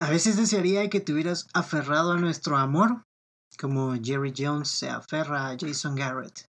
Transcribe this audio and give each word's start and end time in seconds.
A 0.00 0.10
veces 0.10 0.36
desearía 0.36 0.88
que 0.88 1.00
te 1.00 1.12
hubieras 1.12 1.48
aferrado 1.54 2.12
a 2.12 2.16
nuestro 2.16 2.56
amor, 2.56 3.02
como 3.60 3.96
Jerry 4.00 4.32
Jones 4.36 4.68
se 4.68 4.88
aferra 4.88 5.48
a 5.48 5.56
Jason 5.58 5.96
Garrett. 5.96 6.46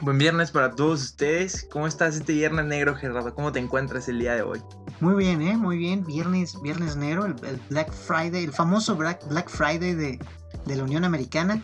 Buen 0.00 0.18
viernes 0.18 0.50
para 0.50 0.74
todos 0.74 1.02
ustedes. 1.02 1.68
¿Cómo 1.70 1.86
estás 1.86 2.16
este 2.16 2.32
viernes 2.32 2.64
negro, 2.64 2.96
Gerardo? 2.96 3.32
¿Cómo 3.32 3.52
te 3.52 3.60
encuentras 3.60 4.08
el 4.08 4.18
día 4.18 4.34
de 4.34 4.42
hoy? 4.42 4.60
Muy 4.98 5.14
bien, 5.14 5.40
¿eh? 5.40 5.56
Muy 5.56 5.76
bien. 5.76 6.04
Viernes, 6.04 6.60
viernes 6.62 6.96
negro, 6.96 7.26
el, 7.26 7.34
Black 7.70 7.92
Friday, 7.92 8.42
el 8.42 8.52
famoso 8.52 8.96
Black, 8.96 9.24
Black 9.28 9.48
Friday 9.48 9.94
de, 9.94 10.18
de 10.66 10.76
la 10.76 10.82
Unión 10.82 11.04
Americana. 11.04 11.62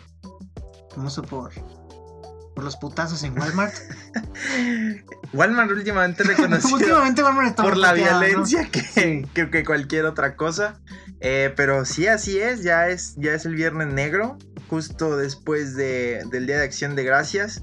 Famoso 0.91 1.23
por, 1.23 1.51
por 2.55 2.65
los 2.65 2.77
putazos 2.77 3.23
en 3.25 3.39
Walmart. 3.39 3.75
Walmart 5.33 5.71
últimamente 5.71 6.23
reconocido 6.25 6.77
últimamente 6.77 7.23
Walmart 7.23 7.49
está 7.49 7.63
por 7.63 7.77
la 7.77 7.93
violencia 7.93 8.69
que, 8.71 9.27
que, 9.35 9.65
cualquier 9.65 10.07
otra 10.07 10.37
cosa. 10.37 10.81
Eh, 11.21 11.53
pero 11.57 11.85
sí, 11.85 12.07
así 12.07 12.39
es 12.39 12.63
ya, 12.63 12.89
es, 12.89 13.15
ya 13.17 13.33
es 13.33 13.45
el 13.45 13.55
viernes 13.55 13.93
negro, 13.93 14.39
justo 14.69 15.17
después 15.17 15.75
de, 15.75 16.23
del 16.31 16.47
Día 16.47 16.59
de 16.59 16.65
Acción 16.65 16.95
de 16.97 17.05
Gracias. 17.05 17.63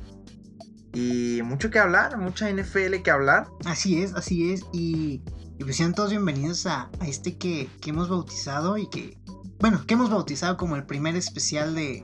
Y 0.94 1.42
mucho 1.44 1.70
que 1.70 1.80
hablar, 1.80 2.18
mucha 2.18 2.52
NFL 2.52 3.02
que 3.04 3.12
hablar. 3.12 3.48
Así 3.66 4.02
es, 4.04 4.14
así 4.14 4.52
es. 4.52 4.66
Y, 4.74 5.22
pues 5.60 5.78
sean 5.78 5.94
todos 5.94 6.10
bienvenidos 6.10 6.66
a, 6.66 6.90
a 7.00 7.08
este 7.08 7.38
que, 7.38 7.70
que 7.82 7.92
hemos 7.92 8.10
bautizado 8.10 8.78
y 8.78 8.90
que, 8.90 9.18
bueno, 9.60 9.86
que 9.86 9.94
hemos 9.94 10.10
bautizado 10.10 10.58
como 10.58 10.76
el 10.76 10.86
primer 10.86 11.16
especial 11.16 11.76
de, 11.76 12.04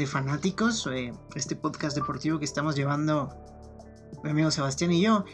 de 0.00 0.06
fanáticos, 0.06 0.88
eh, 0.90 1.12
este 1.34 1.56
podcast 1.56 1.94
deportivo 1.94 2.38
que 2.38 2.46
estamos 2.46 2.74
llevando 2.74 3.28
mi 4.24 4.30
amigo 4.30 4.50
Sebastián 4.50 4.92
y 4.92 5.02
yo. 5.02 5.26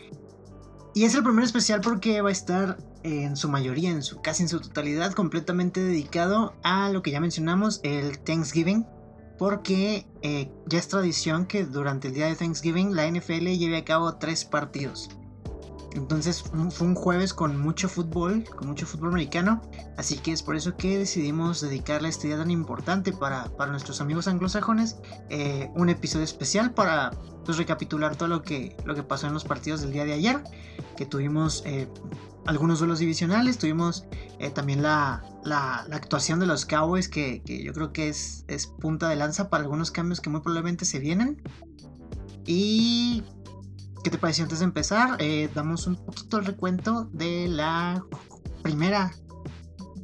Y 0.92 1.04
es 1.04 1.14
el 1.14 1.22
primer 1.22 1.44
especial 1.44 1.80
porque 1.80 2.20
va 2.20 2.30
a 2.30 2.32
estar 2.32 2.76
en 3.04 3.36
su 3.36 3.48
mayoría, 3.48 3.90
en 3.90 4.02
su 4.02 4.20
casi 4.20 4.42
en 4.42 4.48
su 4.48 4.60
totalidad, 4.60 5.12
completamente 5.12 5.80
dedicado 5.80 6.54
a 6.64 6.90
lo 6.90 7.02
que 7.02 7.12
ya 7.12 7.20
mencionamos, 7.20 7.78
el 7.84 8.18
Thanksgiving. 8.18 8.84
Porque 9.38 10.04
eh, 10.22 10.50
ya 10.66 10.78
es 10.80 10.88
tradición 10.88 11.46
que 11.46 11.64
durante 11.64 12.08
el 12.08 12.14
día 12.14 12.26
de 12.26 12.34
Thanksgiving 12.34 12.96
la 12.96 13.08
NFL 13.08 13.46
lleve 13.46 13.76
a 13.76 13.84
cabo 13.84 14.16
tres 14.16 14.44
partidos. 14.44 15.10
Entonces 15.94 16.42
fue 16.42 16.86
un 16.86 16.94
jueves 16.94 17.32
con 17.32 17.58
mucho 17.58 17.88
fútbol, 17.88 18.44
con 18.44 18.68
mucho 18.68 18.86
fútbol 18.86 19.10
americano, 19.10 19.62
así 19.96 20.18
que 20.18 20.32
es 20.32 20.42
por 20.42 20.56
eso 20.56 20.76
que 20.76 20.98
decidimos 20.98 21.60
dedicarle 21.60 22.08
a 22.08 22.10
este 22.10 22.28
día 22.28 22.36
tan 22.36 22.50
importante 22.50 23.12
para, 23.12 23.48
nuestros 23.68 24.00
amigos 24.00 24.28
anglosajones 24.28 24.96
eh, 25.30 25.70
un 25.74 25.88
episodio 25.88 26.24
especial 26.24 26.72
para 26.74 27.12
pues, 27.44 27.56
recapitular 27.56 28.16
todo 28.16 28.28
lo 28.28 28.42
que, 28.42 28.76
lo 28.84 28.94
que 28.94 29.02
pasó 29.02 29.26
en 29.26 29.32
los 29.32 29.44
partidos 29.44 29.80
del 29.80 29.92
día 29.92 30.04
de 30.04 30.12
ayer, 30.12 30.42
que 30.96 31.06
tuvimos 31.06 31.62
eh, 31.64 31.88
algunos 32.46 32.78
duelos 32.78 32.98
divisionales, 32.98 33.58
tuvimos 33.58 34.04
eh, 34.38 34.50
también 34.50 34.82
la, 34.82 35.24
actuación 35.92 36.40
de 36.40 36.46
los 36.46 36.66
Cowboys, 36.66 37.08
que, 37.08 37.42
que 37.42 37.62
yo 37.62 37.72
creo 37.72 37.92
que 37.92 38.08
es, 38.08 38.44
es 38.48 38.66
punta 38.66 39.08
de 39.08 39.16
lanza 39.16 39.48
para 39.48 39.62
algunos 39.62 39.90
cambios 39.90 40.20
que 40.20 40.30
muy 40.30 40.40
probablemente 40.40 40.84
se 40.84 40.98
vienen. 40.98 41.42
Y 42.44 43.24
¿Qué 44.06 44.10
te 44.10 44.18
pareció 44.18 44.44
antes 44.44 44.60
de 44.60 44.66
empezar? 44.66 45.16
Eh, 45.18 45.50
damos 45.52 45.88
un 45.88 45.96
poquito 45.96 46.38
el 46.38 46.44
recuento 46.44 47.10
de 47.12 47.48
la 47.48 48.04
primera 48.62 49.10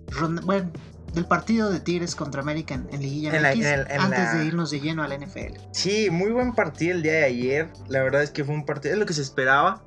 ronda, 0.08 0.42
bueno, 0.44 0.72
del 1.14 1.24
partido 1.26 1.70
de 1.70 1.78
Tigres 1.78 2.16
contra 2.16 2.42
América 2.42 2.74
en, 2.74 3.00
Liguilla 3.00 3.30
antes 3.30 4.34
de 4.34 4.44
irnos 4.44 4.72
de 4.72 4.80
lleno 4.80 5.04
a 5.04 5.06
la 5.06 5.16
NFL. 5.16 5.54
Sí, 5.70 6.10
muy 6.10 6.32
buen 6.32 6.52
partido 6.52 6.96
el 6.96 7.02
día 7.04 7.12
de 7.12 7.24
ayer. 7.26 7.68
La 7.86 8.02
verdad 8.02 8.24
es 8.24 8.32
que 8.32 8.42
fue 8.42 8.56
un 8.56 8.66
partido, 8.66 8.92
es 8.92 8.98
lo 8.98 9.06
que 9.06 9.14
se 9.14 9.22
esperaba, 9.22 9.84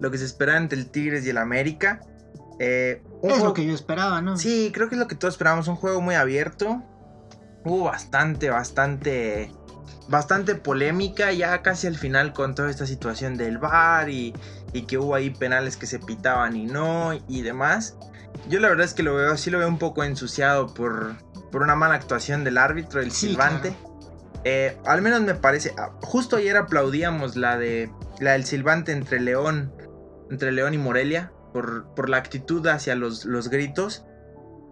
lo 0.00 0.10
que 0.10 0.18
se 0.18 0.24
esperaba 0.24 0.58
entre 0.58 0.80
el 0.80 0.90
Tigres 0.90 1.24
y 1.24 1.30
el 1.30 1.38
América. 1.38 2.00
Eh, 2.58 3.00
es 3.22 3.44
lo 3.44 3.54
que 3.54 3.64
yo 3.64 3.74
esperaba, 3.74 4.20
¿no? 4.20 4.38
Sí, 4.38 4.72
creo 4.74 4.88
que 4.88 4.96
es 4.96 4.98
lo 4.98 5.06
que 5.06 5.14
todos 5.14 5.34
esperábamos, 5.34 5.68
un 5.68 5.76
juego 5.76 6.00
muy 6.00 6.16
abierto. 6.16 6.82
Hubo 7.64 7.84
bastante, 7.84 8.50
bastante 8.50 9.52
bastante 10.08 10.54
polémica 10.54 11.32
ya 11.32 11.62
casi 11.62 11.86
al 11.86 11.96
final 11.96 12.32
con 12.32 12.54
toda 12.54 12.70
esta 12.70 12.86
situación 12.86 13.36
del 13.36 13.58
VAR 13.58 14.08
y, 14.08 14.34
que 14.86 14.98
hubo 14.98 15.14
ahí 15.14 15.30
penales 15.30 15.76
que 15.76 15.86
se 15.86 15.98
pitaban 15.98 16.56
y 16.56 16.66
no 16.66 17.12
y 17.28 17.42
demás. 17.42 17.96
Yo 18.48 18.58
la 18.60 18.68
verdad 18.68 18.86
es 18.86 18.94
que 18.94 19.02
lo 19.02 19.14
veo, 19.14 19.36
sí 19.36 19.50
lo 19.50 19.58
veo 19.58 19.68
un 19.68 19.78
poco 19.78 20.02
ensuciado 20.04 20.72
por, 20.72 21.14
por 21.50 21.62
una 21.62 21.76
mala 21.76 21.94
actuación 21.94 22.44
del 22.44 22.58
árbitro, 22.58 23.00
el 23.00 23.12
silbante. 23.12 23.76
Eh, 24.44 24.76
al 24.86 25.02
menos 25.02 25.20
me 25.20 25.34
parece, 25.34 25.72
ah, 25.78 25.90
justo 26.00 26.36
ayer 26.36 26.56
aplaudíamos 26.56 27.36
la 27.36 27.58
de 27.58 27.90
la 28.18 28.32
del 28.32 28.44
silbante 28.44 28.92
entre 28.92 29.20
León, 29.20 29.72
entre 30.30 30.52
León 30.52 30.74
y 30.74 30.78
Morelia 30.78 31.32
por, 31.52 31.94
por 31.94 32.08
la 32.08 32.16
actitud 32.16 32.66
hacia 32.66 32.96
los, 32.96 33.24
los 33.24 33.48
gritos. 33.48 34.04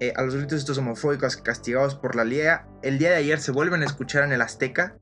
Eh, 0.00 0.15
a 0.16 0.22
los 0.22 0.34
gritos 0.34 0.59
estos 0.59 0.78
homofóbicos 0.78 1.37
castigados 1.37 1.94
por 1.94 2.16
la 2.16 2.25
liga. 2.25 2.66
El 2.83 2.99
día 2.99 3.11
de 3.11 3.16
ayer 3.16 3.38
se 3.38 3.53
vuelven 3.53 3.83
a 3.83 3.87
escuchar 3.87 4.25
en 4.25 4.33
el 4.33 4.41
Azteca 4.41 4.99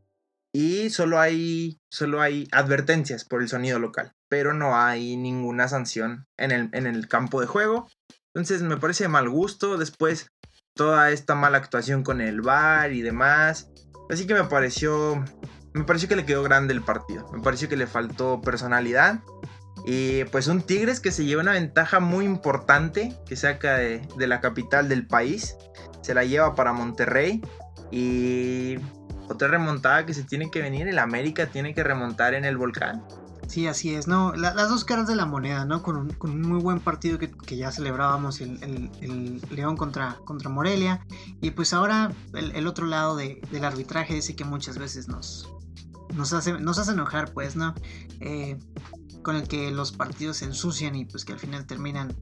y 0.53 0.91
solo 0.91 1.21
hay, 1.21 1.79
solo 1.89 2.21
hay 2.21 2.49
advertencias 2.51 3.25
por 3.25 3.41
el 3.41 3.49
sonido 3.49 3.79
local, 3.79 4.13
pero 4.29 4.55
no 4.55 4.77
hay 4.77 5.17
ninguna 5.17 5.69
sanción 5.69 6.27
en 6.37 6.51
el, 6.51 6.71
en 6.73 6.89
el 6.89 7.07
campo 7.07 7.41
de 7.41 7.47
juego. 7.47 7.89
Entonces 8.35 8.63
me 8.63 8.77
parece 8.77 9.05
de 9.05 9.09
mal 9.09 9.29
gusto. 9.29 9.79
Después 9.79 10.33
toda 10.75 11.11
esta 11.11 11.37
mala 11.37 11.59
actuación 11.59 12.03
con 12.03 12.21
el 12.21 12.41
bar 12.41 12.93
y 12.93 13.03
demás. 13.03 13.71
Así 14.11 14.27
que 14.27 14.35
me 14.35 14.45
pareció, 14.45 15.25
me 15.75 15.85
pareció 15.85 16.09
que 16.09 16.17
le 16.17 16.27
quedó 16.27 16.43
grande 16.43 16.75
el 16.75 16.83
partido. 16.83 17.31
Me 17.33 17.43
pareció 17.43 17.69
que 17.69 17.77
le 17.77 17.87
faltó 17.87 18.41
personalidad. 18.41 19.21
Y 19.87 20.25
pues 20.25 20.47
un 20.49 20.63
Tigres 20.63 21.01
que 21.01 21.11
se 21.11 21.25
lleva 21.25 21.43
una 21.43 21.53
ventaja 21.53 22.01
muy 22.01 22.25
importante 22.25 23.15
que 23.27 23.37
saca 23.37 23.77
de, 23.77 24.07
de 24.17 24.27
la 24.27 24.41
capital 24.41 24.89
del 24.89 25.07
país. 25.07 25.57
Se 26.03 26.15
la 26.15 26.25
lleva 26.25 26.55
para 26.55 26.73
Monterrey. 26.73 27.43
Y 27.91 28.77
otra 29.29 29.49
remontada 29.49 30.07
que 30.07 30.15
se 30.15 30.25
tiene 30.25 30.51
que 30.51 30.63
venir, 30.63 30.89
el 30.89 30.99
América 30.99 31.47
tiene 31.47 31.75
que 31.75 31.85
remontar 31.85 32.35
en 32.35 32.45
el 32.45 32.57
volcán. 32.57 33.05
Sí, 33.49 33.67
así 33.67 33.95
es, 33.95 34.07
¿no? 34.07 34.35
las 34.35 34.69
dos 34.69 34.85
caras 34.85 35.07
de 35.07 35.17
la 35.17 35.25
moneda, 35.25 35.65
¿no? 35.65 35.83
Con 35.83 35.97
un, 35.97 36.43
muy 36.43 36.61
buen 36.61 36.81
partido 36.81 37.19
que, 37.19 37.57
ya 37.57 37.73
celebrábamos, 37.73 38.43
el, 38.43 39.41
León 39.51 39.77
contra, 39.77 40.19
contra 40.27 40.51
Morelia. 40.51 41.07
Y 41.41 41.53
pues 41.53 41.73
ahora 41.73 42.13
el, 42.35 42.67
otro 42.67 42.87
lado 42.87 43.17
del 43.17 43.65
arbitraje 43.65 44.19
ese 44.19 44.37
que 44.37 44.45
muchas 44.45 44.77
veces 44.77 45.09
nos, 45.09 45.49
nos, 46.15 46.33
hace, 46.33 46.53
nos 46.61 46.79
hace 46.79 46.93
enojar, 46.93 47.33
pues, 47.33 47.57
¿no? 47.57 47.75
Eh, 48.21 48.59
con 49.23 49.37
el 49.37 49.49
que 49.49 49.71
los 49.71 49.93
partidos 49.93 50.39
se 50.39 50.47
ensucian 50.47 50.95
y 50.95 51.05
pues 51.05 51.25
que 51.25 51.33
al 51.33 51.39
final 51.39 51.67
terminan 51.67 52.17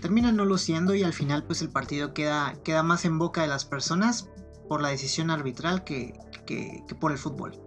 terminan 0.00 0.36
no 0.36 0.44
luciendo 0.44 0.94
y 0.94 1.02
al 1.02 1.12
final 1.12 1.44
pues 1.44 1.62
el 1.62 1.70
partido 1.70 2.14
queda, 2.14 2.54
queda 2.64 2.82
más 2.82 3.04
en 3.04 3.18
boca 3.18 3.42
de 3.42 3.48
las 3.48 3.64
personas 3.64 4.28
por 4.68 4.82
la 4.82 4.88
decisión 4.88 5.30
arbitral 5.30 5.84
que, 5.84 6.14
que, 6.46 6.84
por 7.00 7.10
el 7.12 7.18
fútbol. 7.18 7.58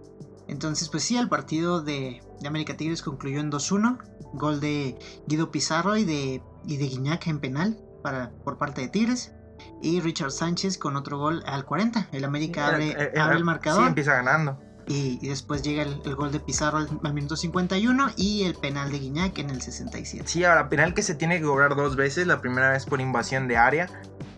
Entonces, 0.48 0.88
pues 0.88 1.02
sí, 1.02 1.16
el 1.16 1.28
partido 1.28 1.82
de, 1.82 2.22
América 2.46 2.76
Tigres 2.76 3.02
concluyó 3.02 3.40
en 3.40 3.50
2-1. 3.50 3.98
Gol 4.34 4.60
de 4.60 4.98
Guido 5.26 5.50
Pizarro 5.50 5.96
y 5.96 6.04
de, 6.04 6.42
y 6.66 6.76
de 6.76 6.86
Guiñac 6.86 7.26
en 7.26 7.40
penal 7.40 7.78
para, 8.02 8.30
por 8.44 8.58
parte 8.58 8.82
de 8.82 8.88
Tigres. 8.88 9.32
Y 9.80 10.00
Richard 10.00 10.30
Sánchez 10.30 10.78
con 10.78 10.96
otro 10.96 11.18
gol 11.18 11.42
al 11.46 11.64
40. 11.64 12.08
El 12.12 12.24
América 12.24 12.68
abre, 12.68 12.96
el 13.12 13.44
marcador. 13.44 13.82
Sí, 13.82 13.88
empieza 13.88 14.14
ganando. 14.14 14.58
Y, 14.88 15.26
después 15.26 15.62
llega 15.62 15.82
el, 15.82 16.14
gol 16.14 16.32
de 16.32 16.40
Pizarro 16.40 16.78
al, 16.78 17.14
minuto 17.14 17.36
51 17.36 18.10
y 18.16 18.44
el 18.44 18.54
penal 18.54 18.90
de 18.90 18.98
Guiñac 18.98 19.38
en 19.38 19.50
el 19.50 19.62
67. 19.62 20.24
Sí, 20.26 20.44
ahora, 20.44 20.68
penal 20.68 20.92
que 20.92 21.02
se 21.02 21.14
tiene 21.14 21.38
que 21.38 21.44
cobrar 21.44 21.76
dos 21.76 21.96
veces. 21.96 22.26
La 22.26 22.40
primera 22.40 22.70
vez 22.70 22.84
por 22.86 23.00
invasión 23.00 23.48
de 23.48 23.56
área 23.56 23.88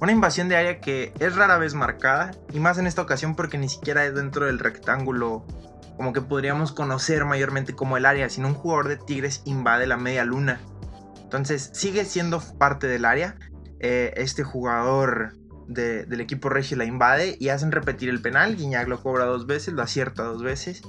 una 0.01 0.13
invasión 0.13 0.49
de 0.49 0.57
área 0.57 0.81
que 0.81 1.15
es 1.19 1.35
rara 1.35 1.57
vez 1.57 1.75
marcada, 1.75 2.33
y 2.53 2.61
más 2.61 2.79
en 2.79 2.87
esta 2.87 3.01
ocasión 3.03 3.35
porque 3.35 3.59
ni 3.59 3.69
siquiera 3.69 4.05
es 4.05 4.15
dentro 4.15 4.47
del 4.47 4.59
rectángulo 4.59 5.47
como 5.97 6.13
que 6.13 6.21
podríamos 6.21 6.73
conocer 6.73 7.25
mayormente 7.25 7.75
como 7.75 7.97
el 7.97 8.05
área, 8.05 8.29
sino 8.29 8.49
un 8.49 8.55
jugador 8.55 8.89
de 8.89 8.97
Tigres 8.97 9.43
invade 9.45 9.87
la 9.87 9.97
media 9.97 10.25
luna. 10.25 10.61
Entonces 11.23 11.71
sigue 11.73 12.05
siendo 12.05 12.41
parte 12.59 12.87
del 12.87 13.05
área. 13.05 13.37
Eh, 13.81 14.13
este 14.17 14.43
jugador 14.43 15.37
del 15.67 16.21
equipo 16.21 16.49
regio 16.49 16.77
la 16.77 16.85
invade 16.85 17.37
y 17.39 17.49
hacen 17.49 17.73
repetir 17.73 18.09
el 18.09 18.21
penal. 18.21 18.57
Guiñac 18.57 18.89
lo 18.89 19.03
cobra 19.03 19.25
dos 19.25 19.47
veces, 19.47 19.75
lo 19.75 19.83
acierta 19.83 20.23
dos 20.23 20.43
veces. 20.43 20.83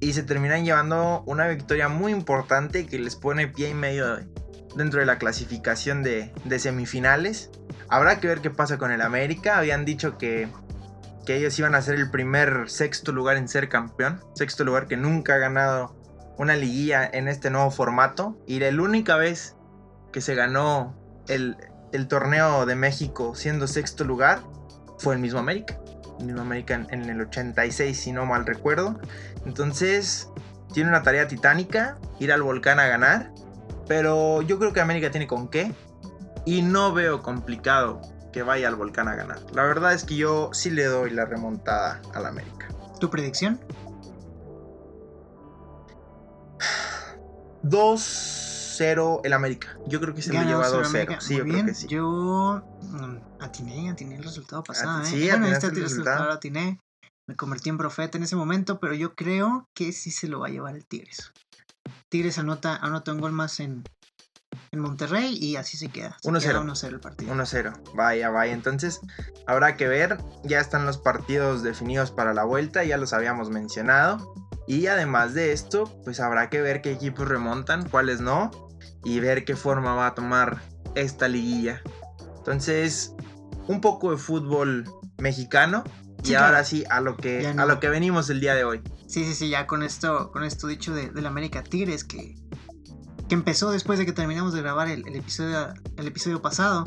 Y 0.00 0.12
se 0.12 0.22
terminan 0.22 0.64
llevando 0.64 1.22
una 1.26 1.48
victoria 1.48 1.88
muy 1.88 2.12
importante 2.12 2.86
que 2.86 2.98
les 2.98 3.16
pone 3.16 3.48
pie 3.48 3.70
y 3.70 3.74
medio 3.74 4.18
dentro 4.76 5.00
de 5.00 5.06
la 5.06 5.18
clasificación 5.18 6.02
de, 6.02 6.32
semifinales. 6.58 7.50
Habrá 7.88 8.20
que 8.20 8.28
ver 8.28 8.40
qué 8.40 8.50
pasa 8.50 8.78
con 8.78 8.92
el 8.92 9.00
América. 9.00 9.58
Habían 9.58 9.84
dicho 9.84 10.18
que, 10.18 10.48
que 11.26 11.36
ellos 11.36 11.58
iban 11.58 11.74
a 11.74 11.82
ser 11.82 11.96
el 11.96 12.10
primer 12.10 12.70
sexto 12.70 13.12
lugar 13.12 13.36
en 13.36 13.48
ser 13.48 13.68
campeón. 13.68 14.20
Sexto 14.34 14.64
lugar 14.64 14.86
que 14.86 14.96
nunca 14.96 15.34
ha 15.34 15.38
ganado 15.38 15.96
una 16.36 16.54
liguilla 16.54 17.08
en 17.12 17.26
este 17.28 17.50
nuevo 17.50 17.70
formato. 17.70 18.38
Y 18.46 18.60
la 18.60 18.68
única 18.68 19.16
vez 19.16 19.56
que 20.12 20.20
se 20.20 20.34
ganó 20.34 20.96
el, 21.28 21.56
torneo 22.08 22.66
de 22.66 22.74
México 22.74 23.34
siendo 23.34 23.66
sexto 23.66 24.04
lugar 24.04 24.42
fue 24.98 25.14
el 25.14 25.20
mismo 25.20 25.38
América. 25.38 25.78
El 26.18 26.26
mismo 26.26 26.40
América 26.42 26.74
en, 26.74 26.86
en 26.90 27.08
el 27.08 27.20
86, 27.20 27.98
si 27.98 28.12
no 28.12 28.26
mal 28.26 28.44
recuerdo. 28.44 28.98
Entonces, 29.46 30.28
tiene 30.72 30.90
una 30.90 31.02
tarea 31.02 31.28
titánica, 31.28 31.98
ir 32.18 32.32
al 32.32 32.42
volcán 32.42 32.80
a 32.80 32.86
ganar, 32.86 33.32
pero 33.86 34.42
yo 34.42 34.58
creo 34.58 34.72
que 34.72 34.80
América 34.80 35.10
tiene 35.10 35.26
con 35.26 35.48
qué 35.48 35.72
y 36.44 36.62
no 36.62 36.92
veo 36.92 37.22
complicado 37.22 38.00
que 38.32 38.42
vaya 38.42 38.68
al 38.68 38.76
volcán 38.76 39.08
a 39.08 39.14
ganar. 39.14 39.38
La 39.52 39.64
verdad 39.64 39.94
es 39.94 40.04
que 40.04 40.16
yo 40.16 40.50
sí 40.52 40.70
le 40.70 40.84
doy 40.84 41.10
la 41.10 41.24
remontada 41.24 42.00
al 42.14 42.26
América. 42.26 42.68
¿Tu 43.00 43.10
predicción? 43.10 43.58
2-0 48.78 49.20
el 49.24 49.32
América. 49.32 49.78
Yo 49.86 50.00
creo 50.00 50.14
que 50.14 50.22
se 50.22 50.32
lo 50.32 50.42
lleva 50.42 50.68
2-0. 50.68 51.20
Sí, 51.20 51.36
yo 51.36 51.44
creo 51.44 51.66
que 51.66 51.74
sí. 51.74 51.86
Yo 51.88 52.62
mm, 52.82 53.42
atiné, 53.42 53.90
atiné 53.90 54.16
el 54.16 54.24
resultado 54.24 54.62
pasado. 54.62 55.02
¿eh? 55.02 55.06
Sí, 55.06 55.28
bueno, 55.28 55.46
este 55.46 55.66
el 55.68 55.76
resultado 55.76 56.30
atiné. 56.30 56.80
Me 57.26 57.36
convertí 57.36 57.68
en 57.68 57.76
profeta 57.76 58.16
en 58.16 58.24
ese 58.24 58.36
momento, 58.36 58.80
pero 58.80 58.94
yo 58.94 59.14
creo 59.14 59.68
que 59.74 59.92
sí 59.92 60.10
se 60.10 60.28
lo 60.28 60.40
va 60.40 60.46
a 60.46 60.50
llevar 60.50 60.74
el 60.74 60.86
Tigres. 60.86 61.32
Tigres 62.08 62.38
anota, 62.38 62.76
anota 62.76 63.12
un 63.12 63.20
gol 63.20 63.32
más 63.32 63.60
en, 63.60 63.84
en 64.70 64.80
Monterrey 64.80 65.36
y 65.36 65.56
así 65.56 65.76
se 65.76 65.88
queda. 65.88 66.16
1-0. 66.22 66.64
1-0 66.64 66.86
el 66.88 67.00
partido. 67.00 67.34
1-0. 67.34 67.94
Vaya, 67.94 68.30
vaya. 68.30 68.54
Entonces 68.54 69.00
habrá 69.46 69.76
que 69.76 69.88
ver. 69.88 70.16
Ya 70.42 70.60
están 70.60 70.86
los 70.86 70.96
partidos 70.96 71.62
definidos 71.62 72.10
para 72.10 72.32
la 72.32 72.44
vuelta, 72.44 72.82
ya 72.84 72.96
los 72.96 73.12
habíamos 73.12 73.50
mencionado. 73.50 74.34
Y 74.66 74.86
además 74.86 75.34
de 75.34 75.52
esto, 75.52 75.84
pues 76.04 76.20
habrá 76.20 76.50
que 76.50 76.60
ver 76.60 76.82
qué 76.82 76.92
equipos 76.92 77.26
remontan, 77.26 77.88
cuáles 77.88 78.20
no, 78.20 78.67
y 79.04 79.20
ver 79.20 79.44
qué 79.44 79.56
forma 79.56 79.94
va 79.94 80.08
a 80.08 80.14
tomar 80.14 80.62
esta 80.94 81.28
liguilla. 81.28 81.82
Entonces, 82.38 83.14
un 83.66 83.80
poco 83.80 84.10
de 84.10 84.16
fútbol 84.16 84.84
mexicano. 85.18 85.84
Sí, 86.22 86.30
y 86.30 86.34
claro. 86.34 86.46
ahora 86.46 86.64
sí, 86.64 86.84
a 86.90 87.00
lo, 87.00 87.16
que, 87.16 87.52
no. 87.54 87.62
a 87.62 87.66
lo 87.66 87.78
que 87.78 87.88
venimos 87.88 88.28
el 88.30 88.40
día 88.40 88.54
de 88.54 88.64
hoy. 88.64 88.82
Sí, 89.06 89.24
sí, 89.24 89.34
sí, 89.34 89.48
ya 89.50 89.66
con 89.66 89.82
esto, 89.82 90.30
con 90.32 90.44
esto 90.44 90.66
dicho 90.66 90.92
de, 90.94 91.10
del 91.10 91.26
América 91.26 91.62
Tigres, 91.62 92.04
que, 92.04 92.34
que 93.28 93.34
empezó 93.34 93.70
después 93.70 93.98
de 93.98 94.06
que 94.06 94.12
terminamos 94.12 94.52
de 94.52 94.62
grabar 94.62 94.88
el, 94.88 95.06
el 95.06 95.16
episodio, 95.16 95.72
el 95.96 96.06
episodio 96.06 96.42
pasado. 96.42 96.86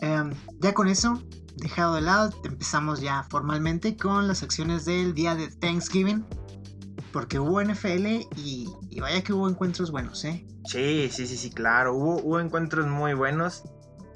Em, 0.00 0.32
ya 0.60 0.72
con 0.74 0.88
eso, 0.88 1.22
dejado 1.56 1.94
de 1.94 2.00
lado, 2.00 2.32
empezamos 2.44 3.00
ya 3.00 3.24
formalmente 3.24 3.96
con 3.96 4.28
las 4.28 4.42
acciones 4.42 4.84
del 4.84 5.14
día 5.14 5.34
de 5.34 5.48
Thanksgiving. 5.48 6.24
Porque 7.14 7.38
hubo 7.38 7.62
NFL 7.62 8.06
y, 8.36 8.68
y 8.90 9.00
vaya 9.00 9.22
que 9.22 9.32
hubo 9.32 9.48
encuentros 9.48 9.90
buenos, 9.92 10.24
¿eh? 10.24 10.44
Sí, 10.64 11.08
sí, 11.12 11.26
sí, 11.28 11.36
sí, 11.36 11.50
claro. 11.50 11.94
Hubo, 11.94 12.20
hubo 12.20 12.40
encuentros 12.40 12.88
muy 12.88 13.14
buenos. 13.14 13.62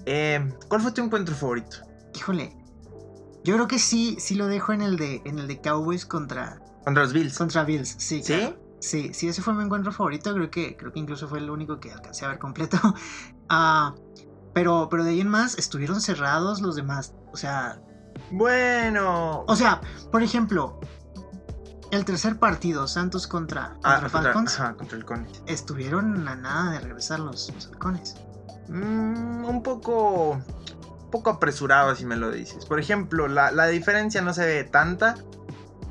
Eh, 0.04 0.52
¿Cuál 0.68 0.80
fue 0.80 0.90
tu 0.90 1.02
encuentro 1.04 1.34
favorito? 1.36 1.76
Híjole, 2.16 2.56
yo 3.44 3.54
creo 3.54 3.68
que 3.68 3.78
sí, 3.78 4.16
sí 4.18 4.34
lo 4.34 4.48
dejo 4.48 4.72
en 4.72 4.82
el 4.82 4.96
de, 4.96 5.22
en 5.24 5.38
el 5.38 5.46
de 5.46 5.60
Cowboys 5.60 6.04
contra, 6.06 6.60
Contra 6.84 7.04
los 7.04 7.12
Bills. 7.12 7.38
contra 7.38 7.62
Bills, 7.64 7.94
sí. 7.98 8.20
¿Sí? 8.22 8.34
claro. 8.34 8.58
Sí, 8.80 9.12
sí, 9.14 9.28
ese 9.28 9.42
fue 9.42 9.54
mi 9.54 9.62
encuentro 9.64 9.92
favorito. 9.92 10.34
Creo 10.34 10.50
que, 10.50 10.76
creo 10.76 10.92
que 10.92 10.98
incluso 10.98 11.28
fue 11.28 11.38
el 11.38 11.50
único 11.50 11.78
que 11.80 11.92
alcancé 11.92 12.24
a 12.24 12.28
ver 12.28 12.38
completo. 12.38 12.78
Ah, 13.50 13.94
pero, 14.52 14.88
pero 14.90 15.04
de 15.04 15.10
ahí 15.12 15.20
en 15.22 15.28
más 15.28 15.56
estuvieron 15.56 16.00
cerrados 16.02 16.60
los 16.60 16.76
demás. 16.76 17.14
O 17.32 17.36
sea, 17.38 17.80
Bueno. 18.30 19.44
o 19.46 19.56
sea, 19.56 19.80
por 20.12 20.22
ejemplo, 20.22 20.80
el 21.90 22.04
tercer 22.04 22.38
partido, 22.38 22.86
Santos 22.86 23.26
contra, 23.26 23.76
Ah, 23.82 24.00
contra 24.00 24.00
contra, 24.00 24.22
Falcons, 24.22 24.60
ajá, 24.60 24.74
contra 24.74 24.98
estuvieron 25.46 26.28
a 26.28 26.36
nada 26.36 26.72
de 26.72 26.80
regresar 26.80 27.20
los, 27.20 27.52
los 27.54 27.66
halcones. 27.68 28.16
Mm, 28.68 29.44
un 29.44 29.62
poco. 29.62 30.32
Un 30.32 31.10
poco 31.10 31.30
apresurado, 31.30 31.94
si 31.94 32.04
me 32.04 32.16
lo 32.16 32.30
dices. 32.30 32.66
Por 32.66 32.78
ejemplo, 32.78 33.28
la, 33.28 33.50
la 33.50 33.66
diferencia 33.66 34.20
no 34.20 34.34
se 34.34 34.44
ve 34.44 34.64
tanta. 34.64 35.14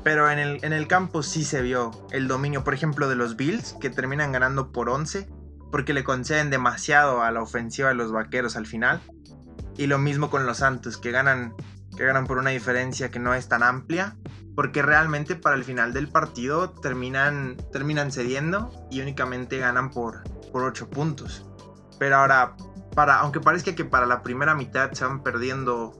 Pero 0.04 0.30
en 0.30 0.38
el, 0.38 0.64
en 0.64 0.72
el 0.72 0.86
campo 0.86 1.24
sí 1.24 1.44
se 1.44 1.60
vio 1.60 1.90
el 2.12 2.28
dominio, 2.28 2.62
por 2.62 2.72
ejemplo, 2.72 3.08
de 3.08 3.16
los 3.16 3.36
Bills, 3.36 3.74
que 3.80 3.90
terminan 3.90 4.30
ganando 4.30 4.70
por 4.70 4.88
11, 4.88 5.28
porque 5.72 5.92
le 5.92 6.04
conceden 6.04 6.50
demasiado 6.50 7.22
a 7.22 7.30
la 7.32 7.42
ofensiva 7.42 7.88
de 7.88 7.96
los 7.96 8.12
vaqueros 8.12 8.56
al 8.56 8.66
final. 8.66 9.00
Y 9.76 9.86
lo 9.86 9.98
mismo 9.98 10.30
con 10.30 10.46
los 10.46 10.58
Santos, 10.58 10.98
que 10.98 11.10
ganan, 11.10 11.52
que 11.98 12.04
ganan 12.04 12.28
por 12.28 12.38
una 12.38 12.50
diferencia 12.50 13.10
que 13.10 13.18
no 13.18 13.34
es 13.34 13.48
tan 13.48 13.64
amplia, 13.64 14.16
porque 14.54 14.82
realmente 14.82 15.34
para 15.34 15.56
el 15.56 15.64
final 15.64 15.92
del 15.92 16.08
partido 16.08 16.70
terminan, 16.70 17.56
terminan 17.72 18.12
cediendo 18.12 18.70
y 18.88 19.00
únicamente 19.00 19.58
ganan 19.58 19.90
por, 19.90 20.22
por 20.52 20.62
8 20.62 20.90
puntos. 20.90 21.44
Pero 21.98 22.18
ahora, 22.18 22.54
para, 22.94 23.18
aunque 23.18 23.40
parezca 23.40 23.74
que 23.74 23.84
para 23.84 24.06
la 24.06 24.22
primera 24.22 24.54
mitad 24.54 24.92
se 24.92 25.04
van 25.04 25.24
perdiendo 25.24 25.92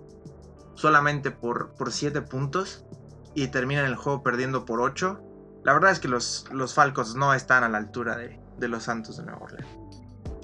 solamente 0.77 1.33
por, 1.33 1.75
por 1.75 1.91
7 1.91 2.23
puntos 2.23 2.87
y 3.35 3.49
terminan 3.49 3.85
el 3.85 3.97
juego 3.97 4.23
perdiendo 4.23 4.65
por 4.65 4.81
8, 4.81 5.21
la 5.65 5.73
verdad 5.73 5.91
es 5.91 5.99
que 5.99 6.06
los, 6.06 6.47
los 6.53 6.75
Falcons 6.75 7.17
no 7.17 7.35
están 7.35 7.65
a 7.65 7.69
la 7.69 7.79
altura 7.79 8.17
de, 8.17 8.39
de 8.56 8.69
los 8.69 8.85
Santos 8.85 9.17
de 9.17 9.25
Nueva 9.25 9.41
Orleans. 9.41 9.69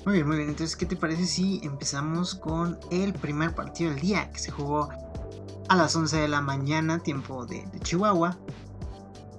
Muy 0.04 0.14
bien, 0.14 0.26
muy 0.26 0.36
bien. 0.36 0.48
Entonces, 0.48 0.74
¿qué 0.74 0.84
te 0.84 0.96
parece 0.96 1.26
si 1.26 1.60
empezamos 1.62 2.34
con 2.34 2.76
el 2.90 3.14
primer 3.14 3.54
partido 3.54 3.92
del 3.92 4.00
día 4.00 4.32
que 4.32 4.40
se 4.40 4.50
jugó 4.50 4.90
a 5.68 5.76
las 5.76 5.94
11 5.96 6.16
de 6.18 6.28
la 6.28 6.40
mañana, 6.40 6.98
tiempo 6.98 7.46
de, 7.46 7.66
de 7.66 7.80
Chihuahua? 7.80 8.38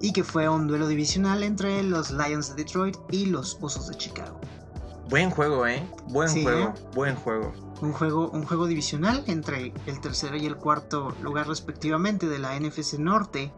Y 0.02 0.12
que 0.14 0.24
fue 0.24 0.50
un 0.50 0.68
duelo 0.68 0.88
divisional 0.88 1.44
entre 1.44 1.82
los 1.84 2.12
Lions 2.12 2.50
de 2.50 2.64
Detroit 2.64 2.98
y 3.12 3.28
los 3.28 3.58
Osos 3.62 3.88
de 3.88 3.96
Chicago. 3.96 4.40
Buen 5.10 5.30
juego, 5.30 5.68
¿eh? 5.68 5.88
Buen 6.08 6.30
Sí, 6.30 6.44
juego, 6.44 6.70
¿eh? 6.70 6.74
buen 6.94 7.16
juego. 7.16 7.54
Un 7.82 7.94
juego, 7.94 8.30
un 8.32 8.44
juego 8.46 8.66
divisional 8.68 9.24
entre 9.28 9.74
el 9.86 10.00
tercero 10.02 10.36
y 10.36 10.46
el 10.46 10.58
cuarto 10.58 11.16
lugar 11.22 11.48
respectivamente 11.48 12.28
de 12.28 12.40
la 12.40 12.60
NFC 12.60 12.94
Norte, 12.98 13.54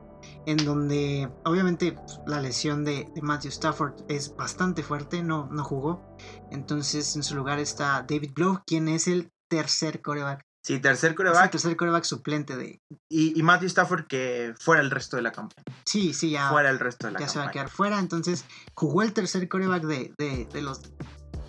en 0.45 0.57
donde 0.65 1.29
obviamente 1.45 1.93
pues, 1.93 2.19
la 2.25 2.41
lesión 2.41 2.83
de, 2.83 3.09
de 3.15 3.21
Matthew 3.21 3.49
Stafford 3.49 3.93
es 4.09 4.35
bastante 4.35 4.83
fuerte, 4.83 5.23
no, 5.23 5.47
no 5.51 5.63
jugó. 5.63 6.17
Entonces 6.51 7.15
en 7.15 7.23
su 7.23 7.35
lugar 7.35 7.59
está 7.59 8.05
David 8.07 8.31
Blow, 8.35 8.61
quien 8.65 8.87
es 8.89 9.07
el 9.07 9.31
tercer 9.47 10.01
coreback. 10.01 10.46
Sí, 10.67 10.79
tercer 10.79 11.11
el 11.11 11.15
coreback 11.15 11.51
tercer 11.51 11.77
coreback 11.77 12.03
suplente 12.03 12.57
de... 12.57 12.81
y, 13.09 13.39
y 13.39 13.41
Matthew 13.43 13.67
Stafford 13.67 14.05
que 14.07 14.53
fuera 14.59 14.81
el 14.81 14.91
resto 14.91 15.15
de 15.15 15.21
la 15.21 15.31
campaña. 15.31 15.63
Sí, 15.85 16.13
sí, 16.13 16.31
ya, 16.31 16.49
Fuera 16.49 16.69
el 16.69 16.77
resto 16.79 17.07
de 17.07 17.13
la 17.13 17.19
ya 17.21 17.27
se 17.29 17.39
va 17.39 17.45
a 17.45 17.47
campaña. 17.47 17.63
quedar 17.65 17.69
fuera. 17.75 17.99
Entonces 17.99 18.43
jugó 18.73 19.01
el 19.01 19.13
tercer 19.13 19.47
coreback 19.47 19.83
de, 19.83 20.13
de- 20.17 20.45
de 20.51 20.61
los 20.61 20.81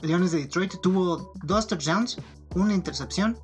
Leones 0.03 0.31
de 0.31 0.39
Detroit. 0.39 0.75
Tuvo 0.81 1.33
dos 1.43 1.67
touchdowns, 1.67 2.19
una 2.55 2.75
intercepción 2.75 3.37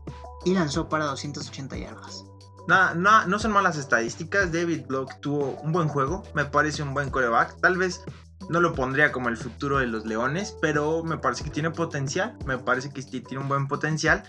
y 0.45 0.55
lanzó 0.55 0.89
para 0.89 1.07
280 1.07 1.77
yardas. 1.77 2.25
No, 2.69 2.95
no, 2.95 3.27
no 3.27 3.39
son 3.41 3.51
malas 3.51 3.77
estadísticas. 3.77 4.53
David 4.53 4.83
Block 4.87 5.19
tuvo 5.21 5.57
un 5.63 5.73
buen 5.73 5.89
juego. 5.89 6.23
Me 6.35 6.45
parece 6.45 6.85
un 6.85 6.95
buen 6.95 7.11
coreback. 7.11 7.61
Tal 7.61 7.77
vez 7.77 8.01
no 8.49 8.61
lo 8.61 8.75
pondría 8.75 9.11
como 9.11 9.29
el 9.29 9.37
futuro 9.37 9.79
de 9.79 9.87
los 9.89 10.07
Leones, 10.07 10.57
pero 10.63 11.03
me 11.03 11.19
parece 11.19 11.43
que 11.43 11.51
tiene 11.51 11.73
potencial. 11.73 12.39
Me 12.47 12.59
parece 12.59 12.91
que 12.91 13.03
tiene 13.03 13.39
un 13.43 13.49
buen 13.49 13.67
potencial. 13.67 14.23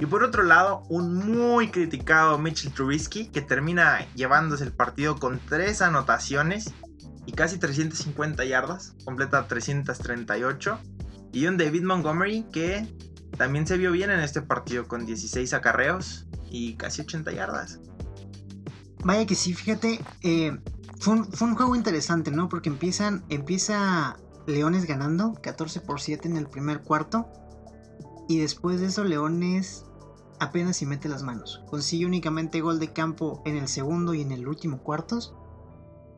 Y 0.00 0.06
por 0.06 0.24
otro 0.24 0.42
lado, 0.42 0.82
un 0.88 1.14
muy 1.14 1.70
criticado 1.70 2.38
Mitchell 2.38 2.72
Trubisky 2.72 3.26
que 3.26 3.42
termina 3.42 4.06
llevándose 4.14 4.64
el 4.64 4.72
partido 4.72 5.16
con 5.18 5.38
tres 5.46 5.82
anotaciones 5.82 6.72
y 7.26 7.32
casi 7.32 7.58
350 7.58 8.44
yardas. 8.46 8.94
Completa 9.04 9.46
338. 9.46 10.78
Y 11.32 11.46
un 11.46 11.58
David 11.58 11.82
Montgomery 11.82 12.46
que 12.50 12.88
también 13.36 13.66
se 13.66 13.76
vio 13.76 13.92
bien 13.92 14.10
en 14.10 14.20
este 14.20 14.40
partido 14.40 14.88
con 14.88 15.04
16 15.04 15.52
acarreos 15.52 16.26
y 16.50 16.76
casi 16.76 17.02
80 17.02 17.32
yardas. 17.32 17.78
Vaya 19.04 19.26
que 19.26 19.34
sí, 19.34 19.52
fíjate, 19.52 20.00
eh, 20.22 20.58
fue, 20.98 21.14
un, 21.14 21.54
juego 21.54 21.76
interesante, 21.76 22.30
¿no? 22.30 22.48
Porque 22.48 22.70
empiezan, 22.70 23.22
empieza 23.28 24.16
Leones 24.46 24.86
ganando 24.86 25.34
14 25.42 25.80
por 25.80 26.00
7 26.00 26.26
en 26.26 26.36
el 26.38 26.46
primer 26.48 26.80
cuarto. 26.80 27.28
Y 28.28 28.38
después 28.38 28.80
de 28.80 28.86
eso 28.86 29.04
Leones 29.04 29.84
apenas 30.40 30.76
si 30.76 30.86
mete 30.86 31.08
las 31.08 31.22
manos. 31.22 31.62
Consigue 31.68 32.06
únicamente 32.06 32.60
gol 32.60 32.80
de 32.80 32.92
campo 32.92 33.42
en 33.44 33.56
el 33.56 33.68
segundo 33.68 34.14
y 34.14 34.22
en 34.22 34.32
el 34.32 34.48
último 34.48 34.78
cuartos. 34.82 35.34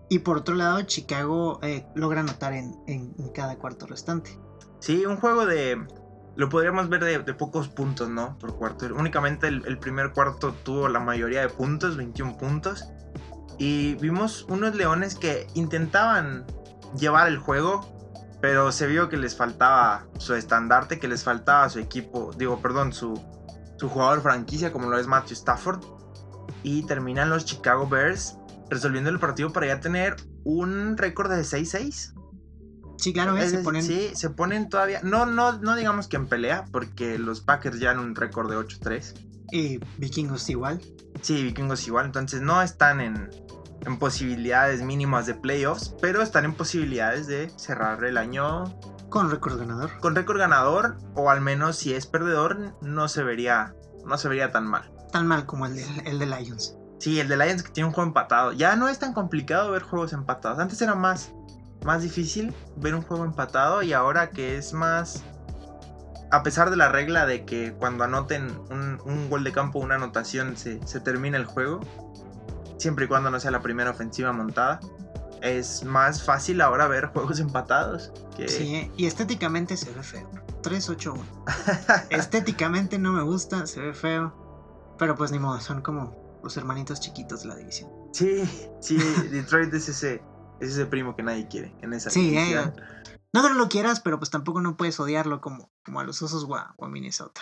Y 0.08 0.20
por 0.20 0.38
otro 0.38 0.54
lado, 0.54 0.80
Chicago 0.82 1.58
eh, 1.62 1.86
logra 1.94 2.20
anotar 2.20 2.52
en, 2.52 2.74
en- 2.86 3.14
cada 3.34 3.56
cuarto 3.58 3.86
restante. 3.86 4.38
Sí, 4.80 5.04
un 5.06 5.16
juego 5.16 5.46
de... 5.46 5.86
Lo 6.34 6.48
podríamos 6.48 6.88
ver 6.88 7.04
de, 7.04 7.18
de 7.18 7.34
pocos 7.34 7.68
puntos, 7.68 8.08
¿no? 8.08 8.38
Por 8.38 8.56
cuarto. 8.56 8.86
Únicamente 8.94 9.48
el, 9.48 9.64
el 9.66 9.78
primer 9.78 10.12
cuarto 10.12 10.52
tuvo 10.52 10.88
la 10.88 10.98
mayoría 11.00 11.40
de 11.42 11.48
puntos, 11.50 11.96
21 11.96 12.38
puntos. 12.38 12.88
Y 13.58 13.94
vimos 13.96 14.46
unos 14.48 14.74
leones 14.74 15.14
que 15.14 15.46
intentaban 15.54 16.46
llevar 16.98 17.28
el 17.28 17.38
juego, 17.38 17.86
pero 18.40 18.72
se 18.72 18.86
vio 18.86 19.08
que 19.08 19.16
les 19.18 19.36
faltaba 19.36 20.06
su 20.18 20.34
estandarte, 20.34 20.98
que 20.98 21.06
les 21.06 21.22
faltaba 21.22 21.68
su 21.68 21.78
equipo, 21.78 22.32
digo, 22.36 22.60
perdón, 22.60 22.92
su, 22.92 23.14
su 23.82 23.88
jugador 23.88 24.22
franquicia 24.22 24.72
como 24.72 24.88
lo 24.88 24.96
es 24.96 25.08
Matthew 25.08 25.34
Stafford. 25.34 25.80
Y 26.62 26.86
terminan 26.86 27.30
los 27.30 27.44
Chicago 27.44 27.88
Bears 27.88 28.38
resolviendo 28.70 29.10
el 29.10 29.18
partido 29.18 29.52
para 29.52 29.66
ya 29.66 29.80
tener 29.80 30.14
un 30.44 30.96
récord 30.96 31.28
de 31.32 31.40
6-6. 31.40 32.14
Sí, 32.96 33.12
claro, 33.12 33.36
¿eh? 33.36 33.42
Es 33.42 33.50
se 33.50 33.58
ponen... 33.58 33.82
Sí, 33.82 34.12
se 34.14 34.30
ponen 34.30 34.68
todavía. 34.68 35.00
No, 35.02 35.26
no, 35.26 35.58
no 35.58 35.74
digamos 35.74 36.06
que 36.06 36.14
en 36.14 36.28
pelea, 36.28 36.64
porque 36.70 37.18
los 37.18 37.40
Packers 37.40 37.80
ya 37.80 37.90
en 37.90 37.98
un 37.98 38.14
récord 38.14 38.48
de 38.48 38.56
8-3. 38.56 39.14
Y 39.50 39.80
vikingos 39.98 40.48
igual. 40.48 40.80
Sí, 41.20 41.42
vikingos 41.42 41.84
igual. 41.88 42.06
Entonces 42.06 42.40
no 42.40 42.62
están 42.62 43.00
en, 43.00 43.30
en 43.84 43.98
posibilidades 43.98 44.82
mínimas 44.82 45.26
de 45.26 45.34
playoffs, 45.34 45.92
pero 46.00 46.22
están 46.22 46.44
en 46.44 46.54
posibilidades 46.54 47.26
de 47.26 47.50
cerrar 47.56 48.04
el 48.04 48.16
año 48.16 48.62
con 49.12 49.31
récord 49.31 49.59
ganador. 49.59 49.90
Con 50.00 50.16
récord 50.16 50.38
ganador, 50.38 50.97
o 51.14 51.31
al 51.31 51.40
menos 51.40 51.76
si 51.76 51.95
es 51.95 52.07
perdedor, 52.07 52.75
no 52.81 53.07
se 53.07 53.23
vería, 53.23 53.75
no 54.04 54.19
se 54.19 54.28
vería 54.28 54.50
tan 54.50 54.66
mal. 54.66 54.90
Tan 55.12 55.26
mal 55.28 55.47
como 55.47 55.66
el 55.66 55.76
de, 55.76 55.85
el 56.07 56.19
de 56.19 56.26
Lions. 56.26 56.76
Sí, 56.99 57.21
el 57.21 57.28
de 57.28 57.37
Lions 57.37 57.62
que 57.62 57.71
tiene 57.71 57.88
un 57.88 57.95
juego 57.95 58.09
empatado. 58.09 58.52
Ya 58.52 58.75
no 58.75 58.88
es 58.88 58.99
tan 58.99 59.12
complicado 59.12 59.71
ver 59.71 59.83
juegos 59.83 60.12
empatados. 60.14 60.59
Antes 60.59 60.81
era 60.81 60.95
más, 60.95 61.33
más 61.85 62.02
difícil 62.02 62.54
ver 62.76 62.95
un 62.95 63.02
juego 63.02 63.25
empatado 63.25 63.83
y 63.83 63.92
ahora 63.92 64.31
que 64.31 64.57
es 64.57 64.73
más... 64.73 65.23
A 66.31 66.42
pesar 66.42 66.71
de 66.71 66.76
la 66.76 66.88
regla 66.88 67.26
de 67.26 67.45
que 67.45 67.75
cuando 67.75 68.04
anoten 68.04 68.59
un, 68.71 69.28
gol 69.28 69.45
de 69.45 69.52
campo, 69.52 69.78
una 69.78 69.97
anotación, 69.97 70.57
se, 70.57 70.85
se 70.87 71.00
termina 71.00 71.37
el 71.37 71.45
juego. 71.45 71.81
Siempre 72.78 73.04
y 73.04 73.09
cuando 73.09 73.31
no 73.31 73.38
sea 73.38 73.50
la 73.50 73.61
primera 73.61 73.90
ofensiva 73.90 74.33
montada 74.33 74.81
es 75.42 75.84
más 75.84 76.22
fácil 76.22 76.61
ahora 76.61 76.87
ver 76.87 77.06
juegos 77.06 77.40
empatados. 77.40 78.12
Sí, 78.46 78.90
y 78.96 79.06
estéticamente 79.06 79.76
se 79.76 79.90
ve 79.90 80.02
feo. 80.02 80.30
3-8-1. 80.62 81.18
estéticamente 82.11 82.99
no 82.99 83.12
me 83.12 83.22
gusta, 83.22 83.66
se 83.66 83.80
ve 83.80 83.92
feo. 83.92 84.32
Pero 84.99 85.16
pues 85.16 85.32
ni 85.32 85.38
modo, 85.38 85.61
son 85.61 85.82
como 85.82 86.40
los 86.42 86.56
hermanitos 86.56 87.00
chiquitos 87.00 87.42
de 87.42 87.49
la 87.49 87.56
división. 87.56 87.90
Sí, 88.12 88.44
sí, 88.80 88.99
Detroit 89.30 89.75
es 89.75 89.88
ese, 89.88 90.22
es 90.61 90.70
ese 90.70 90.87
primo 90.87 91.16
que 91.16 91.22
nadie 91.22 91.49
quiere 91.49 91.75
en 91.82 91.92
esa 91.92 92.11
sí, 92.11 92.37
eh, 92.37 92.40
división. 92.40 92.75
no 93.32 93.42
que 93.42 93.49
no 93.49 93.54
lo 93.54 93.68
quieras, 93.68 94.00
pero 94.00 94.18
pues 94.18 94.30
tampoco 94.30 94.61
no 94.61 94.76
puedes 94.76 95.00
odiarlo 95.00 95.40
como, 95.40 95.72
como 95.84 95.99
a 95.99 96.04
los 96.04 96.22
osos 96.22 96.46
o 96.49 96.56
a 96.56 96.88
Minnesota. 96.88 97.40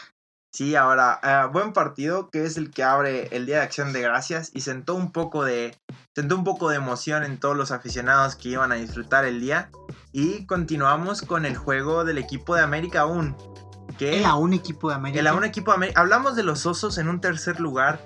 Sí, 0.53 0.75
ahora, 0.75 1.21
eh, 1.23 1.49
buen 1.53 1.73
partido 1.73 2.29
que 2.29 2.45
es 2.45 2.57
el 2.57 2.71
que 2.71 2.83
abre 2.83 3.29
el 3.31 3.47
Día 3.47 3.59
de 3.59 3.63
Acción 3.63 3.93
de 3.93 4.01
Gracias 4.01 4.51
y 4.53 4.63
sentó 4.63 4.97
un 4.97 5.13
poco 5.13 5.45
de 5.45 5.77
sentó 6.15 6.37
un 6.37 6.43
poco 6.43 6.69
de 6.71 6.77
emoción 6.77 7.23
en 7.23 7.39
todos 7.39 7.57
los 7.57 7.71
aficionados 7.71 8.35
que 8.35 8.51
iban 8.51 8.73
a 8.73 8.75
disfrutar 8.75 9.25
el 9.25 9.41
día 9.41 9.71
y 10.13 10.47
continuamos 10.47 11.23
con 11.23 11.47
el 11.47 11.57
juego 11.57 12.05
del 12.05 12.19
equipo 12.19 12.57
de 12.57 12.63
América 12.63 13.03
aún. 13.03 13.37
Que 13.97 14.19
el 14.19 14.25
aún 14.25 14.53
equipo 14.53 14.89
de 14.89 14.97
América. 14.97 15.21
El 15.21 15.27
aún 15.29 15.45
equipo 15.45 15.71
de 15.71 15.77
América. 15.77 16.01
Hablamos 16.01 16.35
de 16.35 16.43
los 16.43 16.67
Osos 16.67 16.99
en 16.99 17.09
un 17.09 17.21
tercer 17.21 17.61
lugar 17.61 18.01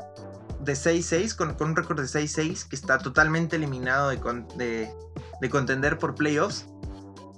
de 0.61 0.75
6-6 0.75 1.37
con, 1.37 1.57
un 1.59 1.77
récord 1.77 1.99
de 1.99 2.07
6-6 2.07 2.69
que 2.69 2.77
está 2.77 2.99
totalmente 2.99 3.57
eliminado 3.57 4.11
de, 4.11 4.95
de 5.41 5.51
contender 5.51 5.99
por 5.99 6.15
playoffs 6.15 6.67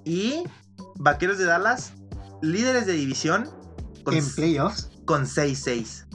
y 0.04 0.42
Vaqueros 0.96 1.38
de 1.38 1.44
Dallas 1.44 1.92
líderes 2.42 2.86
de 2.86 2.92
división 2.92 3.50
en 4.06 4.34
playoffs 4.34 4.90
con 5.06 5.24
6-6. 5.24 6.06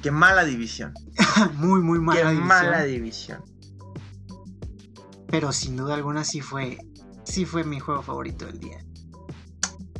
Qué 0.00 0.10
mala 0.10 0.44
división. 0.44 0.94
muy, 1.54 1.80
muy 1.80 1.98
mala 1.98 2.20
Qué 2.20 2.26
división. 2.28 2.48
mala 2.48 2.84
división. 2.84 3.44
Pero 5.26 5.52
sin 5.52 5.76
duda 5.76 5.94
alguna 5.94 6.24
sí 6.24 6.40
fue, 6.40 6.78
sí 7.24 7.44
fue 7.44 7.64
mi 7.64 7.78
juego 7.78 8.02
favorito 8.02 8.46
del 8.46 8.58
día. 8.58 8.84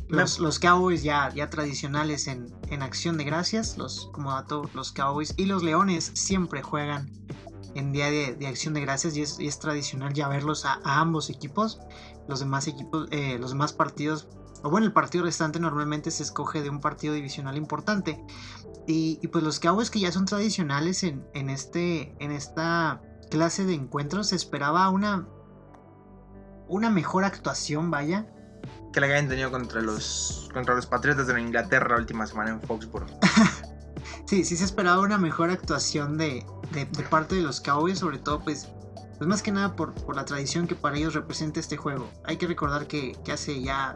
Los, 0.07 0.39
los 0.39 0.59
Cowboys 0.59 1.03
ya, 1.03 1.29
ya 1.33 1.49
tradicionales 1.49 2.27
en, 2.27 2.51
acción 2.81 3.17
de 3.17 3.23
gracias, 3.23 3.77
los, 3.77 4.09
como 4.11 4.31
dato, 4.33 4.69
los 4.73 4.91
Cowboys 4.91 5.33
y 5.37 5.45
los 5.45 5.63
Leones 5.63 6.11
siempre 6.15 6.61
juegan 6.61 7.09
en 7.75 7.93
día 7.93 8.11
de, 8.11 8.45
acción 8.45 8.73
de 8.73 8.81
gracias 8.81 9.15
y 9.15 9.21
es, 9.21 9.59
tradicional 9.59 10.13
ya 10.13 10.27
verlos 10.27 10.65
a, 10.65 10.81
ambos 10.83 11.29
equipos. 11.29 11.79
Los 12.27 12.41
demás 12.41 12.67
equipos, 12.67 13.07
eh, 13.11 13.37
los 13.39 13.51
demás 13.51 13.71
partidos 13.71 14.27
o 14.63 14.69
bueno, 14.69 14.85
el 14.85 14.93
partido 14.93 15.23
restante 15.23 15.59
normalmente 15.59 16.11
se 16.11 16.23
escoge 16.23 16.61
de 16.61 16.69
un 16.69 16.79
partido 16.79 17.13
divisional 17.13 17.57
importante. 17.57 18.23
Y, 18.87 19.25
pues 19.27 19.43
los 19.43 19.59
Cowboys 19.59 19.89
que 19.89 19.99
ya 19.99 20.11
son 20.11 20.25
tradicionales 20.25 21.03
en, 21.03 21.49
este, 21.49 22.15
en 22.19 22.31
esta 22.31 23.01
clase 23.29 23.65
de 23.65 23.73
encuentros, 23.73 24.29
se 24.29 24.35
esperaba 24.35 24.89
una, 24.89 25.27
una 26.67 26.89
mejor 26.89 27.23
actuación, 27.23 27.89
vaya. 27.89 28.27
Que 28.91 28.99
la 28.99 29.07
hayan 29.07 29.29
tenido 29.29 29.51
contra 29.51 29.81
los, 29.81 30.49
contra 30.53 30.75
los 30.75 30.85
Patriotas 30.85 31.27
de 31.27 31.39
Inglaterra 31.39 31.95
la 31.95 32.01
última 32.01 32.27
semana 32.27 32.51
en 32.51 32.61
Foxborough. 32.61 33.09
sí, 34.25 34.43
sí 34.43 34.57
se 34.57 34.65
esperaba 34.65 34.99
una 35.01 35.17
mejor 35.17 35.49
actuación 35.49 36.17
de, 36.17 36.45
de, 36.73 36.85
parte 37.03 37.35
de 37.35 37.41
los 37.41 37.61
Cowboys, 37.61 37.99
sobre 37.99 38.17
todo 38.17 38.43
pues 38.43 38.67
pues 39.17 39.27
más 39.27 39.43
que 39.43 39.51
nada 39.51 39.75
por, 39.75 39.93
por, 39.93 40.15
la 40.15 40.25
tradición 40.25 40.65
que 40.65 40.73
para 40.73 40.97
ellos 40.97 41.13
representa 41.13 41.59
este 41.59 41.77
juego. 41.77 42.09
Hay 42.23 42.37
que 42.37 42.47
recordar 42.47 42.87
que, 42.87 43.15
que 43.23 43.31
hace 43.31 43.61
ya 43.61 43.93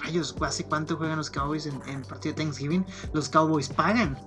rayos, 0.00 0.34
¿hace 0.40 0.64
cuánto 0.64 0.96
juegan 0.96 1.18
los 1.18 1.30
Cowboys 1.30 1.66
en, 1.66 1.80
el 1.88 2.02
partido 2.02 2.34
de 2.34 2.42
Thanksgiving? 2.42 2.84
Los 3.12 3.28
Cowboys 3.28 3.68
pagan. 3.68 4.18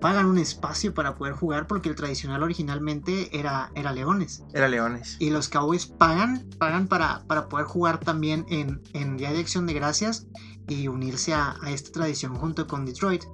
Pagan 0.00 0.26
un 0.26 0.38
espacio 0.38 0.92
para 0.92 1.14
poder 1.14 1.34
jugar 1.34 1.66
porque 1.66 1.88
el 1.88 1.94
tradicional 1.94 2.42
originalmente 2.42 3.36
era, 3.36 3.70
era 3.74 3.92
Leones. 3.92 4.44
Era 4.52 4.68
Leones. 4.68 5.16
Y 5.18 5.30
los 5.30 5.48
Cowboys 5.48 5.86
pagan, 5.86 6.48
pagan 6.58 6.86
para, 6.86 7.24
para 7.26 7.48
poder 7.48 7.66
jugar 7.66 7.98
también 7.98 8.44
en, 8.50 8.82
en 8.92 9.16
Día 9.16 9.32
de 9.32 9.40
Acción 9.40 9.66
de 9.66 9.72
Gracias 9.72 10.26
y 10.68 10.88
unirse 10.88 11.32
a, 11.32 11.56
esta 11.66 11.92
tradición 11.92 12.34
junto 12.34 12.66
con 12.66 12.84
Detroit. 12.84 13.24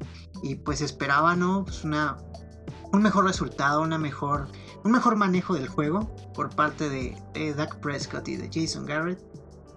Y 0.42 0.56
pues 0.56 0.80
esperaba, 0.80 1.34
¿no? 1.34 1.64
Pues 1.64 1.82
una, 1.82 2.16
un 2.92 3.02
mejor 3.02 3.24
resultado, 3.24 3.82
una 3.82 3.98
mejor, 3.98 4.48
un 4.84 4.92
mejor 4.92 5.16
manejo 5.16 5.54
del 5.54 5.66
juego 5.68 6.14
por 6.32 6.54
parte 6.54 6.88
de, 6.88 7.20
de 7.34 7.54
Dak 7.54 7.80
Prescott 7.80 8.28
y 8.28 8.36
de 8.36 8.48
Jason 8.52 8.86
Garrett 8.86 9.20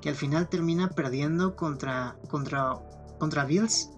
que 0.06 0.10
al 0.10 0.16
final 0.16 0.48
termina 0.48 0.88
perdiendo 0.90 1.56
contra, 1.56 2.16
contra, 2.30 2.76
contra 3.18 3.44
Bills 3.44 3.90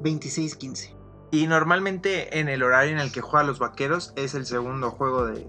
26-15. 0.00 0.94
Y 1.32 1.48
normalmente 1.48 2.38
en 2.38 2.48
el 2.48 2.62
horario 2.62 2.92
en 2.92 3.00
el 3.00 3.10
que 3.10 3.20
juegan 3.20 3.48
los 3.48 3.58
vaqueros 3.58 4.12
es 4.14 4.36
el 4.36 4.46
segundo 4.46 4.92
juego 4.92 5.26
de, 5.26 5.48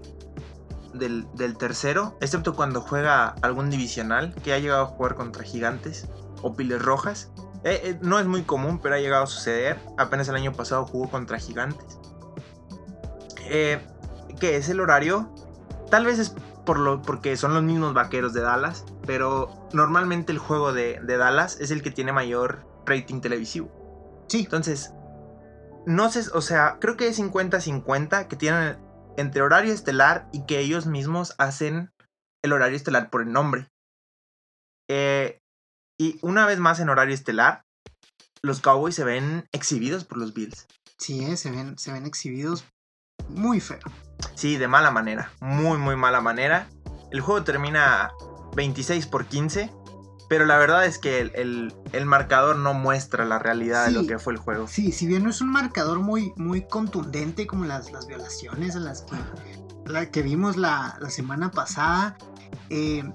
del, 0.92 1.56
tercero, 1.56 2.18
excepto 2.20 2.56
cuando 2.56 2.80
juega 2.80 3.28
algún 3.42 3.70
divisional 3.70 4.34
que 4.42 4.52
ha 4.52 4.58
llegado 4.58 4.82
a 4.82 4.86
jugar 4.86 5.14
contra 5.14 5.44
gigantes 5.44 6.08
o 6.42 6.52
piles 6.56 6.82
rojas. 6.82 7.30
Eh, 7.62 7.80
eh, 7.84 7.98
no 8.02 8.18
es 8.18 8.26
muy 8.26 8.42
común, 8.42 8.80
pero 8.82 8.96
ha 8.96 8.98
llegado 8.98 9.22
a 9.22 9.28
suceder. 9.28 9.78
Apenas 9.98 10.28
el 10.28 10.34
año 10.34 10.52
pasado 10.52 10.84
jugó 10.84 11.08
contra 11.08 11.38
gigantes. 11.38 11.96
Eh, 13.48 13.80
que 14.40 14.56
es 14.56 14.68
el 14.68 14.80
horario. 14.80 15.32
Tal 15.92 16.06
vez 16.06 16.18
es 16.18 16.34
por 16.68 16.80
lo, 16.80 17.00
porque 17.00 17.38
son 17.38 17.54
los 17.54 17.62
mismos 17.62 17.94
vaqueros 17.94 18.34
de 18.34 18.42
Dallas 18.42 18.84
pero 19.06 19.70
normalmente 19.72 20.32
el 20.32 20.38
juego 20.38 20.74
de, 20.74 21.00
Dallas 21.02 21.58
es 21.60 21.70
el 21.70 21.80
que 21.80 21.90
tiene 21.90 22.12
mayor 22.12 22.66
rating 22.84 23.22
televisivo. 23.22 24.26
Sí. 24.28 24.40
Entonces, 24.40 24.92
no 25.86 26.10
sé, 26.10 26.24
o 26.34 26.42
sea, 26.42 26.76
creo 26.78 26.98
que 26.98 27.08
es 27.08 27.18
50-50 27.18 28.28
que 28.28 28.36
tienen 28.36 28.76
entre 29.16 29.40
horario 29.40 29.72
estelar 29.72 30.28
y 30.30 30.44
que 30.44 30.58
ellos 30.58 30.84
mismos 30.84 31.34
hacen 31.38 31.90
el 32.44 32.52
horario 32.52 32.76
estelar 32.76 33.08
por 33.08 33.22
el 33.22 33.32
nombre. 33.32 33.70
Eh, 34.90 35.40
y 35.98 36.18
una 36.20 36.44
vez 36.44 36.58
más 36.58 36.80
en 36.80 36.90
horario 36.90 37.14
estelar, 37.14 37.62
los 38.42 38.60
Cowboys 38.60 38.94
se 38.94 39.04
ven 39.04 39.48
exhibidos 39.52 40.04
por 40.04 40.18
los 40.18 40.34
Bills. 40.34 40.66
Sí, 40.98 41.24
eh, 41.24 41.38
se, 41.38 41.50
ven, 41.50 41.78
se 41.78 41.92
ven 41.92 42.04
exhibidos 42.04 42.66
muy 43.28 43.60
feo. 43.60 43.78
Sí, 44.34 44.56
de 44.56 44.68
mala 44.68 44.90
manera, 44.90 45.32
muy, 45.40 45.78
muy 45.78 45.96
mala 45.96 46.20
manera. 46.20 46.68
El 47.10 47.20
juego 47.20 47.44
termina 47.44 48.10
26 48.54 49.06
por 49.06 49.26
15. 49.26 49.70
Pero 50.28 50.44
la 50.44 50.58
verdad 50.58 50.84
es 50.84 50.98
que 50.98 51.20
el, 51.20 51.72
marcador 52.04 52.56
no 52.56 52.74
muestra 52.74 53.24
la 53.24 53.38
realidad 53.38 53.86
de 53.86 53.92
lo 53.92 54.06
que 54.06 54.18
fue 54.18 54.34
el 54.34 54.38
juego. 54.38 54.68
Sí, 54.68 54.92
si 54.92 55.06
bien 55.06 55.24
no 55.24 55.30
es 55.30 55.40
un 55.40 55.50
marcador 55.50 56.00
muy, 56.00 56.34
muy 56.36 56.66
contundente 56.66 57.46
como 57.46 57.64
las, 57.64 57.90
las 57.92 58.06
violaciones 58.06 58.76
a 58.76 58.80
las 58.80 59.02
que, 59.02 59.16
la 59.86 60.10
que 60.10 60.20
vimos 60.20 60.58
la, 60.58 60.98
semana 61.08 61.50
pasada, 61.50 62.18
eh, 62.68 63.10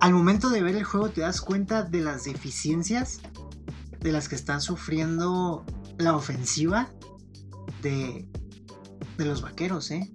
al 0.00 0.12
momento 0.12 0.50
de 0.50 0.62
ver 0.62 0.74
el 0.74 0.82
juego 0.82 1.10
te 1.10 1.20
das 1.20 1.40
cuenta 1.40 1.84
de 1.84 2.00
las 2.00 2.24
deficiencias 2.24 3.20
de 4.00 4.10
las 4.10 4.28
que 4.28 4.34
están 4.34 4.60
sufriendo 4.60 5.64
la 5.96 6.16
ofensiva 6.16 6.88
de, 7.82 8.26
de 9.22 9.28
los 9.30 9.42
vaqueros, 9.42 9.90
¿eh? 9.90 10.10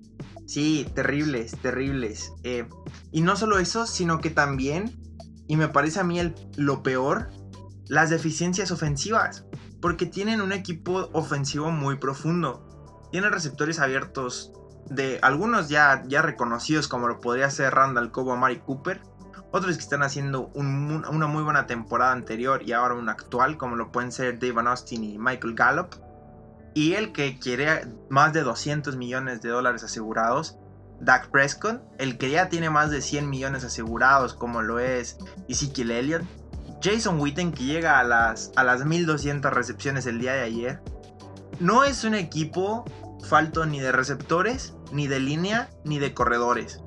Sí, 0.46 0.88
terribles, 0.94 1.58
terribles. 1.62 2.34
Eh, 2.44 2.68
y 3.12 3.22
no 3.22 3.36
solo 3.36 3.60
eso, 3.60 3.88
sino 3.88 4.20
que 4.20 4.30
también, 4.30 4.96
y 5.48 5.56
me 5.56 5.68
parece 5.68 6.00
a 6.00 6.04
mí 6.04 6.20
el, 6.20 6.36
lo 6.56 6.84
peor, 6.84 7.30
las 7.88 8.10
deficiencias 8.10 8.72
ofensivas. 8.72 9.46
Porque 9.82 10.06
tienen 10.06 10.42
un 10.42 10.52
equipo 10.52 11.10
ofensivo 11.14 11.72
muy 11.72 11.98
profundo. 11.98 13.08
Tienen 13.12 13.32
receptores 13.32 13.80
abiertos 13.80 14.52
de 14.90 15.20
algunos 15.22 15.70
ya, 15.70 16.04
ya 16.08 16.22
reconocidos 16.22 16.88
como 16.88 17.08
lo 17.08 17.20
podría 17.20 17.50
ser 17.50 17.74
Randall 17.74 18.12
Cobo 18.12 18.34
o 18.34 18.38
Mari 18.38 18.60
Cooper. 18.60 19.02
Otros 19.52 19.78
que 19.78 19.84
están 19.84 20.04
haciendo 20.04 20.48
una 20.54 21.28
muy 21.28 21.44
buena 21.44 21.66
temporada 21.66 22.12
anterior 22.12 22.62
y 22.64 22.74
ahora 22.74 22.96
una 22.96 23.14
actual 23.14 23.58
como 23.58 23.76
lo 23.76 23.92
pueden 23.92 24.12
ser 24.12 24.38
Dave 24.38 24.68
Austin 24.68 25.04
y 25.04 25.18
Michael 25.18 25.56
Gallup 25.56 25.96
y 26.76 26.94
el 26.94 27.14
que 27.14 27.40
quiere 27.40 27.88
más 28.10 28.34
de 28.34 28.44
200 28.44 28.98
millones 28.98 29.42
de 29.42 29.50
dólares 29.50 29.84
asegurados, 29.84 30.58
Dak 31.00 31.32
Prescott, 31.32 31.82
el 31.98 32.18
que 32.18 32.30
ya 32.30 32.50
tiene 32.50 32.70
más 32.70 32.92
de 32.92 33.02
100 33.02 33.30
millones 33.30 33.64
asegurados, 33.64 34.34
como 34.34 34.62
lo 34.62 34.80
es 34.80 35.18
Ezekiel 35.48 35.92
Elliott, 35.92 36.24
Jason 36.84 37.20
Witten, 37.20 37.54
que 37.54 37.64
llega 37.64 37.98
a 37.98 38.04
las, 38.04 38.52
a 38.58 38.66
las 38.66 38.86
1200 38.86 39.52
recepciones 39.54 40.06
el 40.06 40.20
día 40.20 40.34
de 40.34 40.42
ayer. 40.42 40.82
No 41.62 41.86
es 41.86 42.04
un 42.04 42.14
equipo 42.14 42.84
falto 43.24 43.66
ni 43.66 43.80
de 43.80 43.94
receptores 43.94 44.76
ni 44.92 45.08
de 45.08 45.22
línea, 45.22 45.70
ni 45.86 45.98
de 45.98 46.14
corredores. 46.14 46.82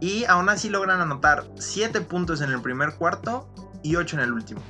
Y 0.00 0.24
aún 0.24 0.48
así 0.48 0.70
logran 0.70 1.02
anotar 1.02 1.44
7 1.58 2.00
puntos 2.00 2.40
en 2.40 2.50
el 2.50 2.62
primer 2.62 2.94
cuarto 2.94 3.52
y 3.82 3.96
8 3.96 4.16
en 4.16 4.22
el 4.22 4.32
último. 4.32 4.62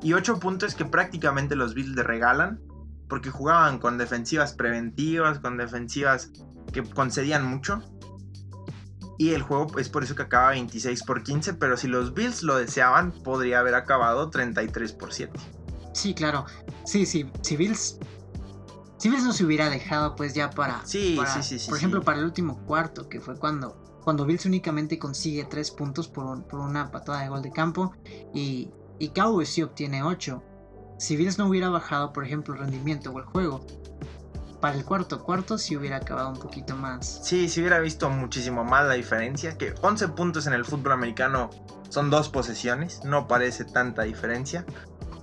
Y 0.00 0.12
8 0.12 0.38
puntos 0.38 0.76
que 0.76 0.84
prácticamente 0.84 1.56
los 1.56 1.74
Bills 1.74 1.96
le 1.96 2.04
regalan 2.04 2.69
porque 3.10 3.28
jugaban 3.28 3.78
con 3.78 3.98
defensivas 3.98 4.54
preventivas, 4.54 5.40
con 5.40 5.58
defensivas 5.58 6.30
que 6.72 6.82
concedían 6.82 7.44
mucho. 7.44 7.82
Y 9.18 9.34
el 9.34 9.42
juego 9.42 9.78
es 9.78 9.90
por 9.90 10.02
eso 10.02 10.14
que 10.14 10.22
acaba 10.22 10.50
26 10.50 11.02
por 11.02 11.22
15, 11.22 11.54
pero 11.54 11.76
si 11.76 11.88
los 11.88 12.14
Bills 12.14 12.42
lo 12.42 12.56
deseaban, 12.56 13.12
podría 13.12 13.58
haber 13.58 13.74
acabado 13.74 14.30
33 14.30 14.92
por 14.94 15.12
7. 15.12 15.38
Sí, 15.92 16.14
claro. 16.14 16.46
Sí, 16.84 17.04
sí, 17.04 17.30
si 17.42 17.56
Bills 17.56 17.98
si 18.96 19.08
Bills 19.08 19.24
no 19.24 19.32
se 19.32 19.44
hubiera 19.44 19.68
dejado 19.68 20.14
pues 20.14 20.34
ya 20.34 20.50
para, 20.50 20.84
sí, 20.86 21.18
sí, 21.42 21.58
sí, 21.58 21.68
por 21.68 21.78
ejemplo 21.78 22.02
para 22.02 22.18
el 22.18 22.24
último 22.24 22.64
cuarto 22.66 23.08
que 23.08 23.18
fue 23.18 23.34
cuando 23.34 23.82
cuando 24.04 24.26
Bills 24.26 24.44
únicamente 24.44 24.98
consigue 24.98 25.44
3 25.44 25.70
puntos 25.70 26.06
por, 26.06 26.46
por, 26.46 26.60
una 26.60 26.90
patada 26.90 27.22
de 27.22 27.28
gol 27.28 27.40
de 27.40 27.50
campo 27.50 27.92
y, 28.34 28.70
y 28.98 29.08
Cowboys 29.08 29.48
sí 29.48 29.62
obtiene 29.62 30.02
8 30.02 30.42
si 31.00 31.16
Bills 31.16 31.38
no 31.38 31.46
hubiera 31.46 31.70
bajado, 31.70 32.12
por 32.12 32.26
ejemplo, 32.26 32.52
el 32.54 32.60
rendimiento 32.60 33.10
o 33.10 33.18
el 33.18 33.24
juego, 33.24 33.66
para 34.60 34.76
el 34.76 34.84
cuarto 34.84 35.24
cuarto 35.24 35.56
sí 35.56 35.74
hubiera 35.74 35.96
acabado 35.96 36.28
un 36.28 36.38
poquito 36.38 36.76
más. 36.76 37.20
Sí, 37.24 37.48
si 37.48 37.60
hubiera 37.60 37.78
visto 37.80 38.10
muchísimo 38.10 38.64
más 38.64 38.86
la 38.86 38.94
diferencia, 38.94 39.56
que 39.56 39.74
11 39.80 40.08
puntos 40.08 40.46
en 40.46 40.52
el 40.52 40.66
fútbol 40.66 40.92
americano 40.92 41.48
son 41.88 42.10
dos 42.10 42.28
posesiones, 42.28 43.02
no 43.02 43.26
parece 43.26 43.64
tanta 43.64 44.02
diferencia, 44.02 44.66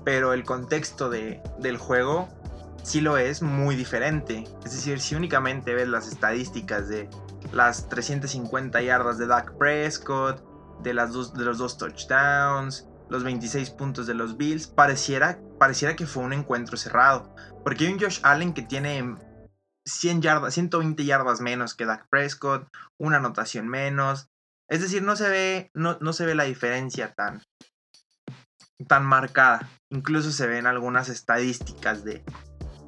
pero 0.04 0.34
el 0.34 0.44
contexto 0.44 1.12
de, 1.12 1.44
del 1.60 1.78
juego 1.78 2.28
sí 2.82 3.00
lo 3.00 3.18
es 3.18 3.44
muy 3.44 3.76
diferente. 3.76 4.46
Es 4.66 4.72
decir, 4.72 5.00
si 5.00 5.14
únicamente 5.14 5.76
ves 5.76 5.88
las 5.88 6.08
estadísticas 6.08 6.90
de 6.90 7.08
las 7.52 7.88
350 7.88 8.82
yardas 8.82 9.20
de 9.20 9.28
Dak 9.28 9.56
Prescott, 9.60 10.44
de, 10.82 10.96
las 10.96 11.14
dos, 11.14 11.36
de 11.36 11.46
los 11.46 11.60
dos 11.60 11.78
touchdowns, 11.78 12.88
los 13.10 13.24
26 13.24 13.70
puntos 13.70 14.08
de 14.08 14.16
los 14.16 14.38
Bills, 14.38 14.66
pareciera, 14.66 15.40
pareciera 15.58 15.96
que 15.96 16.06
fue 16.06 16.24
un 16.24 16.34
encuentro 16.34 16.78
cerrado. 16.78 17.36
Porque 17.64 17.86
hay 17.86 17.94
un 17.94 18.00
Josh 18.00 18.20
Allen 18.24 18.54
que 18.54 18.62
tiene 18.62 19.16
100 19.86 20.22
yardas, 20.22 20.54
120 20.54 21.04
yardas 21.06 21.42
menos 21.42 21.76
que 21.76 21.86
Dak 21.86 22.08
Prescott, 22.10 22.68
una 22.98 23.18
anotación 23.18 23.68
menos. 23.68 24.30
Es 24.70 24.82
decir, 24.82 25.04
no 25.04 25.16
se 25.16 25.30
ve, 25.30 25.72
no, 25.74 25.98
no 26.02 26.14
se 26.14 26.26
ve 26.26 26.36
la 26.36 26.44
diferencia 26.44 27.14
tan, 27.14 27.42
tan 28.88 29.06
marcada. 29.06 29.70
Incluso 29.90 30.32
se 30.32 30.48
ven 30.48 30.68
algunas 30.68 31.10
estadísticas 31.10 32.04
de, 32.04 32.24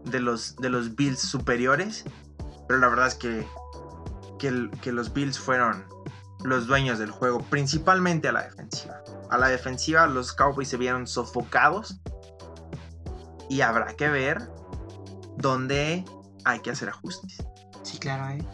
de, 0.05 0.19
los, 0.19 0.55
de 0.57 0.69
los 0.69 0.95
Bills 0.95 1.19
superiores. 1.19 2.05
Pero 2.67 2.79
la 2.79 2.89
verdad 2.89 3.07
es 3.07 3.15
que, 3.15 3.47
que, 4.38 4.69
que 4.81 4.91
los 4.91 5.13
Bills 5.13 5.39
fueron 5.39 5.85
los 6.43 6.67
dueños 6.67 6.99
del 6.99 7.11
juego, 7.11 7.41
principalmente 7.49 8.29
a 8.29 8.31
la 8.31 8.43
defensiva 8.43 9.01
a 9.29 9.38
la 9.38 9.47
defensiva 9.47 10.07
los 10.07 10.33
Cowboys 10.33 10.67
se 10.67 10.77
vieron 10.77 11.07
sofocados. 11.07 11.99
Y 13.49 13.61
habrá 13.61 13.95
que 13.95 14.07
ver 14.09 14.49
dónde 15.37 16.05
hay 16.45 16.59
que 16.59 16.71
hacer 16.71 16.89
ajustes. 16.89 17.37
Sí, 17.83 17.97
claro, 17.97 18.29
¿eh? 18.33 18.45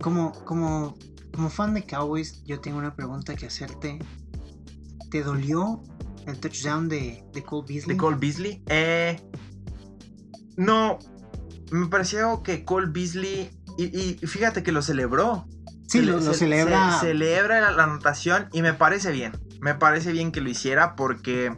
Como, 0.00 0.32
como, 0.44 0.96
como 1.32 1.50
fan 1.50 1.74
de 1.74 1.86
Cowboys, 1.86 2.42
yo 2.44 2.60
tengo 2.60 2.78
una 2.78 2.94
pregunta 2.94 3.34
que 3.34 3.46
hacerte. 3.46 3.98
¿Te 5.10 5.22
dolió 5.22 5.82
el 6.26 6.38
touchdown 6.38 6.88
de, 6.88 7.24
de 7.32 7.42
Cole 7.42 7.66
Beasley? 7.68 7.94
¿De 7.94 8.00
Cole 8.00 8.16
Beasley? 8.18 8.62
Eh, 8.66 9.20
no, 10.56 10.98
me 11.70 11.86
pareció 11.88 12.42
que 12.42 12.64
Cole 12.64 12.88
Beasley... 12.90 13.50
Y, 13.78 14.14
fíjate 14.26 14.62
que 14.62 14.72
lo 14.72 14.82
celebró. 14.82 15.46
Sí, 15.88 16.02
lo, 16.02 16.20
celebra. 16.20 16.98
celebra 17.00 17.70
la 17.72 17.84
anotación 17.84 18.48
y 18.52 18.62
me 18.62 18.74
parece 18.74 19.10
bien 19.10 19.32
me 19.60 19.74
parece 19.74 20.12
bien 20.12 20.32
que 20.32 20.40
lo 20.40 20.48
hiciera 20.48 20.96
porque... 20.96 21.56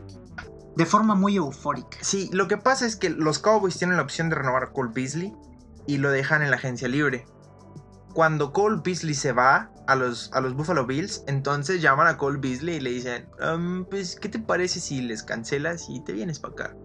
De 0.76 0.86
forma 0.86 1.14
muy 1.14 1.36
eufórica. 1.36 1.98
Sí, 2.00 2.30
lo 2.32 2.48
que 2.48 2.56
pasa 2.56 2.86
es 2.86 2.96
que 2.96 3.10
los 3.10 3.38
Cowboys 3.38 3.76
tienen 3.76 3.96
la 3.96 4.02
opción 4.02 4.30
de 4.30 4.36
renovar 4.36 4.64
a 4.64 4.72
Cole 4.72 4.90
Beasley 4.94 5.34
y 5.86 5.98
lo 5.98 6.10
dejan 6.10 6.42
en 6.42 6.50
la 6.50 6.56
agencia 6.56 6.88
libre. 6.88 7.26
Cuando 8.14 8.52
Cole 8.52 8.80
Beasley 8.82 9.14
se 9.14 9.32
va 9.32 9.70
a 9.86 9.96
los, 9.96 10.30
a 10.32 10.40
los 10.40 10.54
Buffalo 10.54 10.86
Bills, 10.86 11.24
entonces 11.26 11.82
llaman 11.82 12.06
a 12.06 12.16
Cole 12.16 12.38
Beasley 12.38 12.76
y 12.76 12.80
le 12.80 12.90
dicen, 12.90 13.28
um, 13.42 13.84
pues, 13.84 14.16
¿qué 14.16 14.28
te 14.28 14.38
parece 14.38 14.80
si 14.80 15.00
les 15.00 15.22
cancelas 15.22 15.88
y 15.88 16.00
te 16.04 16.12
vienes 16.12 16.38
para 16.38 16.54
acá? 16.54 16.76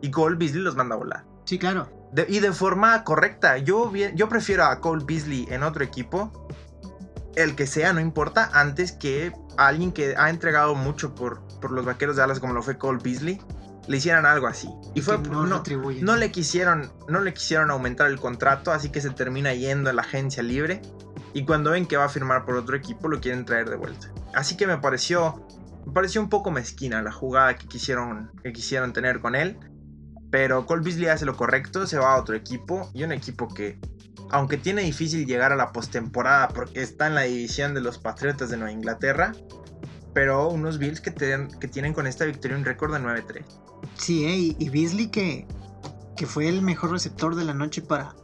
Y 0.00 0.10
Cole 0.10 0.36
Beasley 0.36 0.62
los 0.62 0.76
manda 0.76 0.94
a 0.94 0.98
volar. 0.98 1.24
Sí, 1.44 1.58
claro. 1.58 1.88
y 2.28 2.40
de 2.40 2.52
forma 2.52 3.04
correcta. 3.04 3.58
Yo, 3.58 3.92
yo 3.94 4.28
prefiero 4.28 4.64
a 4.64 4.80
Cole 4.80 5.04
Beasley 5.06 5.46
en 5.50 5.62
otro 5.62 5.84
equipo 5.84 6.48
el 7.36 7.54
que 7.54 7.66
sea, 7.66 7.92
no 7.92 8.00
importa, 8.00 8.50
antes 8.52 8.92
que 8.92 9.32
alguien 9.56 9.92
que 9.92 10.14
ha 10.16 10.30
entregado 10.30 10.74
mucho 10.74 11.14
por, 11.14 11.40
por 11.60 11.70
los 11.70 11.84
vaqueros 11.84 12.16
de 12.16 12.22
Dallas, 12.22 12.40
como 12.40 12.52
lo 12.52 12.62
fue 12.62 12.78
Cole 12.78 13.00
Beasley, 13.02 13.40
le 13.88 13.96
hicieran 13.96 14.26
algo 14.26 14.46
así. 14.46 14.68
Y 14.94 15.00
fue 15.00 15.18
no, 15.18 15.46
no, 15.46 16.16
le 16.16 16.30
quisieron, 16.30 16.92
no 17.08 17.20
le 17.20 17.32
quisieron 17.34 17.70
aumentar 17.70 18.08
el 18.10 18.18
contrato, 18.18 18.72
así 18.72 18.90
que 18.90 19.00
se 19.00 19.10
termina 19.10 19.54
yendo 19.54 19.90
a 19.90 19.92
la 19.92 20.02
agencia 20.02 20.42
libre. 20.42 20.82
Y 21.32 21.44
cuando 21.44 21.70
ven 21.70 21.86
que 21.86 21.96
va 21.96 22.04
a 22.06 22.08
firmar 22.08 22.44
por 22.44 22.56
otro 22.56 22.76
equipo, 22.76 23.08
lo 23.08 23.20
quieren 23.20 23.44
traer 23.44 23.68
de 23.68 23.76
vuelta. 23.76 24.10
Así 24.34 24.56
que 24.56 24.66
me 24.66 24.78
pareció, 24.78 25.46
me 25.86 25.92
pareció 25.92 26.20
un 26.20 26.28
poco 26.28 26.50
mezquina 26.50 27.02
la 27.02 27.12
jugada 27.12 27.56
que 27.56 27.66
quisieron, 27.68 28.30
que 28.42 28.52
quisieron 28.52 28.92
tener 28.92 29.20
con 29.20 29.34
él. 29.34 29.58
Pero 30.30 30.66
Cole 30.66 30.82
Beasley 30.82 31.06
hace 31.06 31.24
lo 31.24 31.36
correcto, 31.36 31.86
se 31.86 31.98
va 31.98 32.14
a 32.14 32.20
otro 32.20 32.34
equipo 32.34 32.90
y 32.94 33.04
un 33.04 33.12
equipo 33.12 33.48
que 33.48 33.78
aunque 34.30 34.56
tiene 34.56 34.82
difícil 34.82 35.26
llegar 35.26 35.52
a 35.52 35.56
la 35.56 35.72
postemporada 35.72 36.48
porque 36.48 36.82
está 36.82 37.06
en 37.06 37.14
la 37.14 37.22
división 37.22 37.74
de 37.74 37.80
los 37.80 37.98
Patriotas 37.98 38.50
de 38.50 38.56
Nueva 38.56 38.72
Inglaterra, 38.72 39.32
pero 40.12 40.48
unos 40.48 40.78
Bills 40.78 41.00
que, 41.00 41.12
que 41.12 41.68
tienen 41.68 41.92
con 41.92 42.06
esta 42.06 42.24
victoria 42.24 42.56
un 42.56 42.64
récord 42.64 42.92
de 42.92 43.00
9-3. 43.00 43.44
Sí, 43.96 44.24
eh, 44.24 44.56
y, 44.58 44.68
Beasley 44.70 45.08
que, 45.08 45.46
que 46.16 46.26
fue 46.26 46.48
el 46.48 46.62
mejor 46.62 46.90
receptor 46.90 47.34
de 47.34 47.44
la 47.44 47.54
noche 47.54 47.82
para, 47.82 48.14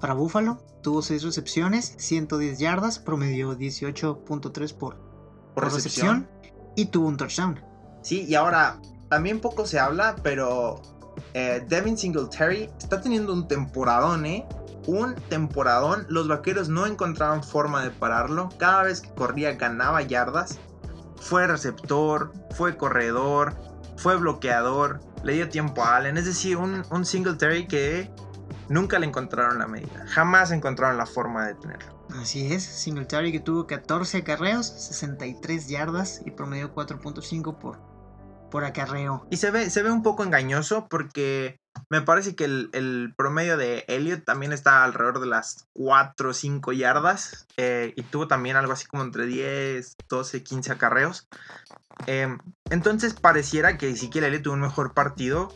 para 0.00 0.14
Buffalo, 0.14 0.62
tuvo 0.82 1.02
6 1.02 1.22
recepciones, 1.22 1.94
110 1.98 2.58
yardas, 2.58 2.98
promedió 2.98 3.56
18.3 3.56 4.74
por, 4.74 4.96
por, 5.54 5.64
recepción. 5.64 6.28
y 6.76 6.86
tuvo 6.86 7.08
un 7.08 7.16
touchdown. 7.16 7.60
Sí, 8.02 8.24
y 8.26 8.34
ahora 8.34 8.80
también 9.08 9.40
poco 9.40 9.66
se 9.66 9.78
habla, 9.78 10.16
pero 10.22 10.80
eh, 11.34 11.64
Devin 11.68 11.98
Singletary 11.98 12.70
está 12.78 13.00
teniendo 13.00 13.32
un 13.32 13.46
temporadón, 13.46 14.24
¿eh? 14.24 14.46
Un 14.86 15.14
temporadón. 15.28 16.06
Los 16.08 16.28
vaqueros 16.28 16.68
no 16.68 16.86
encontraban 16.86 17.42
forma 17.42 17.82
de 17.82 17.90
pararlo. 17.90 18.48
Cada 18.58 18.84
vez 18.84 19.00
que 19.00 19.10
corría 19.10 19.54
ganaba 19.54 20.02
yardas. 20.02 20.58
Fue 21.20 21.46
receptor, 21.46 22.32
fue 22.52 22.76
corredor, 22.76 23.54
fue 23.96 24.16
bloqueador, 24.16 25.00
le 25.22 25.34
dio 25.34 25.48
tiempo 25.50 25.84
a 25.84 25.96
Allen. 25.96 26.16
Es 26.16 26.24
decir, 26.24 26.56
un, 26.56 26.82
un 26.90 27.04
Singletary 27.04 27.66
que 27.66 28.10
nunca 28.70 28.98
le 28.98 29.06
encontraron 29.06 29.58
la 29.58 29.66
medida. 29.66 30.06
Jamás 30.08 30.50
encontraron 30.50 30.96
la 30.96 31.04
forma 31.04 31.46
de 31.46 31.54
tenerlo. 31.54 32.00
Así 32.18 32.52
es, 32.52 32.64
Singletary 32.64 33.32
que 33.32 33.40
tuvo 33.40 33.66
14 33.66 34.18
acarreos, 34.18 34.66
63 34.66 35.68
yardas 35.68 36.22
y 36.24 36.30
promedió 36.30 36.74
4.5 36.74 37.58
por, 37.58 37.78
por 38.50 38.64
acarreo. 38.64 39.26
Y 39.30 39.36
se 39.36 39.50
ve, 39.50 39.70
se 39.70 39.82
ve 39.82 39.90
un 39.90 40.02
poco 40.02 40.24
engañoso 40.24 40.88
porque 40.88 41.59
me 41.88 42.02
parece 42.02 42.34
que 42.34 42.44
el, 42.44 43.14
promedio 43.16 43.56
de 43.56 43.84
Elliot 43.88 44.24
también 44.24 44.52
está 44.52 44.84
alrededor 44.84 45.20
de 45.20 45.26
las 45.26 45.68
4 45.74 46.30
o 46.30 46.34
5 46.34 46.72
yardas. 46.72 47.46
Eh, 47.56 47.92
y 47.96 48.02
tuvo 48.02 48.28
también 48.28 48.56
algo 48.56 48.72
así 48.72 48.86
como 48.86 49.02
entre 49.02 49.26
10, 49.26 49.96
12, 50.08 50.42
15 50.42 50.72
acarreos. 50.72 51.28
Em, 52.06 52.38
entonces 52.70 53.14
pareciera 53.14 53.76
que 53.76 53.90
Ezequiel 53.90 54.24
Elliott 54.24 54.42
tuvo 54.42 54.54
un 54.54 54.60
mejor 54.60 54.94
partido 54.94 55.52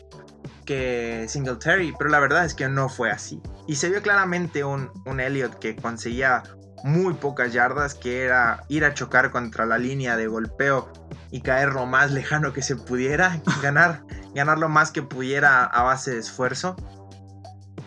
que 0.65 1.25
Singletary. 1.29 1.93
Pero 1.97 2.09
la 2.09 2.19
verdad 2.19 2.45
es 2.45 2.53
que 2.53 2.67
no 2.67 2.89
fue 2.89 3.11
así. 3.11 3.41
Y 3.67 3.75
se 3.75 3.89
vio 3.89 4.01
claramente 4.01 4.63
un, 4.63 4.91
un 5.05 5.19
Elliott 5.19 5.59
que 5.59 5.75
conseguía 5.75 6.43
muy 6.85 7.15
pocas 7.15 7.51
yardas, 7.51 7.95
que 7.95 8.21
era 8.21 8.63
ir 8.69 8.85
a 8.85 8.93
chocar 8.93 9.31
contra 9.31 9.65
la 9.65 9.79
línea 9.79 10.15
de 10.17 10.27
golpeo 10.27 10.93
y 11.31 11.41
caer 11.41 11.73
lo 11.73 11.87
más 11.87 12.11
lejano 12.11 12.53
que 12.53 12.61
se 12.61 12.75
pudiera, 12.75 13.41
ganar, 13.63 14.03
ganar 14.35 14.59
lo 14.59 14.69
más 14.69 14.91
que 14.91 15.01
pudiera 15.01 15.63
a 15.63 15.81
base 15.81 16.11
de 16.11 16.19
esfuerzo. 16.19 16.75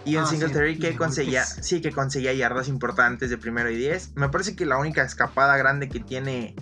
Y 0.04 0.16
en 0.16 0.24
ah, 0.24 0.26
Singletary 0.26 0.80
que 0.80 0.96
conseguía, 0.96 1.44
sí, 1.44 1.80
que 1.80 1.92
conseguía 1.92 2.32
yardas 2.32 2.66
importantes 2.66 3.30
de 3.30 3.38
primero 3.38 3.70
y 3.70 3.76
10. 3.76 4.16
Me 4.16 4.30
parece 4.30 4.56
que 4.56 4.66
la 4.66 4.78
única 4.78 5.04
escapada 5.04 5.56
grande 5.56 5.88
que 5.88 6.00
tiene 6.00 6.56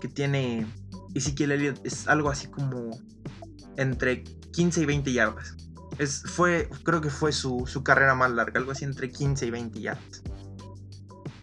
que 0.00 0.06
tiene 0.06 0.66
Ezekiel 1.16 1.50
Elliott 1.50 1.84
es 1.84 2.06
algo 2.06 2.30
así 2.30 2.46
como 2.46 2.90
entre 3.76 4.22
15 4.22 4.82
y 4.82 4.84
20 4.84 5.12
yardas. 5.12 5.56
Es, 5.98 6.22
fue, 6.22 6.68
creo 6.84 7.00
que 7.00 7.10
fue 7.10 7.32
su, 7.32 7.64
su 7.66 7.82
carrera 7.82 8.14
más 8.14 8.30
larga, 8.30 8.60
algo 8.60 8.70
así 8.70 8.84
entre 8.84 9.10
15 9.10 9.46
y 9.46 9.50
20 9.50 9.80
yardas 9.80 10.22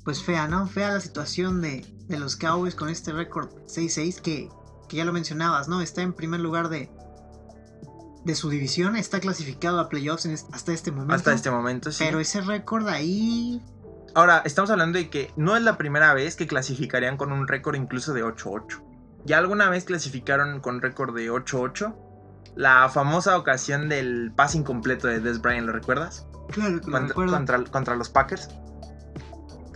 pues 0.03 0.23
fea, 0.23 0.47
¿no? 0.47 0.67
Fea 0.67 0.91
la 0.93 0.99
situación 0.99 1.61
de, 1.61 1.85
los 2.09 2.35
Cowboys 2.35 2.75
con 2.75 2.89
este 2.89 3.11
récord 3.11 3.49
6-6 3.67 4.21
que, 4.21 4.49
que, 4.87 4.97
ya 4.97 5.05
lo 5.05 5.13
mencionabas, 5.13 5.67
¿no? 5.67 5.81
Está 5.81 6.01
en 6.01 6.13
primer 6.13 6.39
lugar 6.41 6.69
de, 6.69 6.91
de 8.23 8.35
su 8.35 8.49
división, 8.49 8.95
está 8.95 9.19
clasificado 9.19 9.79
a 9.79 9.89
playoffs 9.89 10.27
hasta 10.51 10.73
este 10.73 10.91
momento. 10.91 11.15
Hasta 11.15 11.33
este 11.33 11.49
momento, 11.51 11.91
sí. 11.91 12.03
Pero 12.05 12.19
ese 12.19 12.41
récord 12.41 12.87
ahí 12.87 13.61
Ahora, 14.15 14.43
estamos 14.45 14.69
hablando 14.69 14.99
de 14.99 15.09
que 15.09 15.31
no 15.37 15.57
es 15.57 15.63
la 15.63 15.75
primera 15.77 16.13
vez 16.13 16.35
que 16.35 16.45
clasificarían 16.45 17.17
con 17.17 17.31
un 17.31 17.47
récord 17.47 17.75
incluso 17.75 18.13
de 18.13 18.23
8-8. 18.23 18.83
Ya 19.25 19.39
alguna 19.39 19.69
vez 19.69 19.85
clasificaron 19.85 20.59
con 20.59 20.81
récord 20.81 21.15
de 21.15 21.31
8-8. 21.31 21.95
La 22.55 22.89
famosa 22.89 23.37
ocasión 23.37 23.89
del 23.89 24.31
pase 24.35 24.59
incompleto 24.59 25.07
de 25.07 25.19
Des 25.19 25.41
Bryant, 25.41 25.65
¿lo 25.65 25.73
recuerdas? 25.73 26.27
Claro, 26.51 26.79
que 26.79 26.85
lo 26.85 26.91
Contra, 26.91 27.07
recuerdo. 27.07 27.33
contra- 27.33 27.63
contra 27.63 27.95
los 27.95 28.09
Packers. 28.09 28.49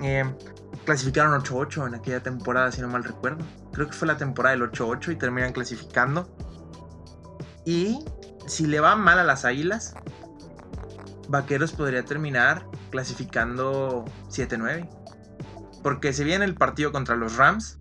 Eh, 0.02 0.24
clasificaron 0.86 1.40
8-8 1.42 1.88
en 1.88 1.96
aquella 1.96 2.22
temporada, 2.22 2.72
si 2.72 2.82
no 2.82 2.88
mal 2.88 3.04
recuerdo. 3.04 3.46
Creo 3.74 3.88
que 3.88 3.94
fue 3.94 4.08
la 4.08 4.18
temporada 4.18 4.56
del 4.56 4.72
8-8 4.72 5.12
y 5.12 5.16
terminan 5.16 5.54
clasificando. 5.54 6.36
Y 7.66 8.00
si 8.48 8.68
le 8.68 8.80
va 8.80 8.96
mal 8.96 9.20
a 9.20 9.24
las 9.24 9.46
Águilas, 9.46 9.94
Vaqueros 11.28 11.74
podría 11.74 12.06
terminar 12.06 12.66
clasificando 12.90 14.06
7-9. 14.30 14.90
Porque 15.84 16.14
se 16.14 16.24
viene 16.24 16.46
el 16.46 16.56
partido 16.56 16.92
contra 16.92 17.16
los 17.16 17.38
Rams, 17.38 17.80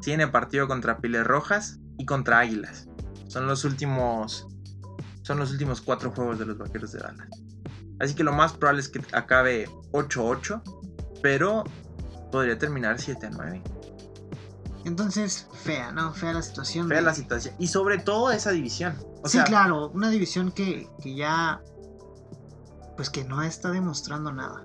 tiene 0.00 0.28
partido 0.28 0.68
contra 0.68 0.98
Piles 0.98 1.26
Rojas 1.26 1.78
y 1.98 2.06
contra 2.06 2.38
Águilas. 2.38 2.88
Son 3.28 3.46
los 3.46 3.64
últimos 3.64 4.46
son 5.22 5.40
los 5.40 5.50
últimos 5.50 5.80
cuatro 5.80 6.12
juegos 6.12 6.38
de 6.38 6.46
los 6.46 6.56
Vaqueros 6.56 6.92
de 6.92 7.00
Dallas. 7.00 7.28
Así 7.98 8.14
que 8.14 8.22
lo 8.22 8.32
más 8.32 8.52
probable 8.52 8.80
es 8.80 8.88
que 8.88 9.02
acabe 9.12 9.68
8-8, 9.90 10.62
pero 11.22 11.64
podría 12.32 12.58
terminar 12.58 12.96
7-9. 12.98 13.62
Entonces, 14.84 15.48
fea, 15.64 15.90
¿no? 15.92 16.12
Fea 16.14 16.32
la 16.32 16.42
situación. 16.42 16.88
Fea 16.88 16.98
de- 16.98 17.02
la 17.04 17.14
situación. 17.14 17.54
Y 17.58 17.66
sobre 17.68 17.98
todo 17.98 18.30
esa 18.30 18.50
división. 18.52 18.96
O 19.22 19.28
sí, 19.28 19.38
sea, 19.38 19.44
claro, 19.44 19.88
una 19.90 20.10
división 20.10 20.52
que, 20.52 20.88
que 21.02 21.14
ya. 21.14 21.60
Pues 22.96 23.10
que 23.10 23.24
no 23.24 23.42
está 23.42 23.70
demostrando 23.72 24.32
nada. 24.32 24.64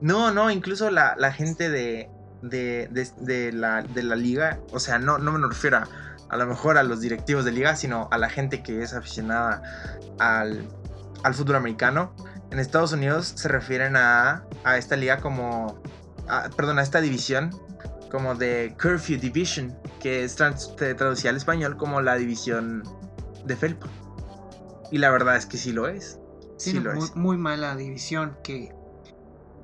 No, 0.00 0.30
no, 0.30 0.50
incluso 0.50 0.90
la, 0.90 1.14
la 1.16 1.32
gente 1.32 1.70
de, 1.70 2.10
de, 2.42 2.88
de- 2.90 3.10
de 3.20 3.52
la, 3.52 3.82
de 3.82 4.02
la 4.02 4.14
liga, 4.16 4.60
o 4.72 4.78
sea, 4.78 4.98
no, 4.98 5.18
no 5.18 5.32
me 5.32 5.46
refiero 5.48 5.78
a, 5.78 5.88
a 6.28 6.36
lo 6.36 6.46
mejor 6.46 6.76
a 6.76 6.82
los 6.82 7.00
directivos 7.00 7.44
de 7.44 7.52
liga, 7.52 7.74
sino 7.74 8.08
a 8.12 8.18
la 8.18 8.28
gente 8.28 8.62
que 8.62 8.82
es 8.82 8.92
aficionada 8.94 9.62
al, 10.18 10.68
al 11.24 11.34
fútbol 11.34 11.56
americano. 11.56 12.14
En 12.50 12.58
Estados 12.58 12.92
Unidos 12.92 13.32
se 13.36 13.48
refieren 13.48 13.96
a, 13.96 14.44
a 14.64 14.76
esta 14.76 14.94
liga 14.96 15.18
como, 15.18 15.81
a- 16.32 16.50
perdón, 16.50 16.78
a 16.78 16.82
esta 16.82 17.00
división 17.00 17.50
como 18.10 18.34
de 18.34 18.76
Curfew 18.80 19.18
Division, 19.18 19.76
que 20.00 20.24
es 20.24 20.34
trans- 20.36 20.72
se 20.78 20.94
traducía 20.94 21.30
al 21.30 21.36
español 21.36 21.76
como 21.76 22.00
la 22.02 22.16
división 22.16 22.82
de 23.44 23.56
Felpa. 23.56 23.88
Y 24.90 24.98
la 24.98 25.10
verdad 25.10 25.36
es 25.36 25.46
que 25.46 25.56
sí 25.56 25.72
lo 25.72 25.88
es. 25.88 26.18
Sí, 26.58 26.72
lo 26.78 26.92
muy, 26.94 27.04
es. 27.04 27.16
muy 27.16 27.36
mala 27.38 27.74
división 27.76 28.36
que. 28.44 28.74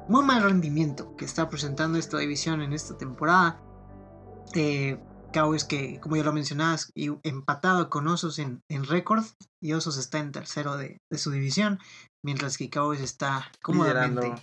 Muy 0.09 0.25
mal 0.25 0.43
rendimiento 0.43 1.15
que 1.17 1.27
está 1.27 1.51
presentando 1.51 1.99
esta 1.99 2.17
división 2.17 2.63
en 2.63 2.73
esta 2.73 2.97
temporada. 2.97 3.61
Eh, 4.55 4.99
Cowboys 5.35 5.65
que, 5.65 6.01
como 6.01 6.17
ya 6.17 6.25
lo 6.25 6.33
mencionabas, 6.33 6.91
empatado 6.95 7.91
con 7.91 8.09
Osos 8.09 8.39
en, 8.39 8.63
en 8.71 8.85
récord. 8.85 9.25
Y 9.61 9.75
Osos 9.75 9.99
está 9.99 10.19
en 10.19 10.33
tercero 10.33 10.79
de, 10.79 11.03
de 11.11 11.19
su 11.19 11.31
división. 11.31 11.79
Mientras 12.25 12.57
que 12.57 12.71
Cowboys 12.71 13.03
está 13.03 13.45
cómodamente 13.63 14.23
Liderando. 14.23 14.43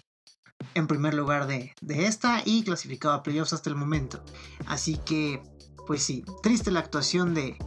En 0.74 0.88
primer 0.88 1.14
lugar 1.14 1.48
de, 1.48 1.74
de 1.82 2.06
esta 2.08 2.42
y 2.46 2.64
clasificado 2.64 3.14
a 3.14 3.24
playoffs 3.24 3.54
hasta 3.54 3.70
el 3.70 3.76
momento. 3.76 4.24
Así 4.68 4.98
que, 5.06 5.42
pues 5.88 6.04
sí, 6.04 6.24
triste 6.42 6.72
la 6.72 6.80
actuación 6.80 7.34
de, 7.34 7.58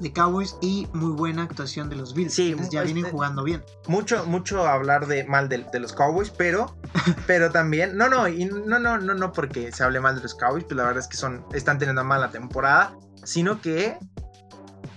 de 0.00 0.12
Cowboys 0.12 0.56
y 0.60 0.86
muy 0.92 1.12
buena 1.12 1.42
actuación 1.42 1.88
de 1.88 1.96
los 1.96 2.14
Bills. 2.14 2.34
Sí, 2.34 2.54
ya 2.70 2.82
este- 2.82 2.92
vienen 2.92 3.10
jugando 3.10 3.42
bien. 3.44 3.64
mucho, 3.88 4.24
mucho 4.26 4.66
hablar 4.66 5.06
de 5.06 5.24
mal 5.24 5.48
de, 5.48 5.66
de 5.72 5.80
los 5.80 5.92
Cowboys, 5.92 6.30
pero, 6.30 6.76
pero 7.26 7.50
también, 7.50 7.96
no, 7.96 8.08
no, 8.08 8.28
y 8.28 8.44
no, 8.46 8.78
no, 8.78 8.98
no, 8.98 9.14
no 9.14 9.32
porque 9.32 9.72
se 9.72 9.82
hable 9.84 10.00
mal 10.00 10.16
de 10.16 10.22
los 10.22 10.34
Cowboys, 10.34 10.64
pues 10.64 10.76
la 10.76 10.84
verdad 10.84 11.00
es 11.02 11.08
que 11.08 11.16
son, 11.16 11.44
están 11.52 11.78
teniendo 11.78 12.04
mala 12.04 12.30
temporada, 12.30 12.96
sino 13.24 13.60
que 13.60 13.98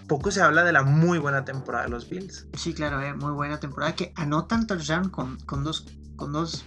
poco 0.08 0.30
se 0.32 0.42
habla 0.42 0.64
de 0.64 0.72
la 0.72 0.84
muy 0.84 1.18
buena 1.18 1.46
temporada 1.46 1.86
de 1.86 1.90
los 1.92 2.08
Bills, 2.10 2.48
Sí, 2.54 2.74
claro, 2.74 3.02
eh, 3.02 3.14
muy 3.14 3.32
buena 3.32 3.60
temporada 3.60 3.96
que 3.96 4.14
anotan 4.16 4.68
touchdown 4.68 5.10
con, 5.10 5.38
con 5.42 5.64
dos 5.64 5.86
con 6.16 6.32
dos 6.32 6.66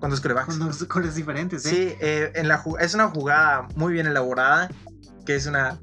con 0.00 0.10
dos 0.10 0.20
corebacks. 0.20 0.46
con 0.46 0.58
dos 0.60 0.86
goles 0.88 1.14
diferentes, 1.14 1.64
eh. 1.66 1.68
Sí, 1.70 1.96
eh, 2.00 2.32
en 2.34 2.48
la, 2.48 2.62
es 2.80 2.94
una 2.94 3.08
jugada 3.08 3.68
muy 3.76 3.92
bien 3.92 4.06
elaborada, 4.06 4.68
que 5.26 5.36
es 5.36 5.46
una 5.46 5.78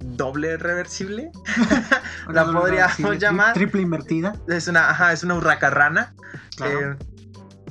doble 0.00 0.56
reversible, 0.56 1.30
la 2.28 2.42
doble 2.44 2.60
podríamos 2.60 2.96
reversible, 2.98 3.18
llamar- 3.18 3.52
triple 3.54 3.82
invertida, 3.82 4.34
es 4.48 4.66
una, 4.68 4.90
ajá, 4.90 5.12
es 5.12 5.22
una 5.22 5.34
hurracarrana, 5.34 6.14
claro. 6.56 6.92
eh, 6.92 6.96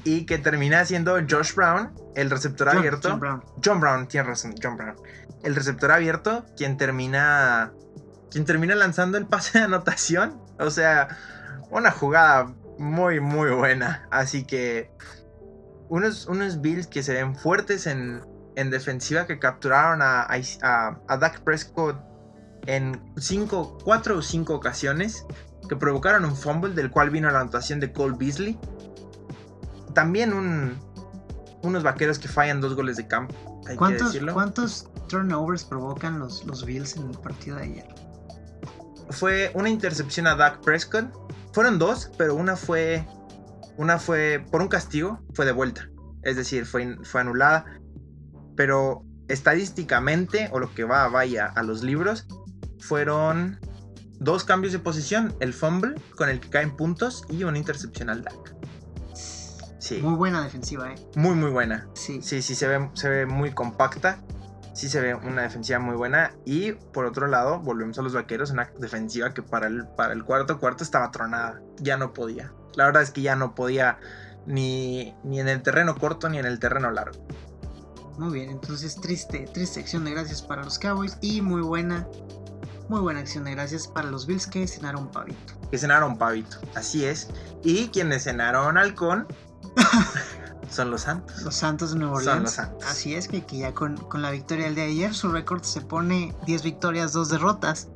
y 0.04 0.26
que 0.26 0.38
termina 0.38 0.84
siendo 0.86 1.16
Josh 1.30 1.54
Brown, 1.54 1.92
el 2.16 2.30
receptor 2.30 2.70
John- 2.70 2.78
abierto. 2.78 3.10
John 3.10 3.20
Brown. 3.20 3.44
John 3.64 3.80
Brown, 3.80 4.08
tienes 4.08 4.28
razón, 4.30 4.56
John 4.62 4.78
Brown. 4.78 4.96
El 5.44 5.56
receptor 5.56 5.92
abierto, 5.92 6.46
quien 6.56 6.78
termina. 6.78 7.72
Quien 8.32 8.46
termina 8.46 8.76
lanzando 8.76 9.18
el 9.18 9.26
pase 9.26 9.58
de 9.60 9.66
anotación. 9.66 10.40
O 10.60 10.70
sea, 10.72 11.10
una 11.70 11.92
jugada 11.92 12.54
muy, 12.78 13.20
muy 13.20 13.50
buena. 13.52 14.08
Así 14.12 14.46
que. 14.46 14.92
Unos, 15.92 16.26
unos 16.28 16.62
Bills 16.62 16.88
que 16.88 17.04
se 17.04 17.14
ven 17.14 17.36
fuertes 17.36 17.86
en, 17.86 18.22
en 18.56 18.70
defensiva 18.70 19.28
que 19.28 19.40
capturaron 19.40 20.02
a, 20.02 20.26
a, 20.26 21.18
Dak 21.18 21.42
Prescott 21.42 21.98
en 22.66 23.02
cinco, 23.18 23.78
cuatro 23.84 24.20
o 24.20 24.22
cinco 24.22 24.56
ocasiones. 24.56 25.26
Que 25.68 25.76
provocaron 25.76 26.24
un 26.24 26.34
fumble 26.34 26.74
del 26.74 26.90
cual 26.92 27.10
vino 27.10 27.30
la 27.30 27.42
anotación 27.42 27.82
de 27.82 27.92
Cole 27.92 28.16
Beasley. 28.18 28.58
También 29.94 30.32
un, 30.32 30.80
unos 31.62 31.84
vaqueros 31.84 32.20
que 32.20 32.30
fallan 32.30 32.62
dos 32.62 32.74
goles 32.74 32.96
de 32.96 33.08
campo. 33.08 33.36
Hay 33.68 33.74
que 33.74 33.78
¿Cuántos, 33.78 34.08
decirlo. 34.14 34.34
¿Cuántos 34.34 34.90
turnovers 35.10 35.66
provocan 35.66 36.20
los, 36.20 36.46
los 36.46 36.66
Bills 36.66 36.96
en 36.96 37.10
el 37.10 37.18
partido 37.20 37.58
de 37.58 37.64
ayer? 37.64 37.88
Fue 39.10 39.52
una 39.56 39.70
intercepción 39.70 40.26
a 40.26 40.36
Dak 40.36 40.62
Prescott. 40.62 41.06
Fueron 41.52 41.78
dos, 41.78 42.10
pero 42.18 42.34
una 42.36 42.56
fue. 42.56 43.06
Una 43.78 44.00
fue 44.00 44.44
por 44.52 44.62
un 44.62 44.68
castigo, 44.68 45.22
fue 45.34 45.46
de 45.46 45.52
vuelta. 45.52 45.90
Es 46.24 46.36
decir, 46.36 46.66
fue, 46.66 46.98
fue 47.04 47.22
anulada. 47.22 47.66
Pero 48.56 49.04
estadísticamente, 49.28 50.50
o 50.52 50.60
lo 50.60 50.74
que 50.74 50.84
va, 50.84 51.08
vaya 51.08 51.48
a 51.48 51.64
los 51.64 51.84
libros, 51.84 52.28
fueron 52.80 53.60
dos 54.20 54.44
cambios 54.44 54.74
de 54.74 54.80
posición: 54.80 55.34
el 55.40 55.54
fumble, 55.54 55.96
con 56.16 56.30
el 56.30 56.40
que 56.40 56.50
caen 56.50 56.76
puntos, 56.76 57.24
y 57.30 57.44
una 57.44 57.58
intercepción 57.58 58.10
al 58.10 58.24
Dak. 58.24 58.56
Sí, 59.80 60.00
Muy 60.02 60.14
buena 60.14 60.44
defensiva, 60.44 60.94
eh. 60.94 60.96
muy, 61.16 61.34
muy 61.34 61.50
buena. 61.50 61.88
Sí. 61.96 62.22
Sí, 62.22 62.44
sí, 62.44 62.54
se 62.54 62.68
ve, 62.68 62.90
se 62.94 63.10
ve 63.10 63.26
muy 63.26 63.52
compacta. 63.52 64.20
Sí 64.74 64.88
se 64.88 65.02
ve 65.02 65.16
una 65.16 65.42
defensiva 65.42 65.80
muy 65.80 65.96
buena. 65.96 66.32
Y 66.46 66.74
por 66.74 67.06
otro 67.06 67.28
lado, 67.28 67.60
volvemos 67.60 67.98
a 68.00 68.04
los 68.04 68.14
vaqueros. 68.14 68.52
Una 68.52 68.72
defensiva 68.80 69.34
que 69.34 69.42
para 69.42 69.68
el, 69.68 69.88
para 69.98 70.14
el 70.14 70.24
cuarto 70.24 70.60
cuarto 70.60 70.84
estaba 70.84 71.12
tronada. 71.12 71.62
Ya 71.78 71.98
no 71.98 72.14
podía. 72.14 72.54
La 72.76 72.86
verdad 72.86 73.02
es 73.04 73.12
que 73.12 73.22
ya 73.22 73.36
no 73.36 73.56
podía 73.56 74.00
ni, 74.46 75.16
ni 75.24 75.40
en 75.40 75.48
el 75.48 75.62
terreno 75.62 75.98
corto 75.98 76.30
ni 76.30 76.38
en 76.38 76.46
el 76.46 76.60
terreno 76.60 76.92
largo. 76.92 77.20
Muy 78.18 78.34
bien, 78.34 78.50
entonces 78.50 79.00
triste, 79.00 79.50
triste 79.54 79.80
acción 79.80 80.04
de 80.06 80.12
gracias 80.12 80.42
para 80.42 80.64
los 80.64 80.78
Cowboys 80.78 81.18
y 81.22 81.42
muy 81.42 81.62
buena, 81.62 82.08
muy 82.90 83.00
buena 83.00 83.22
acción 83.22 83.46
de 83.46 83.52
gracias 83.52 83.88
para 83.88 84.10
los 84.10 84.28
Bills 84.28 84.48
que 84.48 84.68
cenaron 84.68 85.10
pavito. 85.10 85.54
Que 85.72 85.78
cenaron 85.78 86.18
pavito. 86.18 86.58
Así 86.76 87.06
es. 87.06 87.30
Y 87.64 87.88
quienes 87.88 88.26
cenaron 88.26 88.78
halcón 88.78 89.28
son 90.70 90.92
los 90.92 91.02
Santos. 91.02 91.42
Los 91.42 91.56
Santos 91.56 91.94
de 91.94 92.00
Nueva 92.00 92.20
Son 92.20 92.28
Orleans. 92.28 92.44
los 92.44 92.52
Santos. 92.52 92.88
Así 92.88 93.16
es 93.16 93.28
que, 93.28 93.46
que 93.46 93.60
ya 93.60 93.74
con, 93.74 93.98
con 93.98 94.22
la 94.22 94.32
victoria 94.32 94.66
del 94.66 94.76
día 94.76 94.84
de 94.84 94.92
ayer, 94.92 95.14
su 95.14 95.32
récord 95.32 95.64
se 95.64 95.82
pone 95.82 96.36
10 96.46 96.64
victorias, 96.64 97.14
2 97.14 97.30
derrotas. 97.30 97.88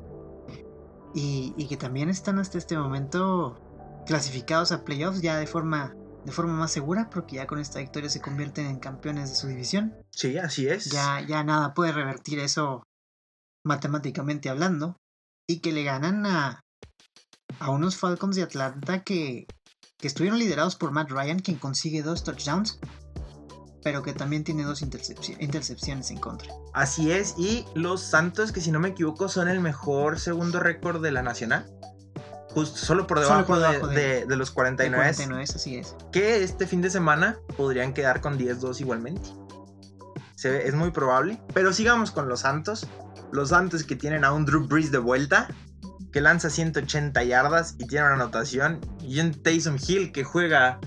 Y, 1.14 1.54
y 1.58 1.68
que 1.68 1.78
también 1.78 2.10
están 2.10 2.40
hasta 2.40 2.58
este 2.58 2.78
momento 2.78 3.58
clasificados 4.06 4.72
a 4.72 4.84
playoffs 4.84 5.22
ya 5.22 5.38
de 5.38 5.48
forma, 5.48 5.96
de 6.26 6.32
forma 6.32 6.54
más 6.54 6.72
segura, 6.72 7.10
porque 7.10 7.38
ya 7.38 7.48
con 7.48 7.60
esta 7.60 7.80
victoria 7.80 8.10
se 8.10 8.22
convierten 8.22 8.68
en 8.68 8.80
campeones 8.80 9.30
de 9.30 9.36
su 9.36 9.48
división. 9.48 9.96
Sí, 10.12 10.38
así 10.38 10.68
es. 10.68 10.92
Ya, 10.92 11.22
ya 11.22 11.44
nada 11.44 11.74
puede 11.74 11.92
revertir 11.92 12.40
eso 12.40 12.84
matemáticamente 13.66 14.50
hablando. 14.50 14.98
Y 15.48 15.60
que 15.60 15.72
le 15.72 15.84
ganan 15.84 16.26
a, 16.26 16.62
a 17.60 17.70
unos 17.70 17.98
Falcons 17.98 18.36
de 18.36 18.44
Atlanta 18.44 19.04
que, 19.04 19.46
que 19.98 20.08
estuvieron 20.08 20.40
liderados 20.40 20.76
por 20.76 20.92
Matt 20.92 21.12
Ryan, 21.12 21.40
quien 21.40 21.58
consigue 21.58 22.02
dos 22.02 22.24
touchdowns, 22.24 22.80
pero 23.84 24.02
que 24.02 24.14
también 24.14 24.44
tiene 24.44 24.64
dos 24.64 24.82
intercepci- 24.82 25.38
intercepciones 25.40 26.10
en 26.10 26.18
contra. 26.18 26.52
Así 26.74 27.12
es. 27.12 27.36
Y 27.38 27.66
los 27.76 28.02
Santos, 28.02 28.52
que 28.52 28.62
si 28.62 28.72
no 28.72 28.80
me 28.80 28.90
equivoco, 28.90 29.30
son 29.30 29.48
el 29.48 29.60
mejor 29.60 30.20
segundo 30.20 30.60
récord 30.60 31.00
de 31.04 31.12
la 31.12 31.22
Nacional. 31.22 31.72
Justo, 32.56 32.78
solo 32.78 33.06
por 33.06 33.18
Solo 33.22 33.30
debajo, 33.30 33.48
por 33.48 33.58
de- 33.58 33.68
debajo 33.68 33.88
de- 33.90 33.96
de, 34.22 34.26
de 34.26 34.36
los 34.38 34.50
De 34.50 34.54
49. 34.56 35.04
49, 35.14 35.44
así 35.44 35.76
es. 35.76 35.96
que 36.12 36.44
este 36.44 36.66
fin 36.66 36.82
de 36.82 36.90
semana 36.90 37.38
podrían 37.58 37.94
quedar 37.94 38.22
con 38.22 38.38
10-2 38.40 38.80
igualmente. 38.82 39.22
Se 40.36 40.50
ve- 40.50 40.68
es 40.68 40.74
muy 40.74 40.92
probable. 40.92 41.40
Pero 41.54 41.72
sigamos 41.74 42.12
con 42.12 42.28
los 42.30 42.40
Santos. 42.42 42.88
Los 43.32 43.50
Santos 43.50 43.84
que 43.84 43.96
tienen 43.96 44.24
a 44.26 44.32
un 44.34 44.46
Drew 44.46 44.68
Brees 44.68 44.92
de 44.92 44.98
vuelta. 44.98 45.48
Que 46.12 46.22
lanza 46.22 46.50
180 46.50 47.24
yardas 47.24 47.76
y 47.78 47.88
tiene 47.88 48.06
una 48.06 48.16
anotación. 48.16 48.80
Y 49.02 49.20
un 49.20 49.34
Taysom 49.34 49.78
Hill 49.86 50.12
que 50.14 50.24
juega. 50.24 50.80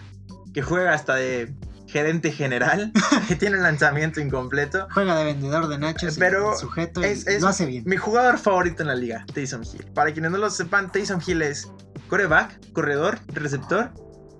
Que 0.54 0.62
juega 0.62 0.94
hasta 0.94 1.14
de 1.16 1.54
gerente 1.88 2.30
general, 2.30 2.92
que 3.28 3.34
tiene 3.34 3.56
un 3.56 3.62
lanzamiento 3.64 4.20
incompleto. 4.20 4.86
Juega 4.92 5.16
de 5.16 5.24
vendedor 5.24 5.68
de 5.68 5.78
nachos, 5.78 6.16
Pero 6.18 6.52
y 6.54 6.58
sujeto 6.58 7.02
es- 7.02 7.40
lo 7.40 7.48
hace 7.48 7.66
bien. 7.66 7.82
Mi 7.86 7.96
jugador 7.96 8.38
favorito 8.38 8.82
en 8.82 8.88
la 8.88 8.94
liga, 8.94 9.24
Taysom 9.34 9.62
Hill. 9.62 9.86
Para 9.94 10.12
quienes 10.12 10.30
no 10.30 10.38
lo 10.38 10.50
sepan, 10.50 10.92
Taysom 10.92 11.20
Hill 11.26 11.42
es 11.42 11.70
coreback, 12.08 12.72
corredor, 12.72 13.18
receptor 13.28 13.90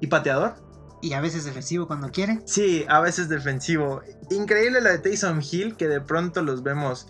y 0.01 0.07
pateador. 0.07 0.55
Y 1.01 1.13
a 1.13 1.21
veces 1.21 1.45
defensivo 1.45 1.87
cuando 1.87 2.11
quiere. 2.11 2.41
Sí, 2.45 2.85
a 2.89 3.01
veces 3.01 3.29
defensivo. 3.29 4.03
Increíble 4.31 4.81
lo 4.81 4.91
de 4.91 4.99
Taysom 4.99 5.41
Hill, 5.41 5.77
que 5.77 5.89
de 5.89 6.01
pronto 6.01 6.43
los 6.43 6.63
vemos. 6.63 7.09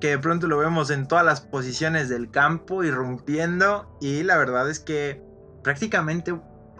Que 0.00 0.08
de 0.08 0.18
pronto 0.18 0.48
lo 0.48 0.58
vemos 0.58 0.90
en 0.90 1.06
todas 1.06 1.24
las 1.24 1.40
posiciones 1.42 2.08
del 2.08 2.30
campo, 2.30 2.82
irrumpiendo. 2.84 3.96
Y 4.00 4.22
la 4.24 4.36
verdad 4.38 4.68
es 4.68 4.80
que 4.80 5.22
prácticamente 5.62 6.34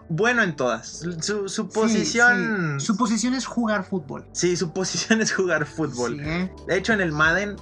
bueno 0.09 0.43
en 0.43 0.55
todas. 0.55 1.03
Su, 1.21 1.69
posición. 1.69 2.79
sí. 2.79 2.85
Su 2.85 2.97
posición 2.97 3.33
es 3.33 3.45
jugar 3.45 3.83
fútbol. 3.83 4.25
Sí, 4.31 4.55
su 4.55 4.71
posición 4.73 5.21
es 5.21 5.33
jugar 5.33 5.65
fútbol. 5.65 6.17
Sí, 6.17 6.21
¿eh? 6.23 6.51
De 6.67 6.77
hecho, 6.77 6.93
en 6.93 7.01
el 7.01 7.11
Madden 7.11 7.55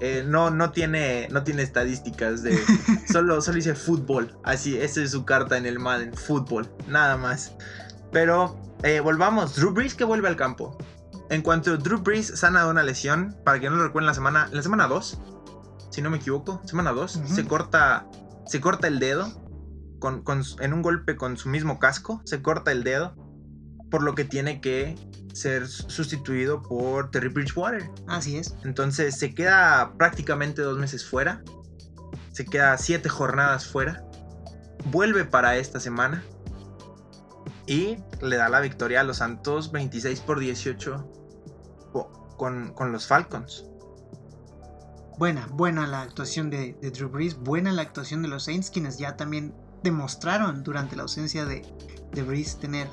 eh, 0.00 0.24
no, 0.26 0.50
no, 0.50 0.72
tiene, 0.72 1.28
no 1.30 1.44
tiene 1.44 1.62
estadísticas 1.62 2.42
de. 2.42 2.58
solo, 3.12 3.40
solo 3.40 3.56
dice 3.56 3.74
fútbol. 3.74 4.36
Así, 4.42 4.76
esa 4.76 5.00
es 5.00 5.12
su 5.12 5.24
carta 5.24 5.56
en 5.56 5.64
el 5.64 5.78
Madden. 5.78 6.12
Fútbol. 6.12 6.68
Nada 6.88 7.16
más. 7.16 7.52
Pero 8.10 8.60
eh, 8.82 8.98
volvamos. 8.98 9.54
Drew 9.54 9.72
Brees 9.72 9.94
que 9.94 10.04
vuelve 10.04 10.26
al 10.26 10.36
campo. 10.36 10.76
En 11.30 11.42
cuanto 11.42 11.76
Drew 11.76 11.98
Brees 11.98 12.38
sana 12.38 12.64
de 12.64 12.70
una 12.70 12.82
lesión, 12.82 13.36
para 13.44 13.60
que 13.60 13.70
no 13.70 13.76
lo 13.76 13.84
recuerden 13.84 14.06
la 14.06 14.14
semana. 14.14 14.48
La 14.50 14.62
semana 14.62 14.88
2, 14.88 15.18
si 15.90 16.02
no 16.02 16.10
me 16.10 16.16
equivoco. 16.16 16.60
Semana 16.64 16.90
2. 16.92 17.16
Ujú. 17.16 17.34
Se 17.34 17.44
corta. 17.44 18.06
Se 18.44 18.60
corta 18.60 18.88
el 18.88 18.98
dedo. 18.98 19.30
Con, 20.02 20.42
en 20.60 20.72
un 20.72 20.82
golpe 20.82 21.16
con 21.16 21.36
su 21.36 21.48
mismo 21.48 21.78
casco. 21.78 22.20
Se 22.24 22.42
corta 22.42 22.72
el 22.72 22.82
dedo. 22.82 23.14
Por 23.90 24.02
lo 24.02 24.14
que 24.14 24.24
tiene 24.24 24.60
que 24.60 24.96
ser 25.32 25.68
sustituido 25.68 26.62
por 26.62 27.10
Terry 27.10 27.28
Bridgewater. 27.28 27.88
Así 28.08 28.36
es. 28.36 28.56
Entonces 28.64 29.16
se 29.18 29.34
queda 29.34 29.94
prácticamente 29.96 30.60
dos 30.62 30.78
meses 30.78 31.08
fuera. 31.08 31.42
Se 32.32 32.44
queda 32.44 32.76
siete 32.78 33.08
jornadas 33.08 33.66
fuera. 33.66 34.04
Vuelve 34.86 35.24
para 35.24 35.56
esta 35.56 35.78
semana. 35.78 36.24
Y 37.66 37.98
le 38.20 38.36
da 38.36 38.48
la 38.48 38.60
victoria 38.60 39.00
a 39.02 39.04
los 39.04 39.18
Santos 39.18 39.70
26 39.70 40.20
por 40.22 40.40
18 40.40 41.12
co- 41.92 42.34
con, 42.36 42.72
con 42.74 42.90
los 42.90 43.06
Falcons. 43.06 43.66
Buena, 45.18 45.46
buena 45.52 45.86
la 45.86 46.02
actuación 46.02 46.50
de, 46.50 46.76
de 46.80 46.90
Drew 46.90 47.08
Brees. 47.08 47.36
Buena 47.36 47.70
la 47.70 47.82
actuación 47.82 48.22
de 48.22 48.28
los 48.28 48.44
Saints, 48.44 48.70
quienes 48.70 48.98
ya 48.98 49.16
también 49.16 49.54
demostraron 49.82 50.62
durante 50.62 50.96
la 50.96 51.02
ausencia 51.02 51.44
de, 51.44 51.62
de 52.12 52.22
Brees 52.22 52.58
tener, 52.58 52.88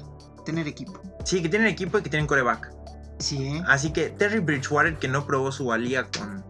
tener 0.46 0.68
equipo. 0.68 1.00
Sí, 1.26 1.42
que 1.42 1.50
tienen 1.50 1.68
equipo 1.68 1.98
y 2.00 2.02
que 2.04 2.10
tienen 2.10 2.28
coreback. 2.28 2.72
Sí, 3.20 3.44
¿eh? 3.48 3.64
Así 3.68 3.92
que 3.92 4.10
Terry 4.10 4.40
Bridgewater, 4.40 4.98
que 4.98 5.08
no 5.08 5.26
probó 5.26 5.52
su 5.52 5.66
valía 5.66 6.06
con. 6.06 6.44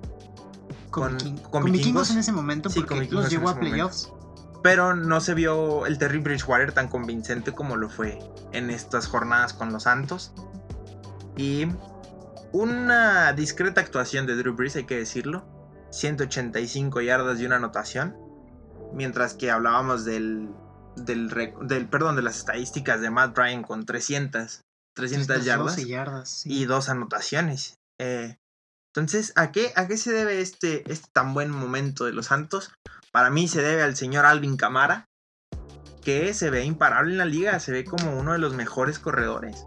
Con, 0.91 1.17
con- 1.19 1.37
con 1.37 1.51
con 1.63 1.71
vikingos. 1.71 2.09
en 2.11 2.17
ese 2.17 2.31
momento 2.31 2.69
Sí, 2.69 2.79
porque 2.81 3.07
los 3.11 3.29
llevó 3.29 3.49
a 3.49 3.53
momento. 3.53 3.69
playoffs. 3.71 4.11
Pero 4.63 4.95
no 4.95 5.21
se 5.21 5.33
vio 5.35 5.85
el 5.85 5.97
Terry 5.97 6.17
Bridgewater 6.19 6.71
tan 6.73 6.87
convincente 6.89 7.53
como 7.53 7.75
lo 7.77 7.89
fue 7.89 8.19
en 8.51 8.69
estas 8.69 9.07
jornadas 9.07 9.53
con 9.53 9.71
los 9.71 9.83
Santos. 9.83 10.33
Y 11.37 11.67
una 12.51 13.31
discreta 13.33 13.81
actuación 13.81 14.25
de 14.25 14.35
Drew 14.35 14.55
Brees, 14.55 14.75
hay 14.75 14.85
que 14.85 14.97
decirlo. 14.97 15.45
185 15.91 17.01
yardas 17.01 17.39
y 17.39 17.45
una 17.45 17.55
anotación. 17.57 18.15
Mientras 18.93 19.33
que 19.33 19.51
hablábamos 19.51 20.05
del, 20.05 20.49
del, 20.95 21.87
perdón, 21.89 22.15
de 22.15 22.21
las 22.21 22.37
estadísticas 22.37 23.01
de 23.01 23.09
Matt 23.09 23.37
Ryan 23.37 23.63
con 23.63 23.85
300, 23.85 24.61
300 24.95 25.27
312 25.27 25.45
yardas 25.45 25.85
yardas, 25.85 26.29
sí. 26.29 26.53
y 26.53 26.65
dos 26.65 26.89
anotaciones. 26.89 27.77
Eh, 27.99 28.37
entonces, 28.93 29.33
¿a 29.35 29.51
qué, 29.51 29.71
¿a 29.75 29.87
qué 29.87 29.97
se 29.97 30.11
debe 30.11 30.41
este, 30.41 30.91
este 30.91 31.07
tan 31.13 31.33
buen 31.33 31.51
momento 31.51 32.05
de 32.05 32.13
los 32.13 32.27
Santos? 32.27 32.71
Para 33.11 33.29
mí 33.29 33.47
se 33.47 33.61
debe 33.61 33.83
al 33.83 33.95
señor 33.95 34.25
Alvin 34.25 34.57
Camara, 34.57 35.07
que 36.03 36.33
se 36.33 36.49
ve 36.49 36.63
imparable 36.63 37.11
en 37.11 37.17
la 37.17 37.25
liga, 37.25 37.59
se 37.59 37.71
ve 37.71 37.83
como 37.83 38.17
uno 38.17 38.33
de 38.33 38.39
los 38.39 38.53
mejores 38.53 38.99
corredores. 38.99 39.65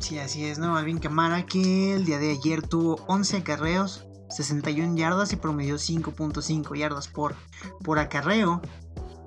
Sí, 0.00 0.18
así 0.18 0.46
es, 0.46 0.58
¿no? 0.58 0.76
Alvin 0.76 0.98
Kamara 0.98 1.44
que 1.44 1.94
el 1.94 2.06
día 2.06 2.18
de 2.18 2.30
ayer 2.30 2.66
tuvo 2.66 3.04
11 3.06 3.38
acarreos, 3.38 4.06
61 4.30 4.96
yardas 4.96 5.32
y 5.32 5.36
promedió 5.36 5.76
5.5 5.76 6.76
yardas 6.78 7.08
por, 7.08 7.34
por 7.82 7.98
acarreo. 7.98 8.62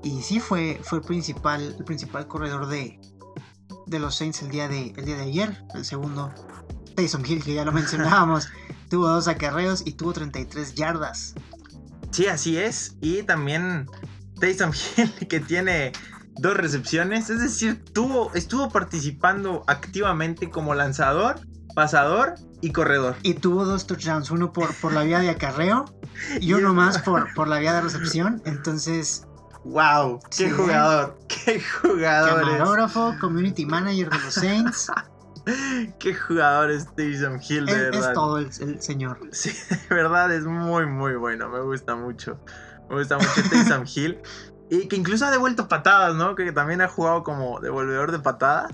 Y 0.03 0.21
sí 0.21 0.39
fue, 0.39 0.79
fue 0.83 0.99
el, 0.99 1.03
principal, 1.03 1.75
el 1.77 1.85
principal 1.85 2.27
corredor 2.27 2.67
de, 2.67 2.99
de 3.85 3.99
los 3.99 4.15
Saints 4.15 4.41
el 4.41 4.49
día 4.49 4.67
de, 4.67 4.93
el 4.95 5.05
día 5.05 5.15
de 5.15 5.23
ayer. 5.23 5.63
El 5.75 5.85
segundo, 5.85 6.33
Taysom 6.95 7.25
Hill, 7.25 7.43
que 7.43 7.53
ya 7.53 7.65
lo 7.65 7.71
mencionábamos, 7.73 8.49
tuvo 8.89 9.07
dos 9.07 9.27
acarreos 9.27 9.83
y 9.85 9.93
tuvo 9.93 10.13
33 10.13 10.75
yardas. 10.75 11.35
Sí, 12.11 12.27
así 12.27 12.57
es. 12.57 12.95
Y 13.01 13.23
también 13.23 13.87
Taysom 14.39 14.71
Hill, 14.71 15.13
que 15.29 15.39
tiene 15.39 15.93
dos 16.35 16.55
recepciones. 16.57 17.29
Es 17.29 17.39
decir, 17.39 17.83
tuvo, 17.93 18.33
estuvo 18.33 18.69
participando 18.69 19.63
activamente 19.67 20.49
como 20.49 20.75
lanzador, 20.75 21.39
pasador 21.75 22.35
y 22.63 22.71
corredor. 22.71 23.15
Y 23.23 23.33
tuvo 23.35 23.65
dos 23.65 23.85
touchdowns, 23.85 24.31
uno 24.31 24.53
por, 24.53 24.73
por 24.75 24.93
la 24.93 25.03
vía 25.03 25.19
de 25.19 25.29
acarreo 25.29 25.85
y 26.39 26.53
uno 26.53 26.73
más 26.73 26.99
por, 26.99 27.31
por 27.33 27.47
la 27.49 27.59
vía 27.59 27.73
de 27.73 27.81
recepción. 27.81 28.41
Entonces, 28.45 29.27
¡Wow! 29.65 30.19
¡Qué 30.29 30.47
Sí. 30.47 30.49
jugador! 30.49 31.17
¡Qué 31.27 31.61
jugador! 31.61 32.41
camarógrafo, 32.41 33.15
community 33.19 33.65
manager 33.65 34.09
de 34.09 34.17
los 34.19 34.33
Saints. 34.33 34.91
¡Qué 35.99 36.15
jugador 36.15 36.71
es 36.71 36.87
Taysom 36.95 37.39
Hill, 37.47 37.65
de 37.65 37.71
Es, 37.73 37.77
verdad! 37.79 38.09
es 38.09 38.13
todo 38.13 38.37
el, 38.37 38.49
el 38.61 38.81
señor. 38.81 39.19
Sí, 39.31 39.51
de 39.69 39.95
verdad 39.95 40.33
es 40.33 40.45
muy, 40.45 40.85
muy 40.85 41.15
bueno. 41.15 41.49
Me 41.49 41.61
gusta 41.61 41.95
mucho. 41.95 42.39
Me 42.89 42.95
gusta 42.97 43.17
mucho 43.17 43.31
Taysom 43.49 43.83
Hill. 43.93 44.19
Y 44.69 44.87
que 44.87 44.95
incluso 44.95 45.25
ha 45.25 45.31
devuelto 45.31 45.67
patadas, 45.67 46.15
¿no? 46.15 46.35
Que 46.35 46.51
también 46.53 46.81
ha 46.81 46.87
jugado 46.87 47.23
como 47.23 47.59
devolvedor 47.59 48.11
de 48.11 48.19
patadas. 48.19 48.71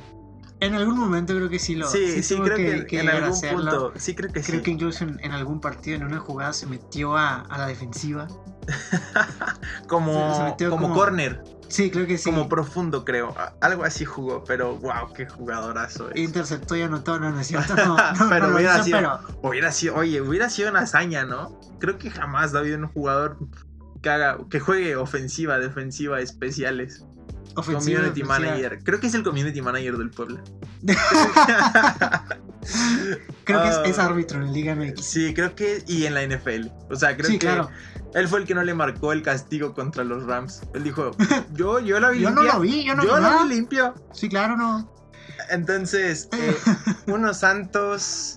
En 0.61 0.73
algún 0.75 0.97
momento 0.99 1.33
creo 1.35 1.49
que 1.49 1.57
sí 1.59 1.75
lo 1.75 1.87
sí, 1.87 2.21
sí, 2.21 2.35
tuvo 2.35 2.43
creo 2.45 2.57
que, 2.57 2.85
que 2.85 2.99
en 2.99 3.09
algún 3.09 3.39
punto. 3.39 3.93
Sí, 3.95 4.13
creo 4.13 4.31
que 4.31 4.41
Creo 4.41 4.57
sí. 4.59 4.63
que 4.63 4.71
incluso 4.71 5.03
en, 5.05 5.17
en 5.23 5.31
algún 5.31 5.61
partido, 5.61 5.95
en 5.97 6.03
una 6.03 6.19
jugada, 6.19 6.51
se 6.53 6.67
metió 6.67 7.15
a, 7.17 7.41
a 7.41 7.57
la 7.57 7.67
defensiva. 7.67 8.27
como 9.87 10.31
se- 10.31 10.37
se 10.37 10.43
metió 10.43 10.69
como 10.69 10.83
como- 10.89 10.95
corner, 10.99 11.43
Sí, 11.69 11.91
creo 11.91 12.07
que 12.07 12.17
sí. 12.17 12.23
como 12.31 12.49
profundo, 12.49 13.05
creo. 13.05 13.35
Algo 13.61 13.83
así 13.83 14.03
jugó, 14.03 14.43
pero 14.43 14.75
wow, 14.77 15.13
qué 15.15 15.27
jugadorazo 15.27 16.09
es. 16.09 16.17
Interceptó 16.19 16.75
y 16.75 16.81
anotó, 16.81 17.19
no, 17.19 17.29
no 17.31 17.39
es 17.39 17.45
cierto. 17.47 17.75
No, 17.77 17.95
no, 17.95 18.29
Pero 18.29 18.47
no 18.47 18.55
hubiera 18.55 18.75
hizo, 18.75 18.83
sido- 18.85 18.97
pero 18.97 19.19
Hubiera 19.43 19.71
sido, 19.71 19.95
oye, 19.95 20.19
hubiera 20.19 20.49
sido 20.49 20.71
una 20.71 20.79
hazaña, 20.81 21.25
¿no? 21.25 21.59
Creo 21.79 21.99
que 21.99 22.09
jamás 22.09 22.55
ha 22.55 22.59
habido 22.59 22.79
un 22.79 22.87
jugador 22.87 23.37
que 24.01 24.09
haga, 24.09 24.39
que 24.49 24.59
juegue 24.59 24.95
ofensiva, 24.95 25.59
defensiva, 25.59 26.19
especiales. 26.21 27.05
Ofensiva. 27.55 27.99
community 27.99 28.21
defensiva. 28.21 28.39
manager. 28.51 28.79
Creo 28.83 28.99
que 28.99 29.07
es 29.07 29.13
el 29.13 29.23
community 29.23 29.61
manager 29.61 29.97
del 29.97 30.09
Puebla. 30.11 30.41
Creo 33.43 33.61
que 33.63 33.67
es, 33.69 33.75
Ah. 33.77 33.83
es 33.85 33.99
árbitro 33.99 34.41
en 34.43 34.53
Liga 34.53 34.75
MX. 34.75 35.03
Sí, 35.03 35.33
creo 35.33 35.55
que. 35.55 35.83
Y 35.87 36.05
en 36.05 36.13
la 36.13 36.23
NFL. 36.23 36.69
O 36.89 36.95
sea, 36.95 37.15
creo 37.15 37.27
Sí, 37.27 37.33
que. 37.39 37.47
claro. 37.47 37.69
Él 38.13 38.27
fue 38.27 38.39
el 38.39 38.45
que 38.45 38.55
no 38.55 38.63
le 38.63 38.73
marcó 38.73 39.13
el 39.13 39.21
castigo 39.21 39.73
contra 39.73 40.03
los 40.03 40.23
Rams. 40.25 40.61
Él 40.73 40.83
dijo: 40.83 41.11
Yo, 41.53 41.79
yo 41.79 41.99
la 41.99 42.09
vi 42.09 42.21
Yo 42.21 42.31
no 42.31 42.43
lo 42.43 42.59
vi, 42.59 42.83
yo 42.85 42.95
no 42.95 43.03
yo 43.03 43.15
vi 43.15 43.21
la 43.21 43.43
vi 43.43 43.49
limpio. 43.49 43.95
Sí, 44.13 44.29
claro, 44.29 44.55
no. 44.57 44.91
Entonces, 45.49 46.27
eh, 46.33 46.55
unos 47.07 47.37
Santos. 47.37 48.35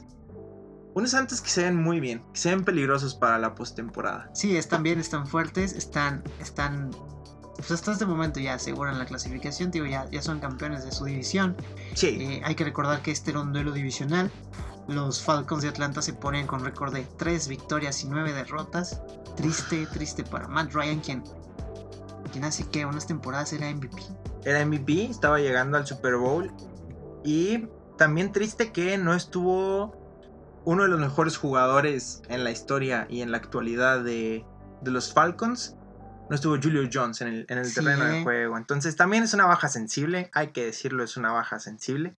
Unos 0.94 1.10
Santos 1.12 1.40
que 1.40 1.48
se 1.48 1.62
ven 1.64 1.76
muy 1.76 2.00
bien. 2.00 2.22
Que 2.34 2.38
se 2.40 2.50
ven 2.50 2.64
peligrosos 2.64 3.14
para 3.14 3.38
la 3.38 3.54
postemporada. 3.54 4.30
Sí, 4.34 4.56
están 4.56 4.82
bien, 4.82 5.00
están 5.00 5.26
fuertes, 5.26 5.72
están, 5.72 6.22
están, 6.38 6.90
pues 7.62 7.72
hasta 7.72 7.92
este 7.92 8.06
momento 8.06 8.40
ya 8.40 8.54
aseguran 8.54 8.98
la 8.98 9.06
clasificación, 9.06 9.70
digo, 9.70 9.86
ya, 9.86 10.08
ya 10.10 10.20
son 10.20 10.40
campeones 10.40 10.84
de 10.84 10.90
su 10.90 11.04
división. 11.04 11.56
Sí. 11.94 12.18
Eh, 12.20 12.42
hay 12.44 12.56
que 12.56 12.64
recordar 12.64 13.02
que 13.02 13.12
este 13.12 13.30
era 13.30 13.40
un 13.40 13.52
duelo 13.52 13.70
divisional. 13.70 14.32
Los 14.88 15.22
Falcons 15.22 15.62
de 15.62 15.68
Atlanta 15.68 16.02
se 16.02 16.12
ponen 16.12 16.48
con 16.48 16.64
récord 16.64 16.92
de 16.92 17.06
3 17.16 17.46
victorias 17.46 18.02
y 18.02 18.08
9 18.08 18.32
derrotas. 18.32 19.00
Triste, 19.36 19.86
triste 19.86 20.24
para 20.24 20.48
Matt 20.48 20.72
Ryan, 20.72 20.98
quien, 21.00 21.22
quien 22.32 22.44
hace 22.44 22.64
que 22.68 22.84
unas 22.84 23.06
temporadas 23.06 23.52
era 23.52 23.72
MVP. 23.72 24.02
Era 24.44 24.66
MVP, 24.66 25.04
estaba 25.04 25.38
llegando 25.38 25.78
al 25.78 25.86
Super 25.86 26.16
Bowl. 26.16 26.50
Y 27.22 27.68
también 27.96 28.32
triste 28.32 28.72
que 28.72 28.98
no 28.98 29.14
estuvo 29.14 29.96
uno 30.64 30.82
de 30.82 30.88
los 30.88 30.98
mejores 30.98 31.36
jugadores 31.36 32.22
en 32.28 32.42
la 32.42 32.50
historia 32.50 33.06
y 33.08 33.20
en 33.20 33.30
la 33.30 33.38
actualidad 33.38 34.02
de, 34.02 34.44
de 34.80 34.90
los 34.90 35.12
Falcons. 35.12 35.76
No 36.32 36.36
estuvo 36.36 36.56
Julio 36.56 36.88
Jones 36.90 37.20
en 37.20 37.28
el, 37.28 37.46
en 37.50 37.58
el 37.58 37.66
Sí, 37.66 37.74
terreno 37.74 38.06
de 38.06 38.22
juego. 38.22 38.56
Entonces 38.56 38.96
también 38.96 39.22
es 39.22 39.34
una 39.34 39.44
baja 39.44 39.68
sensible, 39.68 40.30
hay 40.32 40.48
que 40.48 40.64
decirlo, 40.64 41.04
es 41.04 41.18
una 41.18 41.30
baja 41.30 41.58
sensible. 41.58 42.16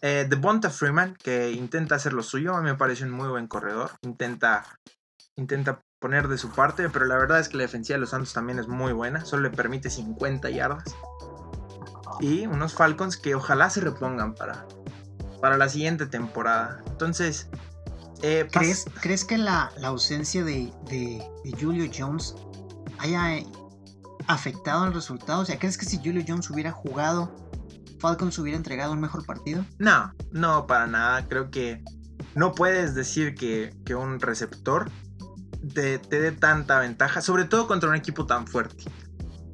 Eh, 0.00 0.24
Devonta 0.26 0.70
Freeman, 0.70 1.14
que 1.22 1.50
intenta 1.50 1.96
hacer 1.96 2.14
lo 2.14 2.22
suyo, 2.22 2.54
a 2.54 2.62
mí 2.62 2.70
me 2.70 2.76
parece 2.76 3.04
un 3.04 3.10
muy 3.10 3.28
buen 3.28 3.46
corredor. 3.46 3.90
Intenta, 4.00 4.64
intenta 5.36 5.82
poner 5.98 6.28
de 6.28 6.38
su 6.38 6.52
parte, 6.52 6.88
pero 6.88 7.04
la 7.04 7.18
verdad 7.18 7.38
es 7.38 7.50
que 7.50 7.58
la 7.58 7.64
defensiva 7.64 7.96
de 7.96 8.00
los 8.00 8.08
Santos 8.08 8.32
también 8.32 8.58
es 8.58 8.66
muy 8.66 8.94
buena. 8.94 9.26
Solo 9.26 9.42
le 9.42 9.50
permite 9.50 9.90
50 9.90 10.48
yardas. 10.48 10.96
Y 12.20 12.46
unos 12.46 12.72
Falcons 12.72 13.18
que 13.18 13.34
ojalá 13.34 13.68
se 13.68 13.82
repongan 13.82 14.34
para, 14.34 14.66
para 15.42 15.58
la 15.58 15.68
siguiente 15.68 16.06
temporada. 16.06 16.82
Entonces, 16.86 17.50
eh, 18.22 18.48
¿Crees, 18.50 18.86
¿Crees, 19.02 19.26
que 19.26 19.36
la, 19.36 19.70
ausencia 19.82 20.42
de, 20.44 20.72
de, 20.88 21.22
Julio 21.60 21.90
Jones 21.94 22.34
haya 23.04 23.44
afectado 24.26 24.86
el 24.86 24.94
resultado? 24.94 25.42
O 25.42 25.44
sea, 25.44 25.58
¿crees 25.58 25.78
que 25.78 25.86
si 25.86 25.98
Julio 25.98 26.24
Jones 26.26 26.50
hubiera 26.50 26.72
jugado, 26.72 27.34
Falcons 28.00 28.38
hubiera 28.38 28.56
entregado 28.56 28.92
un 28.92 29.00
mejor 29.00 29.24
partido? 29.24 29.64
No, 29.78 30.12
no, 30.32 30.66
para 30.66 30.86
nada. 30.86 31.26
Creo 31.28 31.50
que 31.50 31.82
no 32.34 32.54
puedes 32.54 32.94
decir 32.94 33.34
que, 33.34 33.74
que 33.84 33.94
un 33.94 34.20
receptor 34.20 34.90
te, 35.74 35.98
te 35.98 36.20
dé 36.20 36.32
tanta 36.32 36.80
ventaja, 36.80 37.20
sobre 37.20 37.44
todo 37.44 37.66
contra 37.66 37.88
un 37.88 37.94
equipo 37.94 38.26
tan 38.26 38.46
fuerte. 38.46 38.84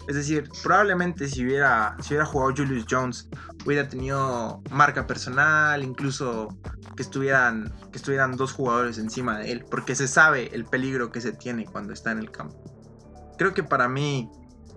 Es 0.08 0.16
decir, 0.16 0.50
probablemente 0.62 1.28
si 1.28 1.44
hubiera, 1.44 1.96
si 2.00 2.14
hubiera 2.14 2.26
jugado 2.26 2.52
Julius 2.56 2.84
Jones, 2.90 3.28
hubiera 3.64 3.88
tenido 3.88 4.62
marca 4.70 5.06
personal, 5.06 5.84
incluso 5.84 6.48
que 6.96 7.02
estuvieran, 7.02 7.72
que 7.92 7.98
estuvieran 7.98 8.36
dos 8.36 8.52
jugadores 8.52 8.98
encima 8.98 9.38
de 9.38 9.52
él, 9.52 9.64
porque 9.70 9.94
se 9.94 10.08
sabe 10.08 10.50
el 10.52 10.64
peligro 10.64 11.12
que 11.12 11.20
se 11.20 11.32
tiene 11.32 11.64
cuando 11.64 11.92
está 11.92 12.10
en 12.10 12.18
el 12.18 12.30
campo. 12.32 12.79
Creo 13.40 13.55
que 13.55 13.62
para 13.62 13.88
mí, 13.88 14.31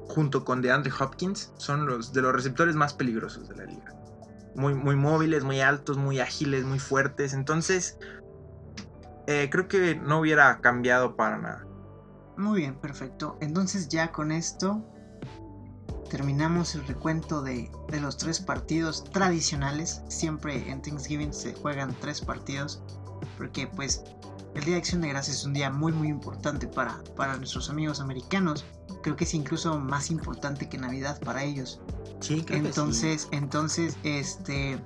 junto 0.08 0.46
con 0.46 0.62
DeAndre 0.62 0.90
Hopkins, 0.98 1.52
son 1.58 1.86
los 1.86 2.14
de 2.14 2.22
los 2.22 2.32
receptores 2.32 2.78
más 2.78 2.94
peligrosos 2.94 3.50
de 3.50 3.58
la 3.58 3.66
liga. 3.66 3.94
Muy, 4.56 4.74
muy 4.74 4.96
móviles, 4.96 5.44
muy 5.44 5.60
altos, 5.60 5.98
muy 5.98 6.22
ágiles, 6.22 6.64
muy 6.64 6.80
fuertes. 6.80 7.34
Entonces, 7.34 7.98
eh, 9.28 9.50
creo 9.52 9.68
que 9.68 9.96
no 9.96 10.22
hubiera 10.22 10.62
cambiado 10.62 11.18
para 11.18 11.38
nada. 11.40 11.68
Muy 12.38 12.62
bien, 12.62 12.76
perfecto. 12.76 13.38
Entonces 13.42 13.90
ya 13.90 14.14
con 14.14 14.32
esto 14.32 14.82
terminamos 16.10 16.74
el 16.74 16.88
recuento 16.88 17.42
de, 17.42 17.70
los 18.00 18.16
tres 18.16 18.40
partidos 18.40 19.04
tradicionales. 19.04 20.04
Siempre 20.08 20.72
en 20.72 20.82
Thanksgiving 20.82 21.34
se 21.34 21.54
juegan 21.54 21.94
tres 22.00 22.22
partidos. 22.22 22.82
Porque 23.38 23.68
pues 23.68 24.06
el 24.56 24.64
Día 24.64 24.74
de 24.74 24.80
Acción 24.80 25.02
de 25.02 25.10
Gracias 25.10 25.38
es 25.38 25.46
un 25.46 25.54
día 25.54 25.70
muy 25.70 25.92
muy 25.92 26.08
importante 26.08 26.68
para, 26.68 27.04
para 27.16 27.38
nuestros 27.38 27.70
amigos 27.70 28.00
americanos. 28.00 28.66
Creo 29.02 29.16
que 29.16 29.24
es 29.24 29.34
incluso 29.34 29.80
más 29.80 30.12
importante 30.12 30.70
que 30.70 30.78
Navidad 30.78 31.20
para 31.22 31.44
ellos. 31.44 31.82
Sí, 32.20 32.46
entonces, 32.50 33.28
entonces, 33.32 33.98
este, 34.04 34.82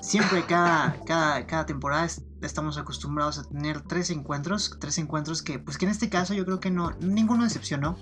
siempre 0.00 0.44
cada, 0.44 1.00
cada, 1.06 1.46
cada 1.46 1.64
temporada 1.64 2.08
estamos 2.42 2.76
acostumbrados 2.76 3.38
a 3.38 3.44
tener 3.44 3.80
tres 3.82 4.10
encuentros, 4.10 4.76
tres 4.80 4.98
encuentros 4.98 5.42
que, 5.42 5.58
pues 5.58 5.78
que 5.78 5.86
en 5.86 5.92
este 5.92 6.10
caso 6.10 6.34
yo 6.34 6.44
creo 6.44 6.60
que 6.60 6.70
no, 6.70 6.90
ninguno 7.00 7.44
decepcionó. 7.44 7.96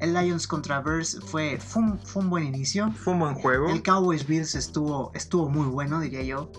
El 0.00 0.14
Lions 0.14 0.46
contra 0.46 0.80
Bears 0.80 1.18
fue, 1.26 1.58
fue, 1.58 1.82
un, 1.82 2.30
buen 2.30 2.44
inicio. 2.44 2.92
Fue 2.92 3.14
un 3.14 3.20
buen 3.20 3.34
juego. 3.34 3.68
El 3.68 3.82
Cowboys 3.82 4.26
Bills 4.26 4.54
estuvo, 4.54 5.10
estuvo 5.14 5.48
muy 5.48 5.66
bueno, 5.66 5.98
diría 5.98 6.22
yo. 6.22 6.52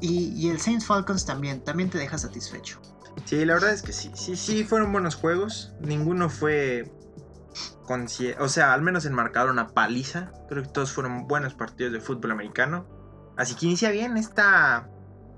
Y, 0.00 0.48
el 0.48 0.60
Saints 0.60 0.86
Falcons 0.86 1.24
también, 1.24 1.62
también 1.62 1.90
te 1.90 1.98
deja 1.98 2.18
satisfecho. 2.18 2.80
Sí, 3.24 3.44
la 3.44 3.54
verdad 3.54 3.72
es 3.72 3.82
que 3.82 3.92
sí, 3.92 4.10
sí, 4.14 4.36
sí, 4.36 4.64
fueron 4.64 4.92
buenos 4.92 5.16
juegos. 5.16 5.72
Ninguno 5.80 6.30
fue 6.30 6.90
o 8.38 8.48
sea, 8.48 8.74
al 8.74 8.82
menos 8.82 9.06
enmarcaron 9.06 9.52
una 9.52 9.68
paliza. 9.68 10.32
Creo 10.48 10.62
que 10.62 10.68
todos 10.68 10.92
fueron 10.92 11.26
buenos 11.26 11.54
partidos 11.54 11.92
de 11.92 12.00
fútbol 12.00 12.32
americano. 12.32 12.86
Así 13.36 13.54
que 13.54 13.66
inicia 13.66 13.90
bien 13.90 14.16
esta, 14.16 14.90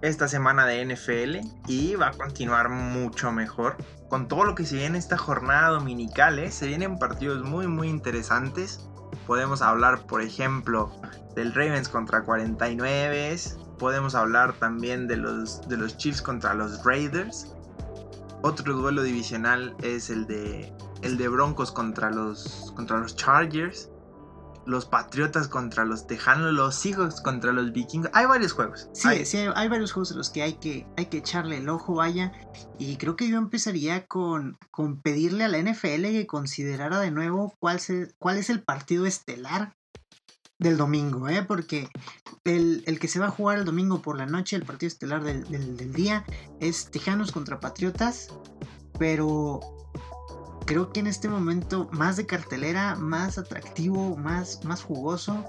esta 0.02 0.26
semana 0.26 0.66
de 0.66 0.84
NFL 0.84 1.46
y 1.68 1.94
va 1.94 2.08
a 2.08 2.12
continuar 2.12 2.68
mucho 2.68 3.30
mejor 3.30 3.76
con 4.08 4.26
todo 4.26 4.44
lo 4.44 4.54
que 4.54 4.64
se 4.64 4.76
viene 4.76 4.98
esta 4.98 5.16
jornada 5.16 5.68
dominical. 5.68 6.38
¿eh? 6.38 6.50
Se 6.50 6.66
vienen 6.66 6.98
partidos 6.98 7.44
muy 7.44 7.66
muy 7.68 7.88
interesantes. 7.88 8.88
Podemos 9.26 9.62
hablar, 9.62 10.06
por 10.06 10.22
ejemplo, 10.22 10.92
del 11.36 11.54
Ravens 11.54 11.88
contra 11.88 12.24
49. 12.24 13.38
Podemos 13.80 14.14
hablar 14.14 14.52
también 14.52 15.08
de 15.08 15.16
los, 15.16 15.66
de 15.68 15.76
los 15.76 15.96
Chiefs 15.96 16.22
contra 16.22 16.54
los 16.54 16.84
Raiders. 16.84 17.52
Otro 18.42 18.74
duelo 18.74 19.02
divisional 19.02 19.74
es 19.82 20.10
el 20.10 20.26
de, 20.26 20.72
el 21.02 21.16
de 21.16 21.28
Broncos 21.28 21.72
contra 21.72 22.10
los, 22.10 22.72
contra 22.76 22.98
los 22.98 23.16
Chargers 23.16 23.90
los 24.66 24.86
Patriotas 24.86 25.48
contra 25.48 25.84
los 25.84 26.06
Tejanos, 26.06 26.52
los 26.52 26.74
Seahawks 26.74 27.20
contra 27.20 27.52
los 27.52 27.72
Vikings. 27.72 28.08
Hay 28.12 28.26
varios 28.26 28.52
juegos. 28.52 28.88
Sí, 28.92 29.08
hay... 29.08 29.26
sí, 29.26 29.38
hay 29.54 29.68
varios 29.68 29.92
juegos 29.92 30.12
en 30.12 30.18
los 30.18 30.30
que 30.30 30.42
hay 30.42 30.54
que, 30.54 30.86
hay 30.96 31.06
que 31.06 31.18
echarle 31.18 31.58
el 31.58 31.68
ojo, 31.68 31.94
vaya. 31.94 32.32
Y 32.78 32.96
creo 32.96 33.16
que 33.16 33.28
yo 33.28 33.38
empezaría 33.38 34.06
con, 34.06 34.58
con 34.70 35.00
pedirle 35.00 35.44
a 35.44 35.48
la 35.48 35.58
NFL 35.58 36.02
que 36.02 36.26
considerara 36.26 37.00
de 37.00 37.10
nuevo 37.10 37.54
cuál, 37.58 37.80
cuál 38.18 38.38
es 38.38 38.50
el 38.50 38.62
partido 38.62 39.06
estelar 39.06 39.74
del 40.60 40.76
domingo, 40.76 41.28
¿eh? 41.28 41.42
porque 41.42 41.88
el, 42.44 42.98
que 43.00 43.08
se 43.08 43.18
va 43.18 43.26
a 43.26 43.30
jugar 43.30 43.58
el 43.58 43.64
domingo 43.64 44.00
por 44.02 44.16
la 44.16 44.26
noche, 44.26 44.56
el 44.56 44.64
partido 44.64 44.88
estelar 44.88 45.24
del, 45.24 45.44
del 45.76 45.92
día, 45.92 46.24
es 46.60 46.90
Tejanos 46.90 47.32
contra 47.32 47.58
Patriotas, 47.58 48.28
pero 48.98 49.60
creo 50.66 50.92
que 50.92 51.00
en 51.00 51.08
este 51.08 51.28
momento 51.28 51.88
más 51.92 52.16
de 52.16 52.26
cartelera, 52.26 52.94
más 52.94 53.38
atractivo, 53.38 54.16
más, 54.16 54.64
más 54.64 54.82
jugoso, 54.82 55.44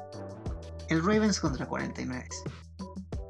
el 0.90 1.02
Ravens 1.06 1.40
contra 1.40 1.68
49. 1.68 2.28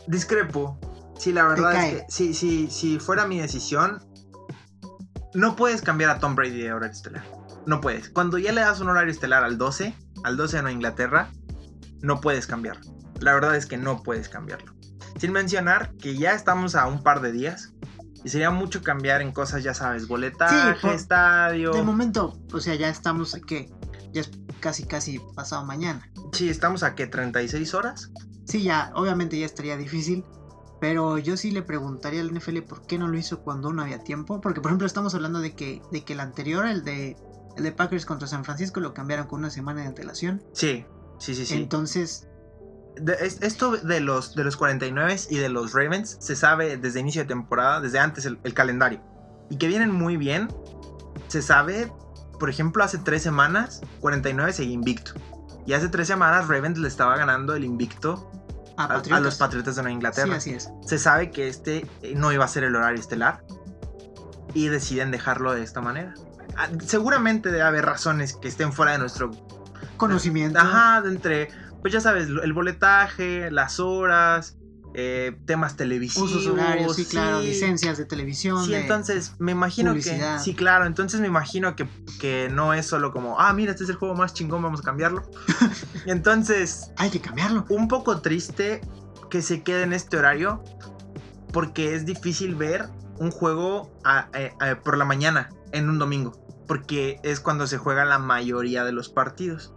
Discrepo. 0.08 0.80
Sí, 1.18 1.34
la 1.34 1.46
verdad 1.46 1.84
es 1.84 2.04
que 2.16 2.34
si, 2.34 2.70
sí, 2.70 3.00
fuera 3.00 3.28
mi 3.28 3.40
decisión, 3.40 4.02
no 5.34 5.56
puedes 5.56 5.82
cambiar 5.82 6.12
a 6.12 6.20
Tom 6.20 6.36
Brady 6.36 6.62
de 6.62 6.72
horario 6.74 6.94
estelar. 6.94 7.26
No 7.66 7.82
puedes. 7.82 8.10
Cuando 8.10 8.38
ya 8.38 8.52
le 8.52 8.62
das 8.62 8.80
un 8.80 8.90
horario 8.90 9.12
estelar 9.12 9.44
al 9.44 9.58
12, 9.58 9.94
al 10.24 10.38
12 10.38 10.62
de 10.62 10.72
Inglaterra, 10.72 11.30
no 12.02 12.22
puedes 12.22 12.48
cambiarlo. 12.48 12.92
La 13.20 13.34
verdad 13.34 13.56
es 13.56 13.66
que 13.66 13.78
no 13.78 14.04
puedes 14.04 14.30
cambiarlo. 14.30 14.74
Sin 15.20 15.32
mencionar 15.32 15.94
que 15.98 16.18
ya 16.18 16.34
estamos 16.34 16.76
a 16.76 16.88
un 16.88 17.04
par 17.04 17.22
de 17.22 17.32
días 17.32 17.74
y 18.24 18.30
sería 18.30 18.52
mucho 18.52 18.82
cambiar 18.82 19.22
en 19.22 19.32
cosas, 19.32 19.64
ya 19.64 19.74
sabes, 19.74 20.08
boletaje, 20.08 20.94
estadio. 20.94 21.72
De 21.72 21.84
momento, 21.84 22.40
o 22.54 22.60
sea, 22.60 22.76
ya 22.76 22.90
estamos 22.90 23.36
aquí. 23.36 23.68
Ya 24.14 24.22
es 24.22 24.32
casi, 24.60 24.84
casi 24.84 25.20
pasado 25.36 25.66
mañana. 25.66 26.12
Sí, 26.34 26.50
estamos 26.50 26.84
a 26.84 26.96
qué, 26.96 27.08
36 27.08 27.74
horas. 27.74 28.12
Sí, 28.46 28.64
ya, 28.64 28.92
obviamente 28.96 29.40
ya 29.40 29.46
estaría 29.46 29.78
difícil. 29.78 30.26
Pero 30.80 31.20
yo 31.20 31.38
sí 31.38 31.52
le 31.52 31.62
preguntaría 31.62 32.22
al 32.22 32.34
NFL 32.34 32.62
por 32.62 32.88
qué 32.88 32.98
no 32.98 33.08
lo 33.08 33.18
hizo 33.18 33.44
cuando 33.44 33.72
no 33.72 33.84
había 33.84 34.00
tiempo. 34.04 34.42
Porque, 34.42 34.62
por 34.62 34.72
ejemplo, 34.72 34.88
estamos 34.88 35.14
hablando 35.14 35.40
de 35.40 35.56
que, 35.56 35.82
de 35.92 36.04
que 36.04 36.14
el 36.14 36.20
anterior, 36.20 36.66
el 36.66 36.84
de, 36.84 37.16
el 37.56 37.64
de 37.64 37.72
Packers 37.72 38.06
contra 38.06 38.28
San 38.28 38.44
Francisco, 38.44 38.80
lo 38.80 38.94
cambiaron 38.94 39.28
con 39.28 39.40
una 39.40 39.52
semana 39.52 39.82
de 39.82 39.88
antelación. 39.88 40.44
Sí, 40.54 40.86
sí, 41.22 41.36
sí, 41.36 41.46
sí. 41.46 41.56
Entonces, 41.56 42.28
esto 43.42 43.78
de 43.78 44.00
los, 44.00 44.36
de 44.36 44.44
los 44.44 44.58
49 44.58 45.16
y 45.30 45.38
de 45.38 45.50
los 45.50 45.74
Ravens 45.74 46.18
se 46.20 46.36
sabe 46.36 46.78
desde 46.78 47.00
inicio 47.00 47.22
de 47.22 47.28
temporada, 47.28 47.80
desde 47.80 48.00
antes 48.00 48.26
el, 48.26 48.54
calendario. 48.54 49.02
Y 49.50 49.58
que 49.58 49.68
vienen 49.68 49.92
muy 49.92 50.18
bien. 50.18 50.48
Se 51.28 51.42
sabe, 51.42 51.92
por 52.40 52.50
ejemplo, 52.50 52.84
hace 52.84 52.98
tres 52.98 53.22
semanas 53.22 53.82
49 54.00 54.54
seguía 54.54 54.74
invicto. 54.74 55.14
Y 55.66 55.74
hace 55.74 55.88
tres 55.90 56.08
semanas 56.08 56.48
Ravens 56.48 56.78
le 56.78 56.88
estaba 56.88 57.16
ganando 57.16 57.56
el 57.56 57.64
invicto 57.64 58.32
a, 58.78 59.20
los 59.20 59.36
Patriotas 59.36 59.76
de 59.76 59.84
Nueva 59.84 59.94
Inglaterra. 59.94 60.40
Sí, 60.40 60.54
así 60.54 60.70
es. 60.70 60.70
Se 60.86 60.98
sabe 60.98 61.32
que 61.32 61.48
este 61.48 61.86
eh, 62.02 62.14
no 62.16 62.32
iba 62.32 62.46
a 62.46 62.48
ser 62.48 62.64
el 62.64 62.76
horario 62.76 63.00
estelar. 63.00 63.44
Y 64.54 64.68
deciden 64.68 65.12
dejarlo 65.12 65.54
de 65.54 65.64
esta 65.64 65.80
manera. 65.80 66.14
Ah, 66.58 66.68
seguramente 66.86 67.52
debe 67.52 67.62
haber 67.62 67.86
razones 67.86 68.36
que 68.36 68.50
estén 68.50 68.74
fuera 68.74 68.94
de 68.94 68.98
nuestro 68.98 69.32
conocimiento. 70.08 70.60
Ajá, 70.60 71.02
de 71.02 71.10
entre 71.10 71.50
pues 71.82 71.94
ya 71.94 72.02
sabes, 72.02 72.28
el 72.28 72.54
boletaje, 72.54 73.50
las 73.50 73.80
horas, 73.80 74.58
eh, 74.94 75.38
temas 75.46 75.78
televisivos. 75.78 76.32
Usos 76.32 76.48
horarios, 76.48 76.96
sí, 76.96 77.06
claro, 77.06 77.42
licencias 77.42 77.98
de 77.98 78.06
televisión. 78.06 78.66
Sí, 78.66 78.74
entonces 78.74 79.34
me 79.40 79.52
imagino 79.52 79.94
que. 79.94 80.22
Sí, 80.40 80.54
claro, 80.54 80.86
entonces 80.86 81.20
me 81.20 81.28
imagino 81.28 81.76
que, 81.76 81.88
que, 82.20 82.50
no 82.52 82.74
es 82.74 82.86
solo 82.86 83.12
como, 83.12 83.40
ah, 83.40 83.52
mira, 83.54 83.72
este 83.72 83.86
es 83.86 83.90
el 83.90 83.96
juego 83.96 84.16
más 84.16 84.34
chingón, 84.34 84.62
vamos 84.62 84.82
a 84.82 84.84
cambiarlo. 84.84 85.24
entonces. 86.06 86.92
Hay 86.98 87.10
que 87.10 87.20
cambiarlo. 87.20 87.66
Un 87.70 87.88
poco 87.88 88.22
triste 88.22 88.82
que 89.30 89.42
se 89.42 89.64
quede 89.64 89.84
en 89.84 89.94
este 89.94 90.18
horario, 90.18 90.64
porque 91.52 91.96
es 91.96 92.06
difícil 92.06 92.56
ver 92.56 92.90
un 93.18 93.32
juego 93.32 93.92
por 94.84 94.98
la 94.98 95.06
mañana 95.06 95.50
en 95.72 95.90
un 95.90 96.00
domingo, 96.00 96.34
porque 96.68 97.20
es 97.24 97.40
cuando 97.40 97.66
se 97.66 97.78
juega 97.78 98.06
la 98.06 98.20
mayoría 98.20 98.84
de 98.84 98.92
los 98.92 99.10
partidos. 99.10 99.74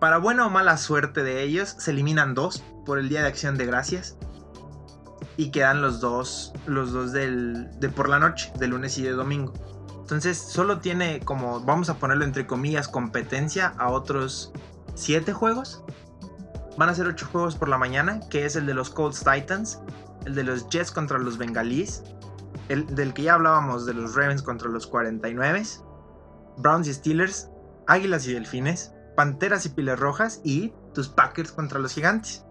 Para 0.00 0.16
buena 0.16 0.46
o 0.46 0.50
mala 0.50 0.78
suerte 0.78 1.22
de 1.22 1.42
ellos, 1.42 1.76
se 1.78 1.90
eliminan 1.90 2.34
dos 2.34 2.64
por 2.86 2.98
el 2.98 3.10
Día 3.10 3.20
de 3.20 3.28
Acción 3.28 3.58
de 3.58 3.66
Gracias. 3.66 4.16
Y 5.36 5.50
quedan 5.50 5.82
los 5.82 6.00
dos, 6.00 6.54
los 6.64 6.92
dos 6.92 7.12
del, 7.12 7.68
de 7.78 7.90
por 7.90 8.08
la 8.08 8.18
noche, 8.18 8.50
de 8.58 8.66
lunes 8.66 8.96
y 8.96 9.02
de 9.02 9.10
domingo. 9.10 9.52
Entonces 10.00 10.38
solo 10.38 10.78
tiene 10.78 11.20
como, 11.20 11.60
vamos 11.60 11.90
a 11.90 11.98
ponerlo 11.98 12.24
entre 12.24 12.46
comillas, 12.46 12.88
competencia 12.88 13.74
a 13.76 13.90
otros 13.90 14.52
siete 14.94 15.34
juegos. 15.34 15.84
Van 16.78 16.88
a 16.88 16.94
ser 16.94 17.06
ocho 17.06 17.26
juegos 17.30 17.56
por 17.56 17.68
la 17.68 17.76
mañana, 17.76 18.20
que 18.30 18.46
es 18.46 18.56
el 18.56 18.64
de 18.64 18.72
los 18.72 18.88
Colts 18.88 19.22
Titans, 19.22 19.80
el 20.24 20.34
de 20.34 20.44
los 20.44 20.66
Jets 20.70 20.90
contra 20.90 21.18
los 21.18 21.36
Bengalís, 21.36 22.02
el 22.70 22.86
del 22.94 23.12
que 23.12 23.24
ya 23.24 23.34
hablábamos 23.34 23.84
de 23.84 23.92
los 23.92 24.14
Ravens 24.14 24.42
contra 24.42 24.70
los 24.70 24.86
49, 24.86 25.62
Browns 26.56 26.88
y 26.88 26.94
Steelers, 26.94 27.50
Águilas 27.86 28.26
y 28.26 28.32
Delfines, 28.32 28.94
Panteras 29.20 29.66
y 29.66 29.68
Piles 29.68 29.98
Rojas 30.00 30.40
y 30.44 30.72
tus 30.94 31.08
Packers 31.08 31.52
contra 31.52 31.78
los 31.78 31.92
Gigantes. 31.92 32.42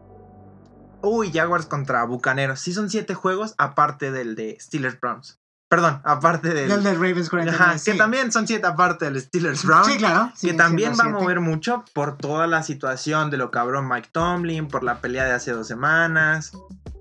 Uy, 1.02 1.32
Jaguars 1.34 1.66
contra 1.66 2.04
Bucaneros. 2.04 2.60
Sí 2.60 2.74
son 2.74 2.92
siete 2.92 3.16
juegos 3.16 3.56
aparte 3.58 4.12
del 4.12 4.36
de 4.36 4.56
Steelers 4.62 5.00
Browns. 5.00 5.40
Perdón, 5.68 6.00
aparte 6.04 6.50
del... 6.54 6.70
El 6.70 6.84
de 6.84 6.94
Ravens 6.94 7.28
49. 7.32 7.64
Ajá, 7.64 7.80
sí. 7.80 7.92
que 7.92 7.98
también 7.98 8.32
son 8.32 8.46
siete 8.46 8.68
aparte 8.68 9.06
del 9.06 9.20
Steelers 9.20 9.66
Browns. 9.66 9.88
Sí, 9.88 9.98
claro. 9.98 10.32
que 10.40 10.54
también 10.54 10.94
va 10.94 11.06
a 11.06 11.10
mover 11.10 11.40
mucho 11.40 11.84
por 11.96 12.18
toda 12.18 12.46
la 12.46 12.62
situación 12.62 13.32
de 13.32 13.38
lo 13.38 13.50
cabrón 13.50 13.88
Mike 13.90 14.10
Tomlin, 14.12 14.68
por 14.68 14.84
la 14.84 15.02
pelea 15.02 15.24
de 15.26 15.32
hace 15.32 15.54
dos 15.54 15.68
semanas. 15.68 16.52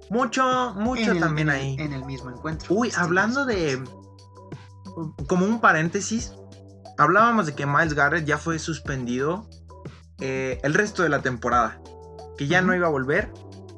Mucho, 0.09 0.73
mucho 0.77 1.13
el- 1.13 1.21
también 1.21 1.51
en 1.51 1.55
ahí. 1.55 1.77
En 1.79 1.93
el 1.93 2.07
mismo 2.07 2.31
encuentro. 2.31 2.75
Uy, 2.75 2.91
hablando 2.97 3.45
de. 3.45 3.85
Como 5.29 5.45
un 5.45 5.61
paréntesis, 5.61 6.33
hablábamos 6.97 7.45
de 7.45 7.55
que 7.55 7.67
Miles 7.67 7.93
Garrett 7.93 8.25
ya 8.25 8.39
fue 8.39 8.59
suspendido 8.59 9.47
eh, 10.21 10.59
el 10.63 10.75
resto 10.75 11.03
de 11.03 11.09
la 11.09 11.23
temporada, 11.23 11.81
que 12.37 12.47
ya 12.47 12.61
no 12.63 12.75
iba 12.75 12.87
a 12.87 12.91
volver. 12.91 13.31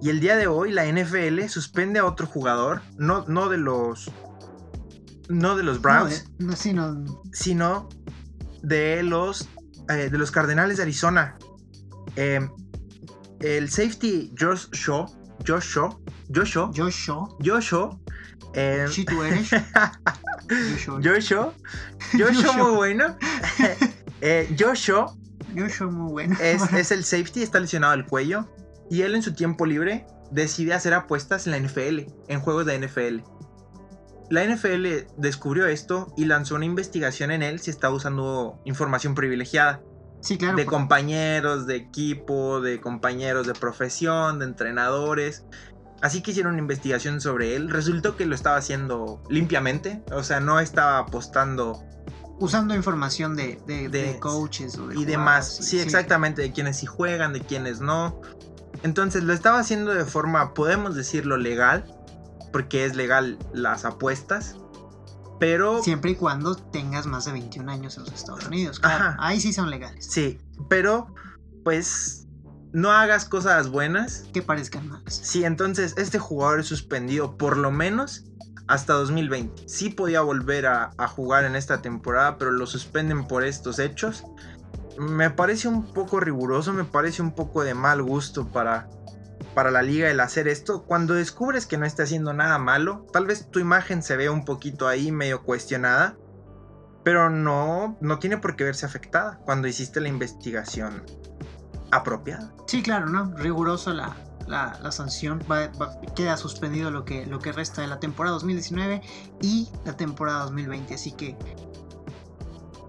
Y 0.03 0.09
el 0.09 0.21
día 0.21 0.37
de 0.37 0.47
hoy 0.47 0.73
la 0.73 0.87
NFL 0.87 1.43
suspende 1.49 1.99
a 1.99 2.07
otro 2.07 2.27
jugador, 2.27 2.81
no, 2.97 3.25
no 3.29 3.49
de 3.49 3.59
los. 3.59 4.11
No 5.29 5.57
de 5.57 5.63
los 5.63 5.81
Browns, 5.81 6.25
de- 6.39 6.45
no, 6.45 6.57
sí, 6.57 6.73
no. 6.73 7.05
sino 7.33 7.89
de 8.63 9.03
los. 9.03 9.49
eh, 9.89 10.09
de 10.11 10.19
los 10.19 10.31
Cardenales 10.31 10.79
de 10.79 10.83
Arizona. 10.85 11.37
Eh, 12.17 12.41
el 13.41 13.71
safety 13.71 14.33
Josh 14.39 14.69
Shaw. 14.73 15.07
Josh 15.47 15.65
Shaw. 15.75 16.01
Josh 16.35 16.51
Shaw. 16.55 16.73
Josh 16.77 16.95
Shaw. 17.07 17.37
Josh 17.45 17.71
Shaw. 17.71 17.99
eh, 18.55 18.87
Si 18.91 19.05
tú 19.05 19.23
eres. 19.23 19.51
Josh 20.49 20.79
Shaw. 20.87 21.01
Joshua. 21.03 21.55
Joshua 22.13 22.33
Joshua. 22.33 22.57
muy 22.57 22.75
bueno. 22.77 23.17
Eh, 24.23 24.55
Joshua 24.59 25.15
Josh 25.57 25.79
Shaw 25.81 25.91
muy 25.91 26.13
bueno. 26.13 26.37
es, 26.41 26.63
es 26.73 26.91
el 26.91 27.05
safety, 27.05 27.43
está 27.43 27.61
lesionado 27.61 27.95
el 27.95 28.07
cuello. 28.07 28.49
Y 28.91 29.03
él 29.03 29.15
en 29.15 29.23
su 29.23 29.35
tiempo 29.35 29.67
libre 29.67 30.07
decide 30.31 30.75
hacer 30.75 30.95
apuestas 30.95 31.47
en 31.47 31.53
la 31.53 31.59
NFL, 31.59 32.11
en 32.29 32.41
juegos 32.41 32.67
de 32.67 32.79
NFL. 32.79 33.21
La 34.31 34.45
NFL 34.45 34.87
descubrió 35.17 35.67
esto 35.67 36.13
y 36.17 36.25
lanzó 36.25 36.55
una 36.55 36.65
investigación 36.65 37.31
en 37.33 37.43
él 37.43 37.59
si 37.61 37.71
estaba 37.71 37.95
usando 37.95 38.61
información 38.65 39.15
privilegiada. 39.15 39.83
sí, 40.21 40.39
claro. 40.39 40.57
de 40.57 40.65
por- 40.65 40.75
compañeros 40.75 41.67
de 41.67 41.77
equipo, 41.77 42.61
de 42.61 42.81
compañeros 42.81 43.47
de 43.47 43.55
profesión, 43.55 44.39
de 44.39 44.45
entrenadores. 44.47 45.45
Así 46.03 46.23
que 46.23 46.31
hicieron 46.31 46.53
una 46.53 46.63
investigación 46.63 47.21
sobre 47.21 47.57
él. 47.57 47.69
Resultó 47.71 48.17
que 48.17 48.25
lo 48.25 48.35
estaba 48.35 48.57
haciendo 48.57 49.23
limpiamente. 49.29 50.03
O 50.13 50.23
sea, 50.23 50.41
no 50.41 50.59
estaba 50.61 50.99
apostando 50.99 51.83
usando 52.41 52.75
información 52.75 53.37
de, 53.37 53.61
de, 53.67 53.89
de 53.89 54.03
De- 54.15 54.19
coaches 54.19 54.77
o 54.79 54.89
de 54.89 54.99
y 54.99 55.05
demás. 55.05 55.47
jugadas, 55.51 55.67
Sí, 55.69 55.79
exactamente. 55.79 56.43
De 56.43 56.53
quienes 56.53 56.79
sí 56.79 56.87
juegan, 56.87 57.33
de 57.33 57.41
quienes 57.43 57.81
no. 57.81 58.21
Entonces 58.83 59.23
lo 59.23 59.33
estaba 59.33 59.59
haciendo 59.61 59.93
de 59.95 60.05
forma, 60.05 60.53
podemos 60.55 60.95
decirlo, 60.97 61.37
legal. 61.37 61.85
Porque 62.53 62.85
es 62.85 62.97
legal 62.97 63.39
las 63.55 63.85
apuestas. 63.85 64.57
Pero... 65.39 65.83
Siempre 65.83 66.11
y 66.11 66.15
cuando 66.17 66.57
tengas 66.57 67.07
más 67.07 67.25
de 67.27 67.33
21 67.33 67.71
años 67.71 67.97
en 67.97 68.05
los 68.05 68.13
Estados 68.13 68.47
Unidos. 68.47 68.81
Claro, 68.81 69.05
Ajá. 69.05 69.17
ahí 69.21 69.41
sí 69.41 69.53
son 69.53 69.71
legales. 69.71 70.07
Sí, 70.11 70.39
pero 70.69 71.15
pues 71.65 72.27
no 72.73 72.91
hagas 72.93 73.25
cosas 73.25 73.69
buenas 73.69 74.25
Que 74.33 74.43
parezcan 74.43 74.89
malas. 74.89 75.15
Sí, 75.23 75.45
entonces 75.45 75.95
este 75.97 76.19
jugador 76.19 76.61
es 76.61 76.67
suspendido 76.67 77.37
por 77.37 77.57
lo 77.57 77.71
menos 77.71 78.25
hasta 78.71 78.93
2020. 78.93 79.69
Sí 79.69 79.91
podía 79.91 80.21
volver 80.21 80.67
a, 80.67 80.93
a 80.97 81.09
jugar 81.09 81.45
en 81.45 81.57
esta 81.57 81.83
temporada, 81.83 82.39
pero 82.39 82.53
lo 82.53 82.67
suspenden 82.67 83.27
por 83.27 83.45
estos 83.45 83.81
hechos. 83.81 84.25
Me 84.97 85.29
parece 85.29 85.67
un 85.67 85.93
poco 85.93 86.21
riguroso, 86.21 86.73
me 86.73 86.85
parece 86.85 87.21
un 87.21 87.35
poco 87.35 87.65
de 87.65 87.75
mal 87.75 88.01
gusto 88.01 88.47
para, 88.47 88.89
para 89.55 89.73
la 89.73 89.83
liga 89.83 90.09
el 90.09 90.21
hacer 90.21 90.47
esto. 90.47 90.85
Cuando 90.85 91.15
descubres 91.15 91.67
que 91.67 91.79
no 91.79 91.85
está 91.85 92.05
haciendo 92.05 92.33
nada 92.33 92.59
malo, 92.59 93.07
tal 93.13 93.27
vez 93.27 93.51
tu 93.51 93.59
imagen 93.59 94.05
se 94.05 94.17
vea 94.17 94.31
un 94.31 94.45
poquito 94.45 94.87
ahí 94.87 95.11
medio 95.11 95.43
cuestionada, 95.43 96.17
pero 97.03 97.29
no, 97.29 97.99
no 98.01 98.21
tiene 98.21 98.39
por 98.39 98.55
qué 98.55 98.63
verse 98.63 98.87
afectada 98.87 99.41
cuando 99.45 99.67
hiciste 99.67 100.01
la 100.01 100.09
investigación 100.09 101.03
apropiada. 101.91 102.53
Sí, 102.69 102.85
claro, 102.85 103.07
¿no? 103.07 103.35
Riguroso 103.37 103.93
la, 103.93 104.17
la, 104.47 104.79
la 104.83 104.93
sanción. 104.93 105.43
Va- 105.51 105.69
va- 105.81 106.01
queda 106.15 106.37
suspendido 106.37 106.91
lo 106.91 107.05
que, 107.05 107.27
lo 107.27 107.39
que 107.39 107.53
resta 107.53 107.83
de 107.83 107.89
la 107.89 108.01
temporada 108.01 108.35
2019 108.35 109.03
y 109.43 109.69
la 109.85 109.97
temporada 109.97 110.45
2020. 110.45 110.95
Así 110.95 111.13
que. 111.13 111.37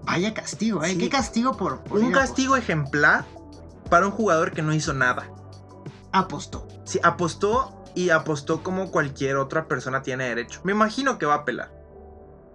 Vaya 0.04 0.34
castigo, 0.34 0.82
¿eh? 0.82 0.90
Sí. 0.90 0.98
Qué 0.98 1.08
castigo 1.08 1.56
por. 1.56 1.80
por 1.84 2.00
Un 2.00 2.12
castigo 2.12 2.56
ejemplar 2.56 3.24
para 3.88 4.06
un 4.06 4.12
jugador 4.12 4.52
que 4.52 4.62
no 4.62 4.74
hizo 4.74 4.92
nada. 4.92 5.28
Apostó. 6.12 6.66
Sí, 6.84 6.98
apostó 7.02 7.82
y 7.94 8.10
apostó 8.10 8.62
como 8.62 8.90
cualquier 8.90 9.36
otra 9.36 9.68
persona 9.68 10.02
tiene 10.02 10.24
derecho. 10.24 10.60
Me 10.64 10.72
imagino 10.72 11.18
que 11.18 11.26
va 11.26 11.34
a 11.34 11.38
apelar. 11.38 11.72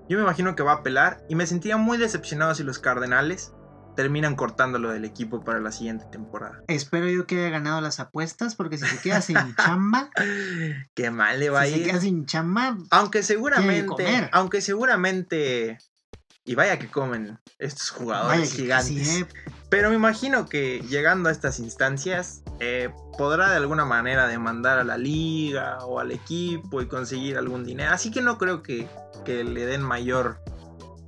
Yo 0.10 0.18
me 0.18 0.24
imagino 0.24 0.56
que 0.56 0.64
va 0.64 0.74
a 0.74 0.76
apelar 0.76 1.24
y 1.30 1.36
me 1.36 1.45
sentiría 1.48 1.78
muy 1.78 1.98
decepcionado 1.98 2.54
si 2.56 2.64
los 2.64 2.80
Cardenales 2.80 3.54
terminan 3.98 4.36
cortándolo 4.36 4.91
del 4.91 5.04
equipo 5.04 5.43
para 5.43 5.60
la 5.60 5.72
siguiente 5.74 6.06
temporada. 6.12 6.62
Espero 6.68 7.10
yo 7.10 7.26
que 7.28 7.39
haya 7.39 7.50
ganado 7.50 7.82
las 7.82 8.00
apuestas 8.00 8.56
porque 8.56 8.78
si 8.78 8.86
se 8.86 9.02
queda 9.02 9.22
sin 9.22 9.36
chamba, 9.58 10.10
Qué 10.93 11.12
mal 11.12 11.39
le 11.39 11.50
va 11.50 11.66
si 11.66 11.74
a 11.74 11.78
se 11.78 11.84
queda 11.84 11.95
ir. 11.95 12.02
sin 12.02 12.26
chamba, 12.26 12.78
Aunque 12.91 13.24
seguramente, 13.24 14.30
aunque 14.32 14.62
seguramente 14.62 15.80
y 16.45 16.56
vaya 16.56 16.80
que 16.80 16.88
comen 16.88 17.38
estos 17.60 17.89
jugadores 17.89 18.39
vaya 18.39 18.52
gigantes. 18.52 19.08
sí, 19.08 19.20
¿eh? 19.22 19.28
Pero 19.70 19.89
me 19.89 19.95
imagino 19.95 20.48
que 20.48 20.80
llegando 20.88 21.28
a 21.28 21.32
estas 21.34 21.60
instancias 21.60 22.41
eh, 22.62 22.89
podrá 23.18 23.50
de 23.50 23.58
alguna 23.58 23.84
manera 23.84 24.28
demandar 24.28 24.80
a 24.80 24.86
la 24.86 24.98
liga 24.98 25.80
o 25.86 26.00
al 26.00 26.12
equipo 26.12 26.82
y 26.82 26.88
conseguir 26.88 27.38
algún 27.38 27.66
dinero. 27.66 27.91
Así 27.91 28.12
que 28.12 28.22
no 28.22 28.38
creo 28.38 28.64
que, 28.64 28.88
que 29.26 29.43
le 29.43 29.66
den 29.66 29.82
mayor, 29.82 30.39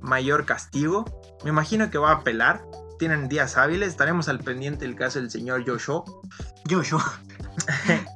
mayor 0.00 0.44
castigo. 0.44 1.19
Me 1.44 1.50
imagino 1.50 1.90
que 1.90 1.98
va 1.98 2.10
a 2.10 2.14
apelar. 2.16 2.62
Tienen 2.98 3.28
días 3.28 3.56
hábiles. 3.56 3.88
Estaremos 3.88 4.28
al 4.28 4.40
pendiente 4.40 4.84
del 4.84 4.94
caso 4.96 5.18
del 5.20 5.30
señor 5.30 5.64
Joshua. 5.66 6.04
Yo. 6.66 6.82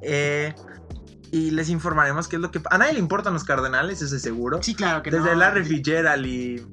Eh, 0.03 0.55
y 1.33 1.51
les 1.51 1.69
informaremos 1.69 2.29
qué 2.29 2.37
es 2.37 2.43
lo 2.43 2.51
que... 2.51 2.61
A 2.71 2.79
nadie 2.79 2.93
le 2.95 2.99
importan 3.01 3.33
los 3.35 3.43
cardenales, 3.45 4.01
eso 4.03 4.15
es 4.15 4.23
seguro. 4.23 4.63
Sí, 4.63 4.75
claro 4.75 5.03
que 5.03 5.11
Desde 5.11 5.31
no. 5.33 5.35
Larry 5.35 5.65
Fitzgerald 5.65 6.25
y, 6.25 6.65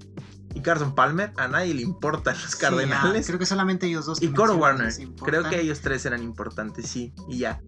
y 0.53 0.61
Carson 0.61 0.93
Palmer, 0.93 1.33
a 1.37 1.47
nadie 1.47 1.73
le 1.73 1.81
importan 1.81 2.35
los 2.35 2.51
Sí, 2.51 2.57
cardenales. 2.59 3.21
ya, 3.25 3.27
creo 3.27 3.39
que 3.39 3.45
solamente 3.47 3.87
ellos 3.87 4.05
dos. 4.05 4.19
que 4.19 4.25
Y 4.27 4.31
Coro 4.33 4.55
Warner. 4.57 4.93
Creo 5.25 5.49
que 5.49 5.59
ellos 5.59 5.81
tres 5.81 6.05
eran 6.05 6.21
importantes, 6.21 6.87
sí. 6.87 7.13
Y 7.27 7.39
ya. 7.39 7.59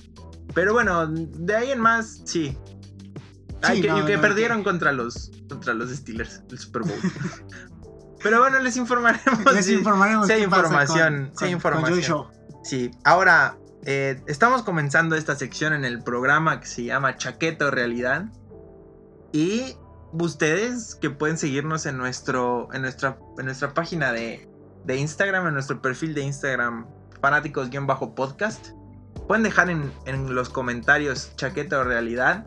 Pero 0.53 0.73
bueno, 0.73 1.07
de 1.07 1.55
ahí 1.55 1.71
en 1.71 1.79
más, 1.79 2.21
sí. 2.25 2.55
Ay, 3.63 3.77
Sí, 3.77 3.81
que, 3.81 3.87
no, 3.89 3.99
y 4.01 4.05
que 4.05 4.15
no, 4.17 4.21
perdieron 4.21 4.57
que- 4.59 4.63
contra 4.65 4.91
los 4.91 5.31
contra 5.49 5.73
los 5.73 5.89
Steelers 5.89 6.41
el 6.51 6.59
Super 6.59 6.83
Bowl. 6.83 6.99
Pero 8.23 8.39
bueno, 8.39 8.59
les 8.59 8.77
informaremos. 8.77 9.53
Les 9.53 9.69
informaremos. 9.69 10.27
si 10.27 10.33
hay 10.33 10.43
información, 10.43 11.25
con- 11.27 11.37
si 11.37 11.45
hay 11.45 11.51
información. 11.51 12.27
Sí. 12.63 12.91
Ahora, 13.03 13.57
eh, 13.85 14.21
estamos 14.27 14.63
comenzando 14.63 15.15
esta 15.15 15.35
sección 15.35 15.73
en 15.73 15.83
el 15.85 16.01
programa 16.01 16.59
que 16.61 16.67
se 16.67 16.85
llama 16.85 17.17
Chaqueta 17.17 17.65
o 17.67 17.71
Realidad. 17.71 18.25
Y 19.33 19.75
ustedes 20.13 20.95
que 20.95 21.09
pueden 21.09 21.37
seguirnos 21.37 21.85
en, 21.85 21.97
nuestro, 21.97 22.69
en, 22.73 22.83
nuestra, 22.83 23.17
en 23.37 23.45
nuestra 23.45 23.73
página 23.73 24.11
de, 24.13 24.47
de 24.85 24.97
Instagram, 24.97 25.47
en 25.47 25.53
nuestro 25.55 25.81
perfil 25.81 26.13
de 26.13 26.21
Instagram, 26.21 26.85
fanáticos-podcast. 27.21 28.69
Pueden 29.27 29.43
dejar 29.43 29.69
en, 29.69 29.91
en 30.05 30.33
los 30.35 30.49
comentarios 30.49 31.35
chaqueta 31.35 31.79
o 31.79 31.83
realidad. 31.83 32.45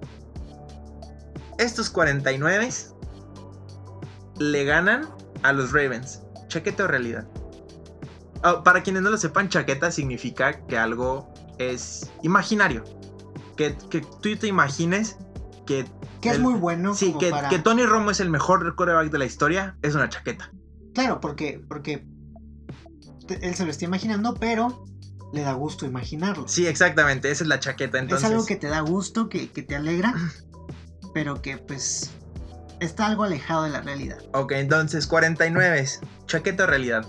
Estos 1.58 1.90
49 1.90 2.70
le 4.38 4.64
ganan 4.64 5.08
a 5.48 5.52
los 5.52 5.72
Ravens. 5.72 6.22
Chaqueta 6.48 6.84
o 6.84 6.86
realidad. 6.86 7.26
Ah, 8.42 8.62
para 8.62 8.82
quienes 8.82 9.02
no 9.02 9.10
lo 9.10 9.16
sepan, 9.18 9.48
chaqueta 9.48 9.90
significa 9.90 10.64
que 10.66 10.76
algo 10.78 11.32
es 11.58 12.10
imaginario. 12.22 12.84
Que, 13.56 13.74
que 13.90 14.00
tú 14.20 14.36
te 14.36 14.46
imagines 14.46 15.16
que, 15.66 15.86
Que 16.20 16.30
es 16.30 16.38
muy 16.38 16.54
bueno. 16.54 16.94
sí, 16.94 17.14
que, 17.18 17.30
para- 17.30 17.48
que 17.48 17.58
Tony 17.58 17.84
Romo 17.84 18.10
es 18.10 18.20
el 18.20 18.28
mejor 18.30 18.74
quarterback 18.76 19.10
de 19.10 19.18
la 19.18 19.24
historia, 19.24 19.76
es 19.82 19.94
una 19.94 20.08
chaqueta. 20.08 20.52
Claro, 20.94 21.20
porque, 21.20 21.60
porque 21.66 22.06
él 23.40 23.54
se 23.54 23.64
lo 23.64 23.70
está 23.70 23.84
imaginando, 23.86 24.34
pero 24.34 24.84
le 25.32 25.40
da 25.40 25.54
gusto 25.54 25.84
imaginarlo. 25.86 26.46
Sí, 26.46 26.66
exactamente, 26.66 27.30
esa 27.30 27.44
es 27.44 27.48
la 27.48 27.58
chaqueta. 27.58 27.98
Entonces, 27.98 28.26
es 28.28 28.32
algo 28.32 28.46
que 28.46 28.56
te 28.56 28.68
da 28.68 28.80
gusto, 28.80 29.28
que, 29.28 29.50
que 29.50 29.62
te 29.62 29.74
alegra, 29.74 30.14
pero 31.14 31.42
que 31.42 31.56
pues 31.58 32.10
está 32.80 33.06
algo 33.06 33.24
alejado 33.24 33.64
de 33.64 33.70
la 33.70 33.80
realidad. 33.80 34.18
Ok, 34.32 34.52
entonces 34.52 35.06
49, 35.06 35.86
chaqueta 36.26 36.64
o 36.64 36.66
realidad. 36.66 37.06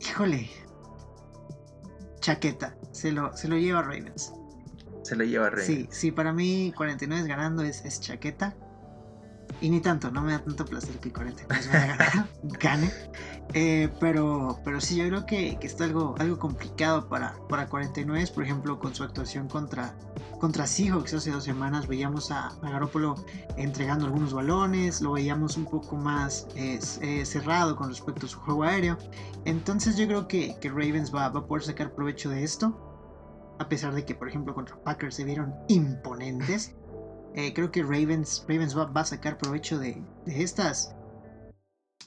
Híjole. 0.00 0.50
Chaqueta. 2.20 2.76
Se 2.92 3.12
lo, 3.12 3.36
se 3.36 3.48
lo 3.48 3.56
lleva 3.56 3.82
Ravens. 3.82 4.32
Se 5.02 5.16
lo 5.16 5.24
lleva 5.24 5.50
Rey. 5.50 5.66
Sí, 5.66 5.88
sí, 5.90 6.10
para 6.10 6.32
mí 6.32 6.72
49 6.76 7.26
ganando 7.26 7.62
es, 7.62 7.84
es 7.84 8.00
chaqueta. 8.00 8.54
Y 9.60 9.68
ni 9.68 9.80
tanto, 9.80 10.10
no 10.10 10.22
me 10.22 10.32
da 10.32 10.38
tanto 10.38 10.64
placer 10.64 10.98
que 10.98 11.12
49 11.12 11.46
vaya 11.48 11.82
a 11.82 11.96
ganar, 11.96 12.28
gane. 12.42 12.90
Eh, 13.52 13.90
pero, 13.98 14.58
pero 14.64 14.80
sí, 14.80 14.96
yo 14.96 15.06
creo 15.08 15.26
que, 15.26 15.58
que, 15.58 15.66
está 15.66 15.84
algo, 15.84 16.14
algo 16.18 16.38
complicado 16.38 17.08
para, 17.08 17.34
para 17.48 17.66
49, 17.66 18.26
por 18.34 18.44
ejemplo, 18.44 18.78
con 18.78 18.94
su 18.94 19.02
actuación 19.02 19.48
contra, 19.48 19.94
contra 20.38 20.66
Seahawks 20.66 21.14
hace 21.14 21.30
dos 21.30 21.44
semanas. 21.44 21.88
Veíamos 21.88 22.30
a, 22.30 22.48
a 22.48 22.70
Garoppolo 22.70 23.16
entregando 23.56 24.06
algunos 24.06 24.32
balones, 24.32 25.00
lo 25.00 25.12
veíamos 25.12 25.56
un 25.56 25.64
poco 25.66 25.96
más 25.96 26.46
eh, 26.54 26.78
eh, 27.02 27.24
cerrado 27.26 27.76
con 27.76 27.88
respecto 27.88 28.26
a 28.26 28.28
su 28.28 28.38
juego 28.38 28.62
aéreo. 28.62 28.96
Entonces 29.44 29.96
yo 29.96 30.06
creo 30.06 30.28
que, 30.28 30.56
que 30.60 30.68
Ravens 30.68 31.14
va, 31.14 31.28
va, 31.28 31.40
a 31.40 31.46
poder 31.46 31.64
sacar 31.64 31.92
provecho 31.92 32.30
de 32.30 32.44
esto. 32.44 32.86
A 33.58 33.68
pesar 33.68 33.92
de 33.94 34.06
que, 34.06 34.14
por 34.14 34.26
ejemplo, 34.26 34.54
contra 34.54 34.82
Packers 34.82 35.16
se 35.16 35.24
vieron 35.24 35.54
imponentes. 35.68 36.74
Eh, 37.34 37.52
creo 37.54 37.70
que 37.70 37.82
Ravens, 37.82 38.44
Ravens 38.48 38.76
va, 38.76 38.90
a 38.92 39.04
sacar 39.04 39.38
provecho 39.38 39.78
de, 39.78 40.02
estas 40.26 40.94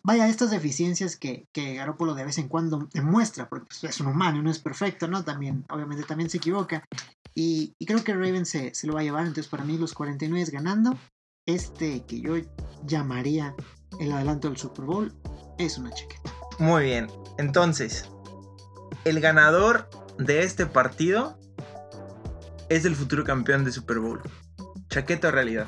vaya, 0.03 0.28
estas 0.28 0.51
deficiencias 0.51 1.15
que, 1.15 1.47
que 1.53 1.76
Garoppolo 1.76 2.13
de 2.13 2.26
vez 2.26 2.38
en 2.38 2.49
cuando 2.49 2.89
demuestra, 2.93 3.47
porque 3.47 3.67
pues, 3.67 3.84
es 3.86 3.99
un 4.01 4.07
humano, 4.07 4.41
no 4.41 4.51
es 4.51 4.59
perfecto, 4.59 5.07
¿no? 5.07 5.24
También, 5.24 5.65
obviamente, 5.69 6.03
también 6.03 6.30
se 6.30 6.38
equivoca. 6.38 6.84
Y, 7.34 7.74
y 7.80 7.86
creo 7.86 8.03
que 8.03 8.13
Ravens 8.13 8.49
se, 8.49 8.76
se, 8.76 8.86
lo 8.86 8.93
va 8.93 8.99
a 8.99 9.03
llevar, 9.03 9.26
entonces 9.26 9.47
para 9.47 9.63
mí 9.63 9.78
los 9.78 9.93
49 9.93 10.51
ganando, 10.51 10.97
este 11.45 12.03
que 12.05 12.21
yo 12.21 12.36
llamaría 12.86 13.55
el 13.99 14.11
adelanto 14.11 14.49
del 14.49 14.57
Super 14.57 14.86
Bowl, 14.86 15.13
es 15.57 15.78
una 15.78 15.91
chaqueta. 15.91 16.34
Muy 16.59 16.84
bien, 16.84 17.07
entonces, 17.38 18.09
el 19.05 19.19
ganador 19.19 19.89
de 20.17 20.43
este 20.43 20.65
partido 20.65 21.39
es 22.69 22.86
el 22.86 22.95
futuro 22.95 23.24
campeón 23.24 23.63
de 23.63 23.71
Super 23.71 23.99
Bowl. 23.99 24.21
¿Chaqueta 24.94 25.30
o 25.30 25.32
realidad? 25.32 25.66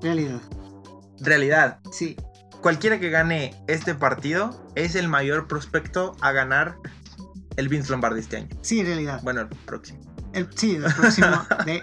Realidad. 0.00 0.40
Realidad. 1.18 1.80
Sí. 1.90 2.14
Cualquiera 2.60 3.00
que 3.00 3.10
gane 3.10 3.60
este 3.66 3.96
partido 3.96 4.64
es 4.76 4.94
el 4.94 5.08
mayor 5.08 5.48
prospecto 5.48 6.16
a 6.20 6.30
ganar 6.30 6.76
el 7.56 7.68
Vince 7.68 7.90
Lombardi 7.90 8.20
este 8.20 8.36
año. 8.36 8.48
Sí, 8.62 8.78
en 8.78 8.86
realidad. 8.86 9.20
Bueno, 9.24 9.40
el 9.40 9.48
próximo. 9.48 9.98
El, 10.32 10.48
sí, 10.54 10.76
el 10.76 10.84
próximo. 10.94 11.26
de, 11.66 11.82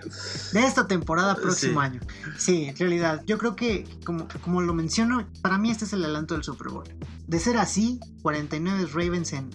de, 0.53 0.65
esta 0.65 0.87
temporada, 0.87 1.35
próximo 1.35 1.81
Sí. 1.81 1.85
año. 1.85 1.99
Sí, 2.37 2.63
en 2.69 2.77
realidad. 2.77 3.23
Yo 3.25 3.37
creo 3.37 3.57
que, 3.57 3.85
como, 4.05 4.29
como 4.41 4.61
lo 4.61 4.73
menciono, 4.73 5.27
para 5.41 5.57
mí 5.57 5.69
este 5.69 5.83
es 5.83 5.91
el 5.91 6.05
adelanto 6.05 6.33
del 6.35 6.45
Super 6.45 6.69
Bowl. 6.69 6.85
De 7.27 7.39
ser 7.39 7.57
así, 7.57 7.99
49 8.21 8.85
Ravens 8.93 9.33
en, 9.33 9.49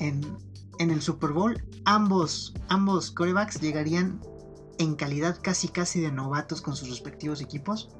en, 0.00 0.20
en 0.80 0.90
el 0.90 1.00
Super 1.00 1.30
Bowl, 1.30 1.62
ambos, 1.84 2.54
ambos 2.68 3.12
corebacks 3.12 3.60
llegarían 3.60 4.20
en 4.80 4.96
calidad 4.96 5.38
casi 5.40 5.68
casi 5.68 6.00
de 6.00 6.10
novatos 6.10 6.62
con 6.62 6.74
sus 6.74 6.88
respectivos 6.88 7.40
equipos 7.40 7.90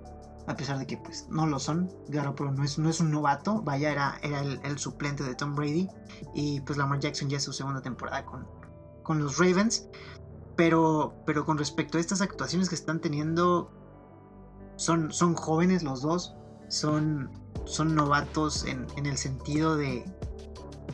a 0.46 0.56
pesar 0.56 0.78
de 0.78 0.86
que 0.86 0.96
pues 0.96 1.28
no 1.30 1.46
lo 1.46 1.58
son. 1.58 1.90
Garoppolo 2.08 2.50
no 2.50 2.64
es, 2.64 2.78
no 2.78 2.88
es 2.88 3.00
un 3.00 3.10
novato, 3.10 3.62
vaya, 3.62 3.92
era, 3.92 4.18
era 4.22 4.40
el, 4.40 4.60
el, 4.64 4.78
suplente 4.78 5.22
de 5.22 5.34
Tom 5.34 5.54
Brady. 5.54 5.88
Y 6.34 6.60
pues 6.62 6.76
Lamar 6.76 6.98
Jackson 6.98 7.28
ya 7.28 7.36
es 7.36 7.44
su 7.44 7.52
segunda 7.52 7.80
temporada 7.80 8.24
con, 8.24 8.46
con 9.02 9.20
los 9.20 9.38
Ravens. 9.38 9.88
Pero, 10.56 11.14
pero 11.24 11.46
con 11.46 11.56
respecto 11.56 11.98
a 11.98 12.00
estas 12.00 12.20
actuaciones 12.20 12.68
que 12.68 12.74
están 12.74 13.00
teniendo, 13.00 13.70
son, 14.76 15.12
son 15.12 15.34
jóvenes 15.34 15.82
los 15.82 16.02
dos, 16.02 16.34
son, 16.68 17.30
son 17.64 17.94
novatos 17.94 18.64
en, 18.64 18.86
en 18.96 19.06
el 19.06 19.16
sentido 19.16 19.76
de... 19.76 20.04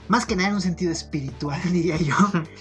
Más 0.09 0.27
que 0.27 0.37
nada 0.37 0.51
en 0.51 0.57
un 0.57 0.61
sentido 0.61 0.93
espiritual, 0.93 1.61
diría 1.73 1.97
yo. 1.97 2.15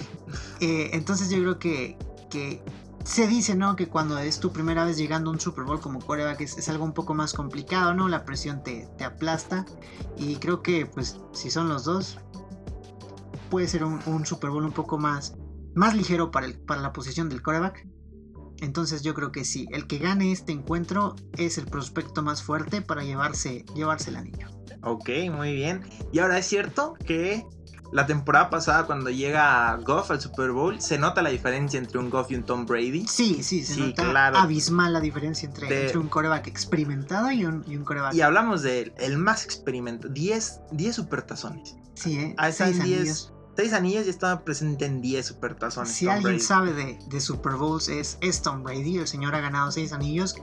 eh, 0.62 0.92
entonces 0.94 1.30
yo 1.30 1.40
creo 1.40 1.60
que, 1.60 1.98
que 2.30 2.64
se 3.06 3.28
dice, 3.28 3.56
¿no? 3.56 3.76
Que 3.76 3.88
cuando 3.88 4.18
es 4.18 4.40
tu 4.40 4.52
primera 4.52 4.84
vez 4.84 4.98
llegando 4.98 5.30
a 5.30 5.34
un 5.34 5.40
Super 5.40 5.64
Bowl 5.64 5.80
como 5.80 6.00
coreback 6.00 6.42
es, 6.42 6.70
algo 6.70 6.84
un 6.84 6.94
poco 6.94 7.14
más 7.14 7.34
complicado, 7.34 7.94
¿no? 7.94 8.10
La 8.10 8.26
presión 8.26 8.64
te, 8.64 8.90
te, 8.98 9.04
aplasta. 9.04 9.66
Y 10.18 10.38
creo 10.38 10.64
que, 10.64 10.88
pues, 10.88 11.20
si 11.32 11.52
son 11.52 11.70
los 11.70 11.86
dos, 11.86 12.18
puede 13.52 13.68
ser 13.68 13.84
un, 13.84 14.00
un 14.08 14.26
Super 14.26 14.50
Bowl 14.50 14.66
un 14.66 14.72
poco 14.72 14.98
más, 14.98 15.36
más 15.76 15.96
ligero 15.96 16.32
para, 16.32 16.48
el, 16.48 16.58
para 16.58 16.82
la 16.82 16.94
posición 16.94 17.30
del 17.30 17.44
coreback. 17.44 17.88
Entonces 18.62 19.04
yo 19.04 19.14
creo 19.14 19.32
que 19.32 19.46
sí, 19.46 19.68
el 19.72 19.86
que 19.86 20.00
gane 20.00 20.32
este 20.32 20.52
encuentro 20.52 21.16
es 21.38 21.58
el 21.58 21.66
prospecto 21.66 22.24
más 22.24 22.42
fuerte 22.42 22.82
para 22.82 23.04
llevarse, 23.04 23.66
llevarse 23.76 24.10
el 24.10 24.16
anillo. 24.16 24.48
Ok, 24.82 25.10
muy 25.32 25.54
bien. 25.54 25.84
Y 26.12 26.20
ahora 26.20 26.40
es 26.40 26.48
cierto 26.48 26.96
que 27.06 27.46
la 27.92 28.06
temporada 28.06 28.50
pasada 28.50 28.86
cuando 28.86 29.10
llega 29.10 29.76
Goff 29.78 30.12
al 30.12 30.20
Super 30.20 30.52
Bowl, 30.52 30.82
se 30.82 30.98
nota 30.98 31.22
la 31.22 31.30
diferencia 31.30 31.78
entre 31.78 32.00
un 32.00 32.10
Goff 32.10 32.32
y 32.32 32.36
un 32.36 32.44
Tom 32.44 32.66
Brady. 32.66 33.08
Sí, 33.08 33.42
sí, 33.44 33.64
se 33.64 33.76
Sí, 33.76 33.80
nota 33.82 34.04
claro. 34.10 34.38
abismal 34.38 34.92
la 34.94 35.00
diferencia 35.00 35.48
entre, 35.48 35.68
De- 35.70 35.82
entre 35.86 35.98
un 36.00 36.08
coreback 36.10 36.48
experimentado 36.48 37.32
y 37.32 37.46
un, 37.46 37.64
y 37.68 37.78
un 37.78 37.86
coreback. 37.86 38.14
Y 38.14 38.22
hablamos 38.22 38.62
del 38.64 38.94
el 38.98 39.18
más 39.18 39.46
experimentado. 39.46 40.14
10, 40.14 40.60
10 40.72 40.96
supertazones. 40.96 41.76
Sí, 41.94 42.18
¿eh? 42.18 42.30
Están 42.32 42.52
Seis 42.74 42.84
10. 42.84 42.98
anillos. 43.00 43.32
6 43.58 43.72
anillos 43.74 44.06
y 44.06 44.10
estaba 44.10 44.44
presente 44.44 44.86
en 44.86 45.02
10 45.02 45.26
supertazones. 45.28 45.90
Si 45.94 46.06
Tom 46.06 46.16
alguien 46.16 46.34
Brady. 46.34 46.40
sabe 46.44 46.74
de, 46.74 47.00
de 47.08 47.22
Super 47.22 47.54
Bowls 47.54 47.88
es, 47.88 48.18
es 48.20 48.42
Tom 48.42 48.64
Brady. 48.64 48.98
El 48.98 49.08
señor 49.08 49.34
ha 49.36 49.40
ganado 49.40 49.72
seis 49.72 49.94
anillos. 49.94 50.36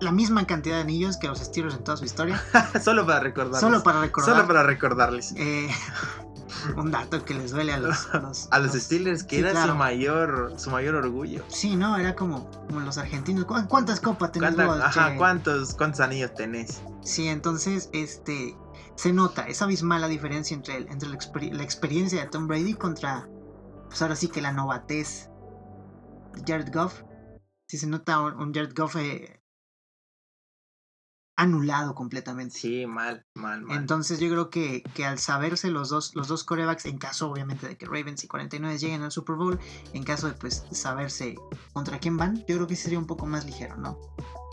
La 0.00 0.10
misma 0.10 0.46
cantidad 0.46 0.76
de 0.76 0.82
anillos 0.82 1.16
que 1.18 1.26
los 1.28 1.38
Steelers 1.38 1.74
en 1.76 1.84
toda 1.84 1.96
su 1.98 2.04
historia. 2.06 2.42
Solo 2.82 3.04
para 3.06 3.20
recordarles. 3.20 3.60
Solo 3.60 3.82
para 3.82 4.00
recordar. 4.00 4.34
Solo 4.34 4.46
para 4.46 4.62
recordarles. 4.62 5.34
eh, 5.36 5.68
un 6.76 6.90
dato 6.90 7.24
que 7.24 7.34
les 7.34 7.50
duele 7.52 7.72
a 7.72 7.78
los... 7.78 8.08
A 8.14 8.18
los, 8.18 8.48
A 8.52 8.58
los 8.58 8.72
Steelers, 8.72 9.24
que 9.24 9.36
Sí, 9.36 9.42
era 9.42 9.50
claro. 9.52 9.72
su 9.72 9.78
mayor 9.78 10.52
su 10.56 10.70
mayor 10.70 10.94
orgullo. 10.96 11.44
Sí, 11.48 11.76
no, 11.76 11.96
era 11.96 12.14
como, 12.14 12.50
como 12.68 12.80
los 12.80 12.98
argentinos. 12.98 13.44
¿Cu- 13.44 13.66
¿Cuántas 13.68 14.00
copas 14.00 14.32
tenés 14.32 14.54
¿Cuánta- 14.54 14.74
vos, 14.74 14.82
ajá, 14.84 15.10
che? 15.12 15.16
¿cuántos, 15.16 15.74
¿cuántos 15.74 16.00
anillos 16.00 16.34
tenés? 16.34 16.80
Sí, 17.02 17.28
entonces, 17.28 17.90
este, 17.92 18.56
se 18.96 19.12
nota, 19.12 19.46
es 19.46 19.60
abismal 19.62 20.00
la 20.00 20.08
diferencia 20.08 20.54
entre, 20.54 20.76
el- 20.76 20.88
entre 20.88 21.08
la, 21.08 21.16
exper- 21.16 21.52
la 21.52 21.62
experiencia 21.62 22.20
de 22.22 22.28
Tom 22.28 22.46
Brady 22.46 22.74
contra, 22.74 23.28
pues 23.88 24.00
ahora 24.02 24.16
sí 24.16 24.28
que 24.28 24.40
la 24.42 24.52
novatez 24.52 25.28
de 26.34 26.42
Jared 26.46 26.72
Goff. 26.72 27.02
Sí 27.66 27.78
se 27.78 27.86
nota 27.86 28.20
un, 28.20 28.34
un 28.34 28.52
Jared 28.54 28.72
Goff 28.76 28.96
eh, 28.96 29.40
anulado 31.36 31.94
completamente. 31.94 32.58
Sí, 32.58 32.86
mal, 32.86 33.26
mal, 33.34 33.62
mal. 33.62 33.76
Entonces 33.76 34.20
yo 34.20 34.28
creo 34.28 34.50
que, 34.50 34.82
que 34.94 35.04
al 35.04 35.18
saberse 35.18 35.70
los 35.70 35.88
dos, 35.88 36.14
los 36.14 36.28
dos 36.28 36.44
corebacks, 36.44 36.86
en 36.86 36.98
caso 36.98 37.30
obviamente 37.30 37.66
de 37.66 37.76
que 37.76 37.86
Ravens 37.86 38.22
y 38.24 38.28
49 38.28 38.78
lleguen 38.78 39.02
al 39.02 39.10
Super 39.10 39.36
Bowl, 39.36 39.58
en 39.92 40.04
caso 40.04 40.28
de 40.28 40.34
pues 40.34 40.64
saberse 40.70 41.34
contra 41.72 41.98
quién 41.98 42.16
van, 42.16 42.36
yo 42.46 42.56
creo 42.56 42.66
que 42.66 42.76
sería 42.76 42.98
un 42.98 43.06
poco 43.06 43.26
más 43.26 43.44
ligero, 43.44 43.76
¿no? 43.76 43.98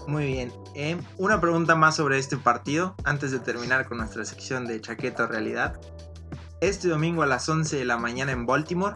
Muy 0.07 0.25
bien. 0.25 0.51
Eh, 0.73 0.99
una 1.17 1.39
pregunta 1.39 1.75
más 1.75 1.95
sobre 1.97 2.17
este 2.17 2.35
partido 2.37 2.95
antes 3.03 3.31
de 3.31 3.39
terminar 3.39 3.87
con 3.87 3.99
nuestra 3.99 4.25
sección 4.25 4.65
de 4.65 4.81
chaqueta 4.81 5.25
o 5.25 5.27
realidad. 5.27 5.79
Este 6.61 6.87
domingo 6.87 7.21
a 7.23 7.27
las 7.27 7.47
11 7.47 7.75
de 7.77 7.85
la 7.85 7.97
mañana 7.97 8.31
en 8.31 8.45
Baltimore 8.45 8.95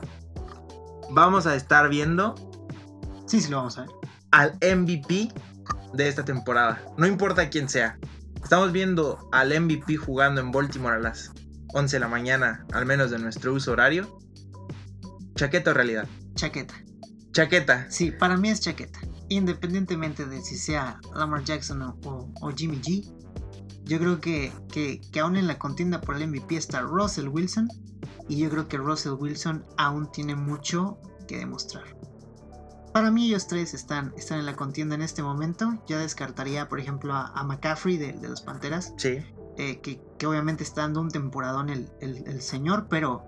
vamos 1.12 1.46
a 1.46 1.56
estar 1.56 1.90
viendo 1.90 2.34
Sí, 3.28 3.42
sí 3.42 3.50
lo 3.50 3.58
vamos 3.58 3.78
a 3.78 3.82
ver. 3.82 3.92
al 4.32 4.54
MVP 4.62 5.30
de 5.96 6.08
esta 6.08 6.26
temporada. 6.26 6.82
No 6.98 7.08
importa 7.08 7.50
quién 7.50 7.70
sea. 7.70 7.98
Estamos 8.44 8.72
viendo 8.72 9.28
al 9.32 9.50
MVP 9.60 9.98
jugando 9.98 10.42
en 10.42 10.52
Baltimore 10.52 10.96
a 10.96 11.00
las 11.00 11.32
11 11.74 11.96
de 11.96 12.00
la 12.00 12.08
mañana, 12.08 12.66
al 12.74 12.86
menos 12.86 13.12
de 13.12 13.20
nuestro 13.20 13.54
uso 13.54 13.72
horario. 13.72 14.20
Chaqueta 15.36 15.72
o 15.72 15.74
realidad. 15.74 16.08
Chaqueta. 16.36 16.76
Chaqueta. 17.32 17.88
Sí, 17.90 18.12
para 18.12 18.38
mí 18.38 18.50
es 18.50 18.62
chaqueta. 18.62 19.00
Independientemente 19.30 20.26
de 20.26 20.42
si 20.42 20.56
sea 20.58 21.00
Lamar 21.16 21.44
Jackson 21.44 21.82
o, 21.82 21.98
o- 22.06 22.32
o 22.42 22.52
Jimmy 22.56 22.80
G, 22.82 23.12
yo 23.84 24.00
creo 24.00 24.22
que, 24.22 24.52
que, 24.72 25.02
que 25.12 25.20
aún 25.20 25.36
en 25.36 25.48
la 25.48 25.58
contienda 25.58 26.00
por 26.02 26.16
el 26.16 26.28
MVP 26.28 26.56
está 26.56 26.82
Russell 26.82 27.28
Wilson. 27.28 27.68
Y 28.30 28.38
yo 28.38 28.50
creo 28.50 28.68
que 28.68 28.78
Russell 28.78 29.14
Wilson 29.20 29.64
aún 29.78 30.12
tiene 30.12 30.36
mucho 30.36 30.98
que 31.28 31.38
demostrar. 31.38 31.84
Para 32.96 33.12
mí 33.12 33.28
ellos 33.28 33.46
tres 33.48 33.74
están, 33.74 34.14
están 34.16 34.40
en 34.40 34.46
la 34.46 34.56
contienda 34.56 34.96
en 34.96 35.02
este 35.02 35.22
momento. 35.22 35.84
Ya 35.86 36.00
descartaría, 36.00 36.70
por 36.70 36.80
ejemplo, 36.80 37.14
a, 37.14 37.28
a 37.36 37.44
McCaffrey 37.44 37.98
de, 37.98 38.14
de 38.14 38.30
los 38.30 38.40
Panteras. 38.42 38.94
Sí. 38.96 39.18
eh, 39.58 39.82
que, 39.82 40.02
que 40.18 40.26
obviamente 40.26 40.64
está 40.64 40.84
dando 40.84 41.02
un 41.02 41.10
temporadón 41.12 41.70
el, 41.70 41.90
el, 42.00 42.24
el 42.26 42.42
señor, 42.42 42.88
pero, 42.90 43.22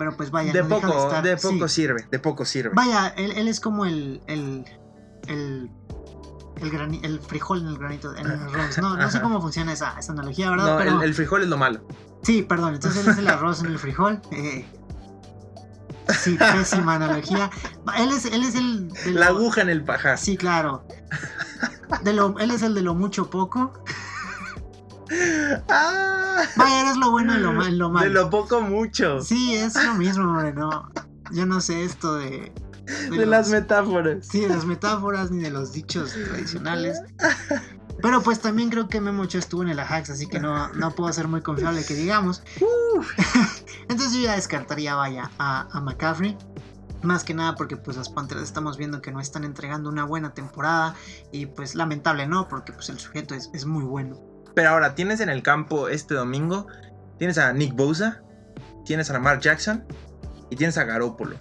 pero 0.00 0.16
pues 0.16 0.32
vaya. 0.32 0.52
De 0.52 0.64
no 0.64 0.68
deja 0.68 0.88
poco, 0.88 0.98
estar- 1.08 1.22
de 1.22 1.38
sí. 1.38 1.46
poco 1.48 1.68
sirve, 1.68 2.08
de 2.10 2.18
poco 2.18 2.44
sirve. 2.44 2.70
Vaya, 2.74 3.06
él, 3.16 3.30
él 3.36 3.46
es 3.46 3.60
como 3.60 3.86
el. 3.86 4.20
el. 4.26 4.64
el. 5.28 5.70
el, 6.56 6.70
grani- 6.72 7.00
el 7.04 7.20
frijol 7.20 7.60
en 7.60 7.68
el 7.68 7.78
granito. 7.78 8.16
En 8.16 8.26
el 8.26 8.32
arroz. 8.32 8.78
No, 8.78 8.96
no 8.96 9.08
sé 9.12 9.20
cómo 9.20 9.40
funciona 9.40 9.72
esa, 9.74 9.96
esa 9.96 10.10
analogía, 10.10 10.50
¿verdad? 10.50 10.72
No, 10.72 10.78
Pero, 10.78 11.02
el 11.02 11.14
frijol 11.14 11.42
es 11.42 11.48
lo 11.48 11.56
malo. 11.56 11.86
Sí, 12.24 12.42
perdón, 12.42 12.74
entonces 12.74 13.04
él 13.04 13.12
es 13.12 13.18
el 13.18 13.28
arroz 13.28 13.60
en 13.60 13.66
el 13.66 13.78
frijol. 13.78 14.20
eh, 14.32 14.64
sí, 16.22 16.36
pésima 16.38 16.94
analogía. 16.96 17.50
Él 17.98 18.10
es, 18.12 18.24
él 18.26 18.42
es 18.44 18.54
el. 18.54 18.88
de 18.88 19.12
La 19.12 19.30
lo- 19.30 19.38
aguja 19.38 19.62
en 19.62 19.68
el 19.70 19.84
pajar. 19.84 20.18
Sí, 20.18 20.36
claro. 20.36 20.86
De 22.02 22.12
lo, 22.12 22.38
él 22.38 22.50
es 22.50 22.62
el 22.62 22.74
de 22.74 22.82
lo 22.82 22.94
mucho 22.94 23.28
poco. 23.30 23.72
Ah, 25.68 26.42
Vaya, 26.56 26.80
eres 26.82 26.96
lo 26.96 27.10
bueno 27.10 27.34
y 27.34 27.38
lo, 27.38 27.52
mal, 27.52 27.76
lo 27.76 27.88
de 27.88 27.92
malo. 27.92 28.10
lo 28.12 28.30
poco 28.30 28.62
mucho. 28.62 29.20
Sí, 29.20 29.54
es 29.54 29.74
lo 29.74 29.94
mismo, 29.94 30.24
hombre, 30.24 30.54
no. 30.54 30.90
Yo 31.32 31.44
no 31.44 31.60
sé 31.60 31.84
esto 31.84 32.14
de. 32.14 32.50
de 33.10 33.16
los- 33.18 33.26
las 33.28 33.48
metáforas. 33.50 34.26
Sí, 34.26 34.40
de 34.40 34.48
las 34.48 34.64
metáforas 34.64 35.30
ni 35.30 35.42
de 35.42 35.50
los 35.50 35.72
dichos 35.72 36.12
tradicionales. 36.14 36.98
Pero 38.00 38.22
pues 38.22 38.40
también 38.40 38.70
creo 38.70 38.88
que 38.88 39.00
Memo 39.00 39.22
Ochoa 39.22 39.40
estuvo 39.40 39.62
en 39.62 39.68
el 39.68 39.78
Ajax, 39.78 40.10
así 40.10 40.26
que 40.26 40.40
no, 40.40 40.68
no 40.72 40.94
puedo 40.94 41.12
ser 41.12 41.28
muy 41.28 41.42
confiable 41.42 41.84
que 41.84 41.94
digamos. 41.94 42.42
Entonces 43.88 44.12
yo 44.14 44.22
ya 44.22 44.36
descartaría, 44.36 44.94
vaya, 44.94 45.30
a, 45.38 45.68
a 45.70 45.80
McCaffrey. 45.80 46.36
Más 47.02 47.24
que 47.24 47.34
nada 47.34 47.56
porque 47.56 47.76
pues 47.76 47.96
las 47.96 48.08
Panteras 48.08 48.44
estamos 48.44 48.76
viendo 48.76 49.02
que 49.02 49.10
no 49.10 49.20
están 49.20 49.42
entregando 49.44 49.90
una 49.90 50.04
buena 50.04 50.34
temporada 50.34 50.94
y 51.32 51.46
pues 51.46 51.74
lamentable 51.74 52.26
no, 52.26 52.48
porque 52.48 52.72
pues 52.72 52.88
el 52.90 52.98
sujeto 53.00 53.34
es, 53.34 53.50
es 53.52 53.66
muy 53.66 53.82
bueno. 53.82 54.20
Pero 54.54 54.70
ahora 54.70 54.94
tienes 54.94 55.20
en 55.20 55.28
el 55.28 55.42
campo 55.42 55.88
este 55.88 56.14
domingo, 56.14 56.68
tienes 57.18 57.38
a 57.38 57.52
Nick 57.52 57.74
Bosa, 57.74 58.22
tienes 58.84 59.10
a 59.10 59.14
Lamar 59.14 59.40
Jackson 59.40 59.84
y 60.50 60.56
tienes 60.56 60.78
a 60.78 60.84
Garoppolo. 60.84 61.38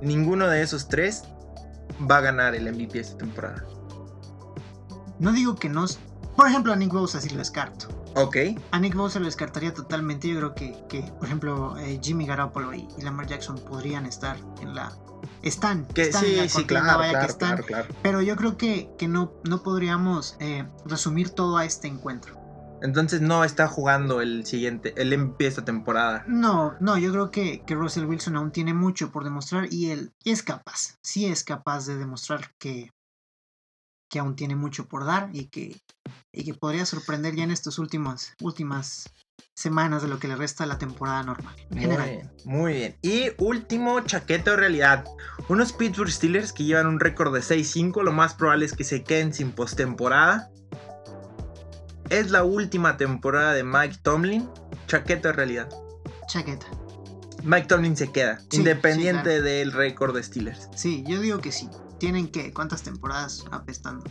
Ninguno 0.00 0.48
de 0.48 0.62
esos 0.62 0.88
tres 0.88 1.24
va 2.10 2.18
a 2.18 2.20
ganar 2.20 2.54
el 2.54 2.70
MVP 2.72 3.00
esta 3.00 3.18
temporada. 3.18 3.64
No 5.22 5.32
digo 5.32 5.54
que 5.54 5.68
no... 5.68 5.86
Por 6.36 6.48
ejemplo, 6.48 6.72
a 6.72 6.76
Nick 6.76 6.92
Bosa 6.92 7.20
sí 7.20 7.30
lo 7.30 7.38
descarto. 7.38 7.86
Ok. 8.16 8.36
A 8.72 8.80
Nick 8.80 8.96
Bosa 8.96 9.20
lo 9.20 9.26
descartaría 9.26 9.72
totalmente. 9.72 10.26
Yo 10.26 10.36
creo 10.36 10.54
que, 10.54 10.84
que 10.88 11.02
por 11.02 11.26
ejemplo, 11.26 11.78
eh, 11.78 12.00
Jimmy 12.02 12.26
Garoppolo 12.26 12.74
y, 12.74 12.88
y 12.98 13.02
Lamar 13.02 13.28
Jackson 13.28 13.56
podrían 13.56 14.04
estar 14.04 14.36
en 14.60 14.74
la... 14.74 14.92
Están. 15.42 15.86
Que 15.86 16.02
están 16.02 16.24
en 16.24 16.30
sí, 16.30 16.36
la 16.36 16.48
sí, 16.48 16.64
claro, 16.64 16.98
vaya 16.98 17.10
que 17.10 17.12
claro, 17.12 17.30
están. 17.30 17.48
claro, 17.50 17.64
claro. 17.66 17.94
Pero 18.02 18.20
yo 18.20 18.34
creo 18.34 18.56
que, 18.56 18.90
que 18.98 19.06
no, 19.06 19.32
no 19.44 19.62
podríamos 19.62 20.36
eh, 20.40 20.66
resumir 20.86 21.30
todo 21.30 21.56
a 21.56 21.64
este 21.64 21.86
encuentro. 21.86 22.42
Entonces 22.82 23.20
no 23.20 23.44
está 23.44 23.68
jugando 23.68 24.20
el 24.20 24.44
siguiente, 24.44 24.92
el 24.96 25.16
MVP 25.16 25.46
esta 25.46 25.64
temporada. 25.64 26.24
No, 26.26 26.74
no, 26.80 26.98
yo 26.98 27.12
creo 27.12 27.30
que, 27.30 27.62
que 27.64 27.76
Russell 27.76 28.06
Wilson 28.06 28.34
aún 28.34 28.50
tiene 28.50 28.74
mucho 28.74 29.12
por 29.12 29.22
demostrar 29.22 29.72
y 29.72 29.92
él 29.92 30.12
es 30.24 30.42
capaz, 30.42 30.98
sí 31.00 31.26
es 31.26 31.44
capaz 31.44 31.86
de 31.86 31.96
demostrar 31.96 32.50
que, 32.58 32.90
que 34.12 34.18
aún 34.18 34.36
tiene 34.36 34.54
mucho 34.54 34.88
por 34.88 35.06
dar 35.06 35.30
y 35.32 35.46
que, 35.46 35.80
y 36.32 36.44
que 36.44 36.52
podría 36.52 36.84
sorprender 36.84 37.34
ya 37.34 37.44
en 37.44 37.50
estas 37.50 37.78
últimas, 37.78 38.34
últimas 38.42 39.10
semanas 39.54 40.02
de 40.02 40.08
lo 40.08 40.18
que 40.18 40.28
le 40.28 40.36
resta 40.36 40.64
a 40.64 40.66
la 40.66 40.76
temporada 40.76 41.22
normal. 41.22 41.56
Muy 41.70 41.86
bien, 41.86 42.30
muy 42.44 42.72
bien. 42.74 42.96
Y 43.00 43.30
último 43.38 44.00
chaqueto 44.00 44.50
de 44.50 44.58
realidad. 44.58 45.06
Unos 45.48 45.72
Pittsburgh 45.72 46.10
Steelers 46.10 46.52
que 46.52 46.64
llevan 46.64 46.88
un 46.88 47.00
récord 47.00 47.32
de 47.32 47.40
6-5. 47.40 48.02
Lo 48.02 48.12
más 48.12 48.34
probable 48.34 48.66
es 48.66 48.74
que 48.74 48.84
se 48.84 49.02
queden 49.02 49.32
sin 49.32 49.52
postemporada. 49.52 50.50
Es 52.10 52.30
la 52.30 52.44
última 52.44 52.98
temporada 52.98 53.54
de 53.54 53.64
Mike 53.64 53.96
Tomlin. 54.02 54.46
Chaqueto 54.88 55.28
de 55.28 55.32
realidad. 55.32 55.70
Chaqueta. 56.28 56.66
Mike 57.44 57.66
Tomlin 57.66 57.96
se 57.96 58.12
queda, 58.12 58.40
Sí, 58.50 58.58
independiente 58.58 59.38
sí, 59.38 59.42
del 59.42 59.72
récord 59.72 60.14
de 60.14 60.22
Steelers. 60.22 60.68
Sí, 60.76 61.02
yo 61.08 61.18
digo 61.18 61.38
que 61.40 61.50
sí. 61.50 61.70
Tienen 62.02 62.32
que, 62.32 62.52
¿cuántas 62.52 62.82
temporadas 62.82 63.44
apestando? 63.52 64.02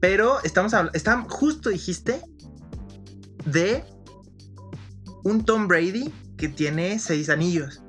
Pero 0.00 0.42
estamos 0.42 0.72
hablando, 0.72 1.28
justo 1.28 1.68
dijiste 1.68 2.22
de 3.44 3.84
un 5.22 5.44
Tom 5.44 5.68
Brady 5.68 6.10
que 6.38 6.48
tiene 6.48 6.98
seis 6.98 7.28
anillos 7.28 7.82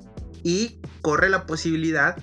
y 0.43 0.81
corre 1.01 1.29
la 1.29 1.45
posibilidad 1.45 2.17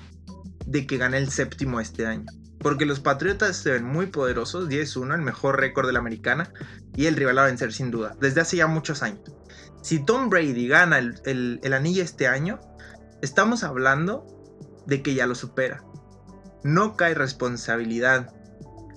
de 0.66 0.86
que 0.86 0.98
gane 0.98 1.16
el 1.16 1.30
séptimo 1.30 1.80
este 1.80 2.04
año. 2.06 2.26
Porque 2.58 2.84
los 2.84 3.00
Patriotas 3.00 3.56
se 3.56 3.70
ven 3.70 3.86
muy 3.86 4.04
poderosos, 4.08 4.68
10-1, 4.68 5.14
el 5.14 5.22
mejor 5.22 5.58
récord 5.58 5.86
de 5.86 5.94
la 5.94 6.00
americana 6.00 6.52
y 6.94 7.06
el 7.06 7.16
rival 7.16 7.38
a 7.38 7.44
vencer 7.46 7.72
sin 7.72 7.90
duda, 7.90 8.14
desde 8.20 8.42
hace 8.42 8.58
ya 8.58 8.66
muchos 8.66 9.02
años. 9.02 9.22
Si 9.82 10.04
Tom 10.04 10.28
Brady 10.28 10.68
gana 10.68 10.98
el- 10.98 11.58
el 11.62 11.72
anillo 11.72 12.02
este 12.02 12.28
año, 12.28 12.60
estamos 13.22 13.64
hablando 13.64 14.26
de 14.86 15.02
que 15.02 15.14
ya 15.14 15.26
lo 15.26 15.34
supera. 15.34 15.82
No 16.64 16.96
cae 16.96 17.12
responsabilidad 17.12 18.34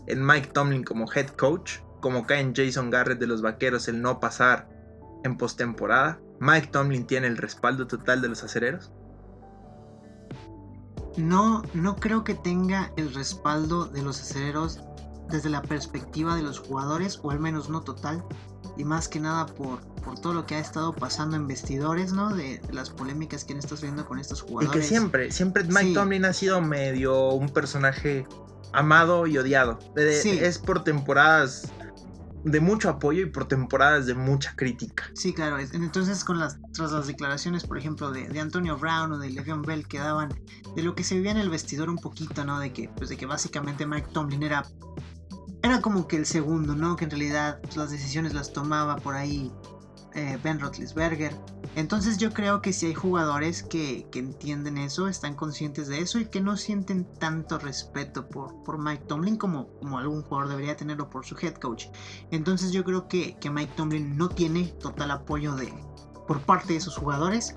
en 0.08 0.26
Mike 0.26 0.52
Tomlin 0.54 0.86
como 0.86 1.12
head 1.12 1.28
coach, 1.28 1.80
como 2.00 2.26
cae 2.26 2.40
en 2.40 2.56
Jason 2.56 2.90
Garrett 2.90 3.20
de 3.20 3.28
los 3.28 3.42
Vaqueros 3.42 3.90
el 3.90 4.02
no 4.02 4.22
pasar 4.22 4.70
en 5.26 5.38
postemporada. 5.38 6.20
Mike 6.40 6.68
Tomlin 6.68 7.06
tiene 7.06 7.28
el 7.28 7.36
respaldo 7.36 7.86
total 7.86 8.22
de 8.22 8.30
los 8.30 8.42
acereros. 8.42 8.94
No, 11.18 11.62
no 11.74 11.98
creo 11.98 12.24
que 12.24 12.36
tenga 12.36 12.94
el 12.96 13.14
respaldo 13.14 13.86
de 13.86 14.02
los 14.02 14.22
aceleros 14.22 14.80
desde 15.30 15.50
la 15.50 15.62
perspectiva 15.62 16.38
de 16.38 16.44
los 16.44 16.60
jugadores, 16.60 17.20
o 17.22 17.32
al 17.32 17.40
menos 17.40 17.70
no 17.70 17.82
total, 17.82 18.24
y 18.78 18.84
más 18.86 19.08
que 19.08 19.20
nada 19.20 19.46
por, 19.48 19.80
por 20.04 20.20
todo 20.20 20.34
lo 20.34 20.46
que 20.46 20.56
ha 20.56 20.60
estado 20.60 20.94
pasando 20.94 21.36
en 21.36 21.48
vestidores, 21.48 22.14
¿no? 22.14 22.36
De, 22.36 22.60
de 22.60 22.74
las 22.74 22.90
polémicas 22.90 23.44
que 23.44 23.54
han 23.54 23.60
estado 23.60 23.82
viendo 23.82 24.06
con 24.06 24.20
estos 24.20 24.44
Y 24.44 24.50
jugadores. 24.50 24.82
que 24.82 24.88
siempre, 24.88 25.32
siempre 25.32 25.64
Mike 25.64 25.88
Sí. 25.88 25.94
Tomlin 25.94 26.26
ha 26.26 26.34
sido 26.34 26.62
medio 26.62 27.30
un 27.32 27.50
personaje 27.50 28.28
amado 28.74 29.26
y 29.28 29.38
odiado. 29.38 29.80
De- 29.96 30.22
Sí. 30.22 30.32
Es 30.40 30.60
por 30.60 30.84
temporadas 30.84 31.72
de 32.44 32.60
mucho 32.62 32.90
apoyo 32.90 33.24
y 33.24 33.26
por 33.26 33.46
temporadas 33.48 34.06
de 34.06 34.14
mucha 34.14 34.56
crítica. 34.56 35.06
Sí, 35.16 35.34
claro. 35.34 35.58
es- 35.58 35.74
Entonces, 35.74 36.24
con 36.24 36.40
las, 36.40 36.58
tras 36.72 36.92
las 36.92 37.08
declaraciones, 37.08 37.66
por 37.66 37.78
ejemplo, 37.78 38.12
de, 38.12 38.28
de 38.30 38.40
Antonio 38.40 38.78
Brown 38.78 39.12
o 39.12 39.18
de 39.18 39.30
Le'Veon 39.32 39.64
Bell, 39.64 39.86
que 39.88 39.98
daban 40.00 40.30
de 40.76 40.84
lo 40.84 40.96
que 40.96 41.04
se 41.04 41.16
vivía 41.16 41.32
en 41.32 41.38
el 41.38 41.50
vestidor 41.50 41.90
un 41.90 41.98
poquito, 41.98 42.46
¿no? 42.46 42.60
De 42.60 42.72
que, 42.72 42.90
pues, 42.96 43.10
de 43.10 43.18
que 43.18 43.26
básicamente 43.26 43.86
Mike 43.86 44.10
Tomlin 44.14 44.44
era, 44.44 44.64
era 45.64 45.82
como 45.82 46.08
que 46.08 46.18
el 46.18 46.26
segundo, 46.26 46.76
¿no? 46.76 46.96
Que 46.96 47.06
en 47.06 47.12
realidad 47.12 47.60
pues, 47.62 47.78
las 47.78 47.92
decisiones 47.92 48.34
las 48.34 48.54
tomaba 48.54 48.98
por 48.98 49.16
ahí 49.16 49.52
eh, 50.14 50.40
Ben 50.44 50.60
Roethlisberger. 50.60 51.36
Entonces, 51.76 52.18
yo 52.18 52.34
creo 52.34 52.62
que 52.62 52.74
si 52.74 52.88
hay 52.88 52.96
jugadores 52.96 53.62
que, 53.62 54.08
que 54.12 54.20
entienden 54.20 54.78
eso, 54.78 55.08
están 55.08 55.36
conscientes 55.36 55.88
de 55.88 56.00
eso 56.00 56.20
y 56.20 56.26
que 56.26 56.42
no 56.42 56.58
sienten 56.58 57.06
tanto 57.20 57.60
respeto 57.60 58.28
por, 58.28 58.64
por 58.64 58.80
Mike 58.80 59.04
Tomlin 59.08 59.38
como, 59.38 59.68
como 59.80 60.00
algún 60.00 60.24
jugador 60.24 60.50
debería 60.50 60.76
tenerlo 60.76 61.10
por 61.10 61.24
su 61.24 61.36
head 61.40 61.54
coach. 61.56 61.86
Entonces 62.32 62.72
yo 62.72 62.84
creo 62.84 63.08
que, 63.08 63.38
que 63.38 63.52
Mike 63.52 63.74
Tomlin 63.76 64.18
no 64.18 64.30
tiene 64.30 64.66
total 64.80 65.12
apoyo 65.12 65.56
de, 65.56 65.72
por 66.28 66.42
parte 66.42 66.74
de 66.74 66.82
sus 66.82 66.98
jugadores, 66.98 67.56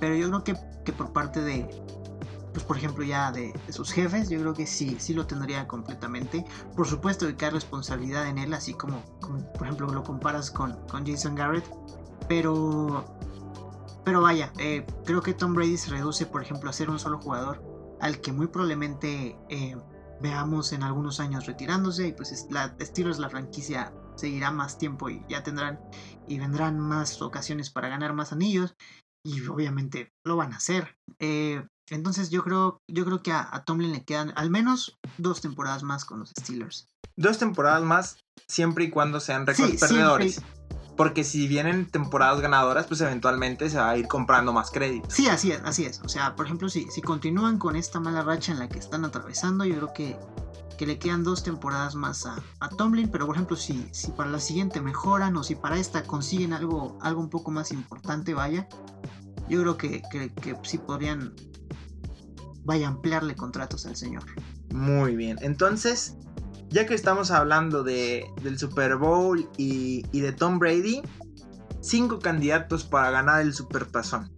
pero 0.00 0.14
yo 0.14 0.28
creo 0.28 0.44
que, 0.44 0.56
que 0.86 0.92
por 0.94 1.12
parte 1.12 1.42
de, 1.42 1.68
pues 2.58 2.66
por 2.66 2.76
ejemplo 2.76 3.04
ya 3.04 3.30
de, 3.30 3.54
sus 3.68 3.92
jefes, 3.92 4.28
yo 4.28 4.40
creo 4.40 4.52
que 4.52 4.66
sí, 4.66 4.96
sí 4.98 5.14
lo 5.14 5.28
tendría 5.28 5.68
completamente. 5.68 6.44
Por 6.74 6.88
supuesto 6.88 7.24
que 7.36 7.44
hay 7.44 7.52
responsabilidad 7.52 8.26
en 8.26 8.36
él, 8.36 8.52
así 8.52 8.74
como, 8.74 9.00
por 9.54 9.62
ejemplo 9.62 9.86
lo 9.86 10.02
comparas 10.02 10.50
con, 10.50 10.72
con 10.88 11.06
Jason 11.06 11.36
Garrett, 11.36 11.64
pero, 12.28 13.04
pero 14.04 14.22
vaya, 14.22 14.52
eh, 14.58 14.84
creo 15.04 15.22
que 15.22 15.34
Tom 15.34 15.54
Brady 15.54 15.76
se 15.76 15.90
reduce 15.90 16.26
por 16.26 16.42
ejemplo 16.42 16.68
a 16.68 16.72
ser 16.72 16.90
un 16.90 16.98
solo 16.98 17.20
jugador 17.20 17.62
al 18.00 18.20
que 18.20 18.32
muy 18.32 18.48
probablemente... 18.48 19.38
eh, 19.48 19.76
veamos 20.20 20.72
en 20.72 20.82
algunos 20.82 21.20
años 21.20 21.46
retirándose 21.46 22.08
y 22.08 22.12
pues 22.12 22.32
es- 22.32 22.48
la 22.50 22.74
Steelers 22.80 23.20
la 23.20 23.30
franquicia 23.30 23.92
seguirá 24.16 24.50
más 24.50 24.76
tiempo 24.76 25.08
y 25.08 25.24
ya 25.28 25.44
tendrán 25.44 25.78
y 26.26 26.40
vendrán 26.40 26.80
más 26.80 27.22
ocasiones 27.22 27.70
para 27.70 27.88
ganar 27.88 28.14
más 28.14 28.32
anillos 28.32 28.74
y 29.24 29.46
obviamente 29.46 30.12
lo 30.24 30.34
van 30.34 30.52
a 30.52 30.56
hacer. 30.56 30.96
Eh, 31.20 31.64
entonces 31.90 32.30
yo 32.30 32.42
creo 32.44 32.80
yo 32.88 33.04
creo 33.04 33.22
que 33.22 33.32
a, 33.32 33.48
a 33.50 33.64
Tomlin 33.64 33.92
le 33.92 34.04
quedan 34.04 34.32
al 34.36 34.50
menos 34.50 34.98
dos 35.16 35.40
temporadas 35.40 35.82
más 35.82 36.04
con 36.04 36.20
los 36.20 36.30
Steelers. 36.38 36.86
Dos 37.16 37.38
temporadas 37.38 37.82
más, 37.82 38.18
siempre 38.46 38.84
y 38.84 38.90
cuando 38.90 39.20
sean 39.20 39.46
récords 39.46 39.70
Sí, 39.72 39.78
siempre- 39.78 39.88
perdedores. 39.96 40.40
Porque 40.96 41.22
si 41.22 41.46
vienen 41.46 41.86
temporadas 41.88 42.40
ganadoras, 42.40 42.86
pues 42.88 43.00
eventualmente 43.02 43.70
se 43.70 43.76
va 43.78 43.90
a 43.90 43.96
ir 43.96 44.08
comprando 44.08 44.52
más 44.52 44.72
créditos. 44.72 45.12
Sí, 45.14 45.28
así 45.28 45.52
es, 45.52 45.60
así 45.64 45.84
es. 45.84 46.00
O 46.04 46.08
sea, 46.08 46.34
por 46.34 46.46
ejemplo, 46.46 46.68
si, 46.68 46.90
si 46.90 47.02
continúan 47.02 47.56
con 47.58 47.76
esta 47.76 48.00
mala 48.00 48.22
racha 48.22 48.50
en 48.50 48.58
la 48.58 48.68
que 48.68 48.80
están 48.80 49.04
atravesando, 49.04 49.64
yo 49.64 49.76
creo 49.76 49.92
que, 49.94 50.16
que 50.76 50.86
le 50.86 50.98
quedan 50.98 51.22
dos 51.22 51.44
temporadas 51.44 51.94
más 51.94 52.26
a, 52.26 52.34
a 52.58 52.68
Tomlin. 52.68 53.08
Pero 53.12 53.26
por 53.26 53.36
ejemplo, 53.36 53.56
si, 53.56 53.88
si 53.92 54.10
para 54.10 54.28
la 54.28 54.40
siguiente 54.40 54.80
mejoran 54.80 55.36
o 55.36 55.44
si 55.44 55.54
para 55.54 55.78
esta 55.78 56.02
consiguen 56.02 56.52
algo, 56.52 56.98
algo 57.00 57.20
un 57.20 57.30
poco 57.30 57.52
más 57.52 57.70
importante, 57.70 58.34
vaya, 58.34 58.66
yo 59.48 59.60
creo 59.60 59.76
que, 59.76 60.02
que, 60.10 60.30
que 60.34 60.56
sí 60.64 60.78
podrían, 60.78 61.32
vaya, 62.68 62.86
ampliarle 62.86 63.34
contratos 63.34 63.86
al 63.86 63.96
señor. 63.96 64.24
Muy 64.74 65.16
bien. 65.16 65.38
Entonces, 65.40 66.18
ya 66.68 66.86
que 66.86 66.94
estamos 66.94 67.30
hablando 67.30 67.82
de, 67.82 68.30
del 68.42 68.58
Super 68.58 68.96
Bowl 68.96 69.48
y, 69.56 70.04
y 70.12 70.20
de 70.20 70.32
Tom 70.32 70.58
Brady, 70.58 71.00
cinco 71.80 72.18
candidatos 72.18 72.84
para 72.84 73.10
ganar 73.10 73.40
el 73.40 73.54
Super 73.54 73.86
Tazón. 73.86 74.30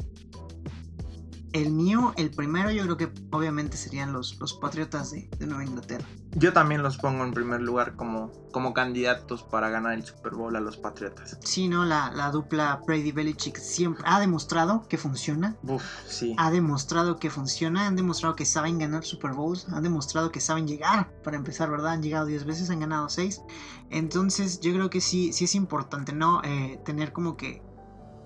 El 1.52 1.72
mío, 1.72 2.12
el 2.16 2.30
primero, 2.30 2.70
yo 2.70 2.84
creo 2.84 2.96
que 2.96 3.12
obviamente 3.30 3.76
serían 3.76 4.12
los, 4.12 4.38
los 4.38 4.54
Patriotas 4.54 5.10
de, 5.10 5.28
de 5.38 5.46
Nueva 5.46 5.64
Inglaterra. 5.64 6.06
Yo 6.36 6.52
también 6.52 6.82
los 6.82 6.96
pongo 6.96 7.24
en 7.24 7.32
primer 7.32 7.60
lugar 7.60 7.96
como, 7.96 8.30
como 8.52 8.72
candidatos 8.72 9.42
para 9.42 9.68
ganar 9.68 9.94
el 9.94 10.04
Super 10.04 10.34
Bowl 10.34 10.54
a 10.54 10.60
los 10.60 10.76
Patriotas. 10.76 11.36
Sí, 11.42 11.66
¿no? 11.66 11.84
La, 11.84 12.12
la 12.12 12.30
dupla 12.30 12.80
Brady-Belichick 12.86 13.56
siempre 13.56 14.04
ha 14.06 14.20
demostrado 14.20 14.86
que 14.88 14.96
funciona. 14.96 15.56
Uf, 15.64 15.82
sí. 16.06 16.36
ha 16.38 16.52
demostrado 16.52 17.16
que 17.16 17.30
funciona, 17.30 17.88
han 17.88 17.96
demostrado 17.96 18.36
que 18.36 18.46
saben 18.46 18.78
ganar 18.78 19.04
Super 19.04 19.32
Bowls, 19.32 19.66
han 19.70 19.82
demostrado 19.82 20.30
que 20.30 20.40
saben 20.40 20.68
llegar, 20.68 21.10
para 21.24 21.36
empezar, 21.36 21.68
¿verdad? 21.68 21.92
Han 21.92 22.02
llegado 22.02 22.26
10 22.26 22.44
veces, 22.44 22.70
han 22.70 22.78
ganado 22.80 23.08
6. 23.08 23.42
Entonces 23.90 24.60
yo 24.60 24.72
creo 24.72 24.88
que 24.88 25.00
sí, 25.00 25.32
sí 25.32 25.46
es 25.46 25.56
importante, 25.56 26.12
¿no? 26.12 26.42
Eh, 26.44 26.80
tener 26.84 27.12
como 27.12 27.36
que 27.36 27.60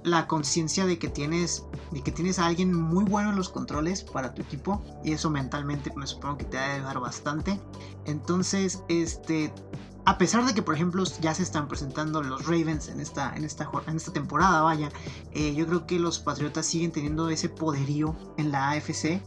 la 0.04 0.26
conciencia 0.26 0.86
de 0.86 0.98
que 0.98 1.08
tienes 1.08 1.64
de 1.90 2.02
que 2.02 2.12
tienes 2.12 2.38
a 2.38 2.46
alguien 2.46 2.72
muy 2.72 3.04
bueno 3.04 3.30
en 3.30 3.36
los 3.36 3.48
controles 3.48 4.02
para 4.02 4.34
tu 4.34 4.42
equipo 4.42 4.82
y 5.02 5.12
eso 5.12 5.30
mentalmente 5.30 5.92
me 5.96 6.06
supongo 6.06 6.38
que 6.38 6.44
te 6.44 6.56
va 6.56 6.64
a 6.64 6.74
ayudar 6.74 7.00
bastante. 7.00 7.58
Entonces 8.04 8.82
este 8.88 9.52
a 10.06 10.18
pesar 10.18 10.44
de 10.44 10.52
que, 10.52 10.60
por 10.60 10.74
ejemplo, 10.74 11.02
ya 11.22 11.34
se 11.34 11.42
están 11.42 11.66
presentando 11.66 12.22
los 12.22 12.44
Ravens 12.44 12.88
en 12.88 13.00
esta, 13.00 13.34
en 13.34 13.42
esta, 13.44 13.70
en 13.86 13.96
esta 13.96 14.12
temporada, 14.12 14.60
vaya, 14.60 14.90
eh, 15.32 15.54
yo 15.54 15.66
creo 15.66 15.86
que 15.86 15.98
los 15.98 16.18
Patriotas 16.18 16.66
siguen 16.66 16.92
teniendo 16.92 17.30
ese 17.30 17.48
poderío 17.48 18.14
en 18.36 18.52
la 18.52 18.72
AFC 18.72 19.22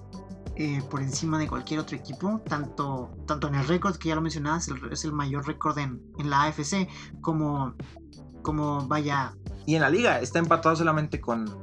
eh, 0.59 0.81
por 0.89 1.01
encima 1.01 1.37
de 1.37 1.47
cualquier 1.47 1.79
otro 1.79 1.95
equipo, 1.95 2.41
tanto, 2.47 3.11
tanto 3.25 3.47
en 3.47 3.55
el 3.55 3.67
récord, 3.67 3.95
que 3.95 4.09
ya 4.09 4.15
lo 4.15 4.21
mencionabas, 4.21 4.67
es 4.91 5.05
el 5.05 5.13
mayor 5.13 5.47
récord 5.47 5.77
en, 5.77 6.01
en, 6.17 6.29
la 6.29 6.43
AFC, 6.43 6.87
como, 7.21 7.75
como 8.47 8.87
vaya... 8.87 9.33
Y 9.65 9.75
en 9.75 9.81
la 9.81 9.89
liga 9.89 10.21
está 10.21 10.39
empatado 10.39 10.73
solamente 10.77 11.19
con... 11.19 11.53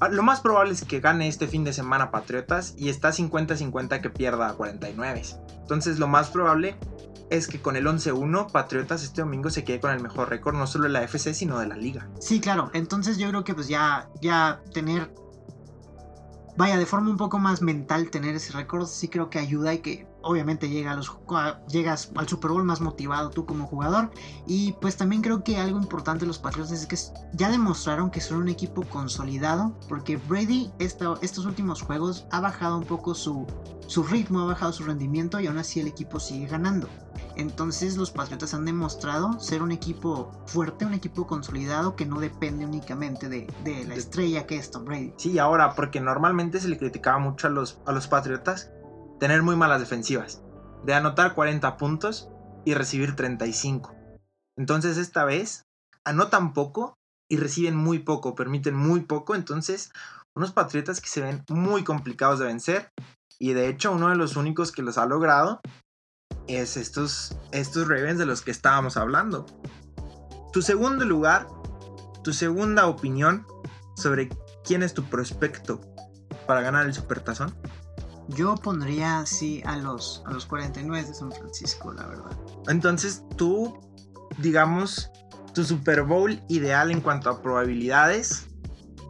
Ah, 0.00 0.08
lo 0.08 0.22
más 0.22 0.40
probable 0.40 0.72
es 0.72 0.82
que 0.82 1.00
gane 1.00 1.28
este 1.28 1.46
fin 1.46 1.62
de 1.62 1.74
semana 1.74 2.10
Patriotas 2.10 2.74
y 2.78 2.88
está 2.88 3.10
50-50 3.10 4.00
que 4.00 4.08
pierda 4.08 4.48
a 4.48 4.54
49. 4.54 5.22
Entonces 5.60 5.98
lo 5.98 6.08
más 6.08 6.30
probable 6.30 6.78
es 7.28 7.48
que 7.48 7.60
con 7.60 7.76
el 7.76 7.84
11-1 7.84 8.50
Patriotas 8.50 9.02
este 9.02 9.20
domingo 9.20 9.50
se 9.50 9.62
quede 9.62 9.78
con 9.78 9.90
el 9.90 10.00
mejor 10.00 10.30
récord 10.30 10.56
no 10.56 10.66
solo 10.66 10.84
de 10.84 10.90
la 10.90 11.02
FC 11.02 11.34
sino 11.34 11.58
de 11.58 11.66
la 11.66 11.76
liga. 11.76 12.08
Sí, 12.18 12.40
claro. 12.40 12.70
Entonces 12.72 13.18
yo 13.18 13.28
creo 13.28 13.44
que 13.44 13.52
pues 13.52 13.68
ya 13.68 14.08
ya 14.22 14.62
tener 14.72 15.12
vaya 16.56 16.78
de 16.78 16.86
forma 16.86 17.10
un 17.10 17.18
poco 17.18 17.38
más 17.38 17.60
mental 17.60 18.08
tener 18.08 18.34
ese 18.34 18.54
récord 18.54 18.86
sí 18.86 19.08
creo 19.08 19.28
que 19.28 19.38
ayuda 19.38 19.74
y 19.74 19.80
que 19.80 20.06
obviamente 20.26 20.68
llega 20.68 20.92
a 20.92 20.96
los, 20.96 21.16
llegas 21.68 22.10
al 22.14 22.28
Super 22.28 22.50
Bowl 22.50 22.64
más 22.64 22.80
motivado 22.80 23.30
tú 23.30 23.46
como 23.46 23.66
jugador. 23.66 24.10
Y 24.46 24.72
pues 24.80 24.96
también 24.96 25.22
creo 25.22 25.44
que 25.44 25.56
algo 25.56 25.78
importante 25.78 26.24
de 26.24 26.26
los 26.26 26.38
Patriots 26.38 26.72
es 26.72 26.86
que 26.86 26.96
ya 27.32 27.50
demostraron 27.50 28.10
que 28.10 28.20
son 28.20 28.38
un 28.38 28.48
equipo 28.48 28.82
consolidado. 28.82 29.76
Porque 29.88 30.16
Brady 30.16 30.70
estos 30.78 31.46
últimos 31.46 31.82
juegos 31.82 32.26
ha 32.30 32.40
bajado 32.40 32.78
un 32.78 32.84
poco 32.84 33.14
su, 33.14 33.46
su 33.86 34.02
ritmo, 34.02 34.40
ha 34.40 34.46
bajado 34.46 34.72
su 34.72 34.84
rendimiento 34.84 35.40
y 35.40 35.46
aún 35.46 35.58
así 35.58 35.80
el 35.80 35.86
equipo 35.86 36.20
sigue 36.20 36.46
ganando. 36.46 36.88
Entonces 37.36 37.96
los 37.96 38.10
Patriotas 38.10 38.54
han 38.54 38.64
demostrado 38.64 39.38
ser 39.40 39.62
un 39.62 39.70
equipo 39.70 40.32
fuerte, 40.46 40.84
un 40.86 40.94
equipo 40.94 41.26
consolidado 41.26 41.94
que 41.94 42.06
no 42.06 42.18
depende 42.18 42.64
únicamente 42.64 43.28
de, 43.28 43.46
de, 43.62 43.84
la 43.84 43.94
estrella 43.94 44.46
que 44.46 44.56
es 44.56 44.70
Tom 44.70 44.84
Brady. 44.84 45.12
Sí, 45.16 45.38
ahora, 45.38 45.74
porque 45.74 46.00
normalmente 46.00 46.60
se 46.60 46.68
le 46.68 46.78
criticaba 46.78 47.18
mucho 47.18 47.46
a 47.46 47.50
los, 47.50 47.78
a 47.86 47.92
los 47.92 48.08
Patriotas 48.08 48.70
tener 49.18 49.42
muy 49.42 49.56
malas 49.56 49.80
defensivas, 49.80 50.42
de 50.84 50.94
anotar 50.94 51.34
40 51.34 51.76
puntos 51.76 52.28
y 52.64 52.74
recibir 52.74 53.16
35. 53.16 53.94
Entonces 54.56 54.96
esta 54.96 55.24
vez 55.24 55.64
anotan 56.04 56.52
poco 56.52 56.94
y 57.28 57.36
reciben 57.38 57.76
muy 57.76 57.98
poco, 58.00 58.34
permiten 58.34 58.74
muy 58.74 59.00
poco, 59.00 59.34
entonces 59.34 59.90
unos 60.36 60.52
Patriotas 60.52 61.00
que 61.00 61.08
se 61.08 61.22
ven 61.22 61.44
muy 61.48 61.82
complicados 61.82 62.38
de 62.38 62.46
vencer 62.46 62.90
y 63.38 63.52
de 63.52 63.68
hecho 63.68 63.92
uno 63.92 64.08
de 64.10 64.16
los 64.16 64.36
únicos 64.36 64.70
que 64.70 64.82
los 64.82 64.98
ha 64.98 65.06
logrado 65.06 65.60
es 66.46 66.76
estos, 66.76 67.36
estos 67.52 67.88
Ravens 67.88 68.18
de 68.18 68.26
los 68.26 68.42
que 68.42 68.50
estábamos 68.50 68.96
hablando. 68.96 69.46
Tu 70.52 70.62
segundo 70.62 71.04
lugar, 71.04 71.48
tu 72.22 72.32
segunda 72.32 72.86
opinión 72.86 73.46
sobre 73.96 74.28
quién 74.64 74.82
es 74.82 74.94
tu 74.94 75.04
prospecto 75.04 75.80
para 76.46 76.60
ganar 76.60 76.86
el 76.86 76.94
Supertazón. 76.94 77.54
Yo 78.28 78.54
pondría 78.56 79.24
sí 79.26 79.62
a 79.64 79.76
los, 79.76 80.22
a 80.26 80.32
los 80.32 80.46
49 80.46 81.06
de 81.06 81.14
San 81.14 81.30
Francisco, 81.32 81.92
la 81.92 82.06
verdad. 82.06 82.36
Entonces 82.68 83.22
tú, 83.36 83.80
digamos, 84.38 85.10
tu 85.54 85.64
Super 85.64 86.02
Bowl 86.02 86.40
ideal 86.48 86.90
en 86.90 87.00
cuanto 87.00 87.30
a 87.30 87.40
probabilidades, 87.40 88.46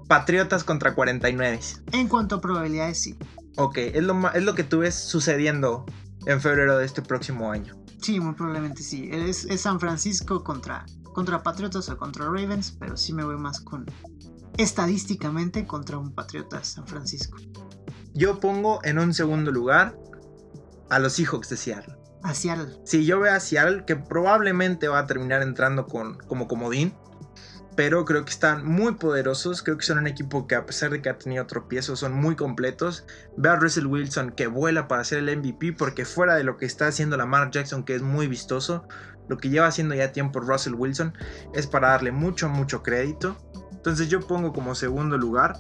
Patriotas 0.09 0.63
contra 0.63 0.95
49. 0.95 1.59
En 1.93 2.07
cuanto 2.07 2.37
a 2.37 2.41
probabilidades, 2.41 3.01
sí. 3.01 3.19
Ok, 3.57 3.79
es 3.79 4.05
lo, 4.05 4.31
es 4.33 4.45
lo 4.45 4.55
que 4.55 4.63
tú 4.63 4.81
ves 4.81 4.95
sucediendo 4.95 5.85
en 6.27 6.41
febrero 6.41 6.79
de 6.79 6.85
este 6.85 7.03
próximo 7.03 7.51
año. 7.51 7.75
Sí, 8.01 8.21
muy 8.21 8.35
probablemente 8.35 8.83
sí. 8.83 9.09
Es, 9.11 9.47
es 9.47 9.63
San 9.63 9.81
Francisco 9.81 10.45
contra, 10.45 10.87
contra 11.13 11.43
Patriotas 11.43 11.89
o 11.89 11.97
contra 11.97 12.27
Ravens, 12.27 12.77
pero 12.79 12.97
sí 12.97 13.13
me 13.13 13.25
voy 13.25 13.37
más 13.37 13.61
con 13.61 13.87
estadísticamente 14.57 15.67
contra 15.67 15.99
un 15.99 16.13
Patriotas 16.15 16.69
San 16.69 16.87
Francisco. 16.87 17.39
Yo 18.17 18.41
pongo 18.41 18.81
en 18.83 18.99
un 18.99 19.13
segundo 19.13 19.53
lugar 19.53 19.95
a 20.89 20.99
los 20.99 21.13
Seahawks 21.13 21.51
de 21.51 21.57
Seattle. 21.59 21.97
A 22.23 22.33
Seattle. 22.33 22.75
Sí, 22.85 23.05
yo 23.05 23.21
veo 23.21 23.35
a 23.35 23.41
Seattle 23.41 23.85
que 23.87 23.95
probablemente 23.95 24.89
va 24.89 25.01
a 25.01 25.07
terminar 25.07 25.43
entrando 25.43 25.87
con, 25.87 26.17
como 26.27 26.49
comodín. 26.49 26.95
Pero 27.77 28.07
creo 28.07 28.25
que 28.25 28.31
están 28.31 28.65
muy 28.65 28.95
poderosos. 28.95 29.63
Creo 29.63 29.77
que 29.77 29.85
son 29.85 29.99
un 29.99 30.07
equipo 30.07 30.47
que, 30.47 30.55
a 30.55 30.65
pesar 30.65 30.93
de 30.93 31.03
que 31.03 31.11
ha 31.11 31.19
tenido 31.19 31.47
tropiezos, 31.47 31.99
son 31.99 32.15
muy 32.15 32.37
completos. 32.37 33.05
Veo 33.37 33.53
a 33.53 33.57
Russell 33.57 33.85
Wilson 33.85 34.31
que 34.31 34.47
vuela 34.47 34.89
para 34.89 35.05
ser 35.05 35.19
el 35.19 35.37
MVP. 35.37 35.75
Porque 35.75 36.07
fuera 36.07 36.37
de 36.37 36.43
lo 36.43 36.57
que 36.57 36.65
está 36.65 36.87
haciendo 36.87 37.19
Lamar 37.19 37.51
Jackson, 37.51 37.85
que 37.85 37.97
es 37.97 38.01
muy 38.01 38.29
vistoso, 38.29 38.89
lo 39.29 39.37
que 39.37 39.51
lleva 39.51 39.67
haciendo 39.67 39.95
ya 39.95 40.13
tiempo 40.13 40.41
Russell 40.41 40.75
Wilson 40.75 41.13
es 41.53 41.67
para 41.67 41.89
darle 41.89 42.13
mucho, 42.13 42.49
mucho 42.49 42.83
crédito. 42.83 43.37
Entonces 43.73 44.09
yo 44.09 44.21
pongo 44.21 44.55
como 44.55 44.75
segundo 44.75 45.19
lugar 45.19 45.55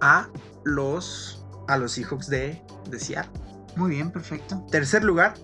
a 0.00 0.28
los, 0.64 1.44
a 1.68 1.76
los 1.76 1.92
Seahawks 1.92 2.28
de, 2.28 2.62
de 2.88 2.98
Seattle. 2.98 3.32
Muy 3.76 3.90
bien, 3.90 4.10
perfecto. 4.10 4.64
Tercer 4.70 5.04
lugar. 5.04 5.34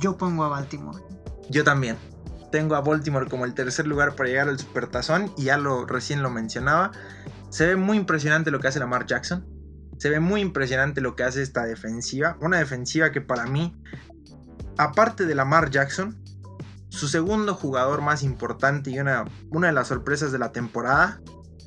Yo 0.00 0.16
pongo 0.16 0.44
a 0.44 0.48
Baltimore. 0.48 1.02
Yo 1.50 1.64
también. 1.64 1.96
Tengo 2.50 2.74
a 2.74 2.80
Baltimore 2.80 3.28
como 3.28 3.44
el 3.44 3.54
tercer 3.54 3.86
lugar 3.86 4.14
para 4.14 4.28
llegar 4.28 4.48
al 4.48 4.58
Supertazón 4.58 5.32
y 5.36 5.44
ya 5.44 5.58
lo 5.58 5.86
recién 5.86 6.22
lo 6.22 6.30
mencionaba. 6.30 6.92
Se 7.50 7.66
ve 7.66 7.76
muy 7.76 7.96
impresionante 7.96 8.50
lo 8.50 8.60
que 8.60 8.68
hace 8.68 8.78
Lamar 8.78 9.06
Jackson. 9.06 9.46
Se 9.98 10.10
ve 10.10 10.20
muy 10.20 10.40
impresionante 10.40 11.00
lo 11.00 11.16
que 11.16 11.24
hace 11.24 11.42
esta 11.42 11.64
defensiva. 11.64 12.36
Una 12.40 12.58
defensiva 12.58 13.10
que 13.10 13.20
para 13.20 13.46
mí, 13.46 13.76
aparte 14.78 15.26
de 15.26 15.34
Lamar 15.34 15.70
Jackson, 15.70 16.22
su 16.88 17.08
segundo 17.08 17.54
jugador 17.54 18.00
más 18.00 18.22
importante 18.22 18.90
y 18.90 18.98
una, 18.98 19.24
una 19.50 19.66
de 19.66 19.72
las 19.72 19.88
sorpresas 19.88 20.32
de 20.32 20.38
la 20.38 20.52
temporada 20.52 21.20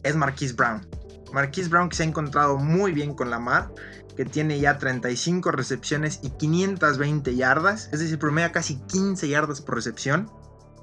es 0.04 0.16
Marquise 0.16 0.54
Brown. 0.54 0.88
Marquise 1.34 1.70
Brown 1.70 1.90
que 1.90 1.96
se 1.96 2.04
ha 2.04 2.06
encontrado 2.06 2.58
muy 2.58 2.92
bien 2.92 3.14
con 3.14 3.30
Lamar, 3.30 3.72
que 4.16 4.26
tiene 4.26 4.60
ya 4.60 4.78
35 4.78 5.52
recepciones 5.52 6.20
y 6.22 6.30
520 6.32 7.36
yardas, 7.36 7.90
es 7.92 8.00
decir, 8.00 8.20
promedia 8.20 8.52
casi 8.52 8.78
15 8.82 9.30
yardas 9.30 9.62
por 9.62 9.76
recepción 9.76 10.30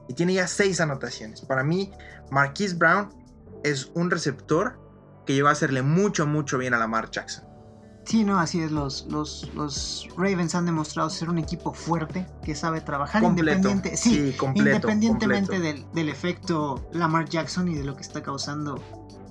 y 0.08 0.14
tiene 0.14 0.34
ya 0.34 0.46
6 0.46 0.80
anotaciones. 0.80 1.42
Para 1.42 1.62
mí, 1.62 1.92
Marquise 2.30 2.74
Brown 2.74 3.10
es 3.62 3.90
un 3.94 4.10
receptor 4.10 4.78
que 5.26 5.34
llegó 5.34 5.48
a 5.48 5.52
hacerle 5.52 5.82
mucho, 5.82 6.26
mucho 6.26 6.56
bien 6.56 6.74
a 6.74 6.78
Lamar 6.78 7.10
Jackson. 7.10 7.44
Sí, 8.08 8.24
no, 8.24 8.38
así 8.40 8.62
es. 8.62 8.72
Los, 8.72 9.06
los, 9.10 9.50
los, 9.54 10.08
Ravens 10.16 10.54
han 10.54 10.64
demostrado 10.64 11.10
ser 11.10 11.28
un 11.28 11.36
equipo 11.36 11.74
fuerte 11.74 12.26
que 12.42 12.54
sabe 12.54 12.80
trabajar 12.80 13.22
independiente, 13.22 13.98
sí, 13.98 14.34
independientemente 14.54 15.60
Del, 15.60 15.84
del, 15.92 16.08
efecto 16.08 16.88
Lamar 16.94 17.28
Jackson 17.28 17.68
y 17.68 17.74
de 17.74 17.84
lo 17.84 17.94
que 17.94 18.00
está 18.00 18.22
causando 18.22 18.82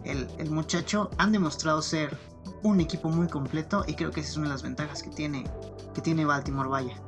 el, 0.08 0.50
muchacho 0.50 1.10
han 1.18 1.32
demostrado 1.32 1.82
ser 1.82 2.18
un 2.64 2.80
equipo 2.80 3.10
muy 3.10 3.28
completo 3.28 3.84
y 3.88 3.96
creo 3.96 4.12
que 4.12 4.22
esa 4.22 4.32
es 4.32 4.38
una 4.38 4.48
de 4.48 4.54
las 4.54 4.64
ventajas 4.64 5.04
que 5.04 5.10
tiene, 5.10 5.44
que 5.94 6.02
tiene 6.02 6.26
Baltimore 6.26 6.70
Vaya. 6.70 7.02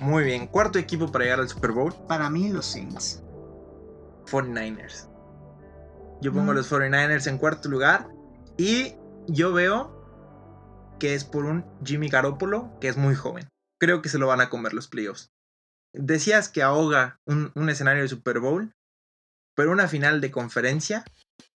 Muy 0.00 0.24
bien, 0.24 0.46
cuarto 0.46 0.78
equipo 0.78 1.10
para 1.10 1.24
llegar 1.24 1.40
al 1.40 1.48
Super 1.48 1.72
Bowl. 1.72 1.94
Para 2.08 2.30
mí 2.30 2.50
los 2.50 2.66
Saints. 2.66 3.22
49ers. 4.30 5.08
Yo 6.20 6.32
pongo 6.32 6.52
mm. 6.52 6.56
los 6.56 6.70
49ers 6.70 7.26
en 7.26 7.38
cuarto 7.38 7.68
lugar 7.68 8.08
y 8.56 8.94
yo 9.26 9.52
veo 9.52 10.00
que 10.98 11.14
es 11.14 11.24
por 11.24 11.44
un 11.44 11.64
Jimmy 11.84 12.08
Garoppolo 12.08 12.78
que 12.80 12.88
es 12.88 12.96
muy 12.96 13.14
joven. 13.14 13.48
Creo 13.80 14.02
que 14.02 14.08
se 14.08 14.18
lo 14.18 14.28
van 14.28 14.40
a 14.40 14.50
comer 14.50 14.72
los 14.72 14.88
playoffs. 14.88 15.32
Decías 15.92 16.48
que 16.48 16.62
ahoga 16.62 17.18
un, 17.26 17.50
un 17.54 17.68
escenario 17.68 18.02
de 18.02 18.08
Super 18.08 18.38
Bowl, 18.38 18.72
pero 19.54 19.72
una 19.72 19.88
final 19.88 20.20
de 20.20 20.30
conferencia 20.30 21.04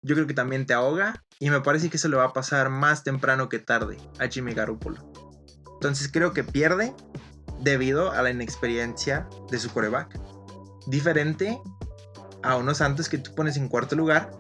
yo 0.03 0.15
creo 0.15 0.27
que 0.27 0.35
también 0.35 0.67
te 0.67 0.75
ahoga 0.75 1.25
y 1.39 1.51
me 1.51 1.61
parece 1.61 1.91
que 1.91 1.97
eso 1.97 2.09
le 2.09 2.17
va 2.17 2.25
a 2.25 2.33
pasar 2.33 2.71
más 2.71 3.03
temprano 3.05 3.49
que 3.49 3.59
tarde 3.59 3.97
a 4.19 4.29
Jimmy 4.29 4.53
Garoppolo. 4.53 4.99
Entonces 5.75 6.11
creo 6.13 6.33
que 6.33 6.45
pierde 6.45 6.95
debido 7.61 8.13
a 8.13 8.23
la 8.23 8.31
inexperiencia 8.31 9.29
de 9.51 9.59
su 9.59 9.71
coreback. 9.71 10.21
Diferente 10.87 11.59
a 12.43 12.57
unos 12.57 12.79
Santos 12.79 13.09
que 13.09 13.19
tú 13.19 13.35
pones 13.35 13.57
en 13.57 13.69
cuarto 13.69 13.97
lugar. 13.97 14.31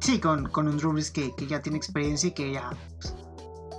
Sí, 0.00 0.20
con, 0.20 0.48
con 0.48 0.68
un 0.68 0.76
Drew 0.76 0.94
que, 1.12 1.34
que, 1.34 1.46
ya 1.46 1.60
tiene 1.60 1.78
experiencia 1.78 2.28
y 2.28 2.32
que 2.32 2.52
ya, 2.52 2.70
pues, 3.00 3.14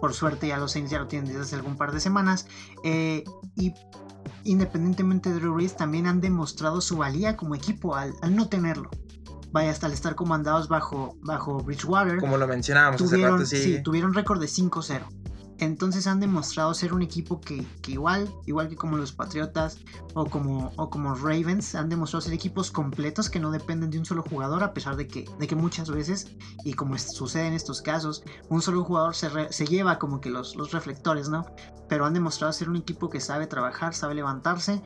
por 0.02 0.14
suerte, 0.14 0.48
ya 0.48 0.58
los 0.58 0.74
Saints 0.74 0.92
ya 0.92 1.00
lo 1.00 1.08
tienen 1.08 1.28
desde 1.28 1.42
hace 1.42 1.56
algún 1.56 1.78
par 1.78 1.92
de 1.92 2.00
semanas. 2.00 2.48
Eh, 2.84 3.24
y 3.56 3.74
independientemente 4.44 5.32
de 5.32 5.40
Drew 5.40 5.66
también 5.70 6.08
han 6.08 6.20
demostrado 6.20 6.82
su 6.82 6.98
valía 6.98 7.38
como 7.38 7.56
equipo 7.56 7.96
al, 7.96 8.14
al 8.22 8.36
no 8.36 8.50
tenerlo 8.50 8.90
vaya 9.56 9.72
hasta 9.72 9.88
al 9.88 9.94
estar 9.94 10.16
comandados 10.16 10.68
bajo, 10.68 11.18
bajo 11.22 11.60
Bridgewater. 11.60 12.20
Como 12.20 12.38
lo 12.38 12.46
mencionábamos 12.46 13.02
tuvieron, 13.02 13.42
hace 13.42 13.56
rato, 13.56 13.66
sí. 13.78 13.82
tuvieron 13.82 14.14
récord 14.14 14.42
de 14.42 14.48
5-0. 14.48 15.02
Entonces 15.60 16.08
han 16.08 16.20
demostrado 16.20 16.74
ser 16.74 16.94
un 16.94 17.02
equipo 17.02 17.40
que, 17.40 17.66
igual, 17.88 18.30
igual 18.46 18.68
que 18.68 18.76
como 18.76 18.98
los 18.98 19.14
Patriotas 19.14 19.78
o 20.14 20.26
como, 20.26 20.74
o 20.76 20.90
como 20.90 21.16
Ravens, 21.16 21.74
han 21.74 21.88
demostrado 21.88 22.20
ser 22.20 22.34
equipos 22.34 22.70
completos 22.70 23.30
que 23.30 23.40
no 23.40 23.50
dependen 23.50 23.92
de 23.92 23.98
un 23.98 24.04
solo 24.04 24.24
jugador, 24.24 24.62
a 24.62 24.74
pesar 24.74 24.98
de 24.98 25.08
que, 25.08 25.24
de 25.40 25.48
que 25.48 25.56
muchas 25.56 25.90
veces, 25.90 26.36
y 26.66 26.74
como 26.74 26.98
sucede 26.98 27.48
en 27.48 27.54
estos 27.54 27.82
casos, 27.82 28.26
un 28.50 28.62
solo 28.62 28.84
jugador 28.84 29.16
se, 29.16 29.30
se 29.54 29.66
lleva 29.66 29.98
como 30.00 30.20
que 30.20 30.30
los, 30.30 30.58
los 30.58 30.74
reflectores, 30.74 31.30
¿no? 31.30 31.46
Pero 31.88 32.06
han 32.06 32.14
demostrado 32.14 32.52
ser 32.52 32.68
un 32.68 32.76
equipo 32.76 33.10
que 33.10 33.22
sabe 33.22 33.48
trabajar, 33.48 33.94
sabe 33.94 34.16
levantarse 34.16 34.82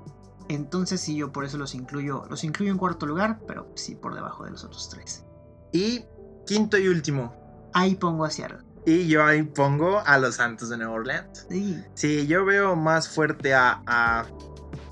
Entonces 0.49 0.99
sí, 0.99 1.15
yo 1.15 1.31
por 1.31 1.45
eso 1.45 1.57
los 1.57 1.73
incluyo, 1.75 2.25
los 2.29 2.43
incluyo 2.43 2.71
en 2.71 2.77
cuarto 2.77 3.05
lugar, 3.05 3.39
pero 3.47 3.71
sí 3.75 3.95
por 3.95 4.15
debajo 4.15 4.43
de 4.43 4.51
los 4.51 4.63
otros 4.65 4.89
tres. 4.89 5.23
Y 5.71 6.03
quinto 6.45 6.77
y 6.77 6.87
último. 6.87 7.33
Ahí 7.73 7.95
pongo 7.95 8.25
a 8.25 8.29
Seattle. 8.31 8.57
Y 8.85 9.07
yo 9.07 9.23
ahí 9.23 9.43
pongo 9.43 9.99
a 9.99 10.17
los 10.17 10.35
Santos 10.35 10.69
de 10.69 10.77
Nueva 10.77 10.93
Orleans. 10.93 11.45
Sí, 11.49 11.79
Sí, 11.93 12.27
yo 12.27 12.43
veo 12.45 12.75
más 12.75 13.07
fuerte 13.07 13.53
a, 13.53 13.83
a- 13.85 14.25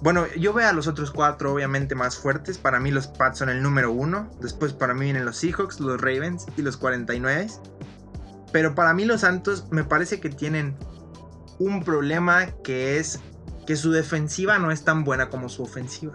Bueno, 0.02 0.26
yo 0.40 0.54
veo 0.54 0.68
a 0.70 0.74
los 0.74 0.86
otros 0.88 1.10
cuatro 1.10 1.52
obviamente 1.54 1.96
más 1.96 2.16
fuertes. 2.18 2.60
Para 2.60 2.80
mí 2.80 2.92
los 2.92 3.08
Pats 3.08 3.40
son 3.40 3.50
el 3.50 3.64
número 3.64 3.92
uno. 3.92 4.30
Después 4.40 4.74
para 4.74 4.94
mí 4.94 5.06
vienen 5.06 5.26
los 5.26 5.38
Seahawks, 5.38 5.80
los 5.80 6.00
Ravens 6.00 6.46
y 6.56 6.62
los 6.62 6.78
49. 6.78 7.48
Pero 8.52 8.76
para 8.76 8.94
mí 8.94 9.06
los 9.06 9.22
Santos 9.22 9.66
me 9.72 9.84
parece 9.84 10.20
que 10.20 10.30
tienen 10.30 10.78
un 11.58 11.84
problema 11.84 12.46
que 12.64 13.00
es 13.00 13.20
que 13.68 13.76
su 13.76 13.92
defensiva 13.92 14.58
no 14.58 14.72
es 14.72 14.84
tan 14.86 15.04
buena 15.04 15.30
como 15.30 15.50
su 15.50 15.62
ofensiva. 15.62 16.14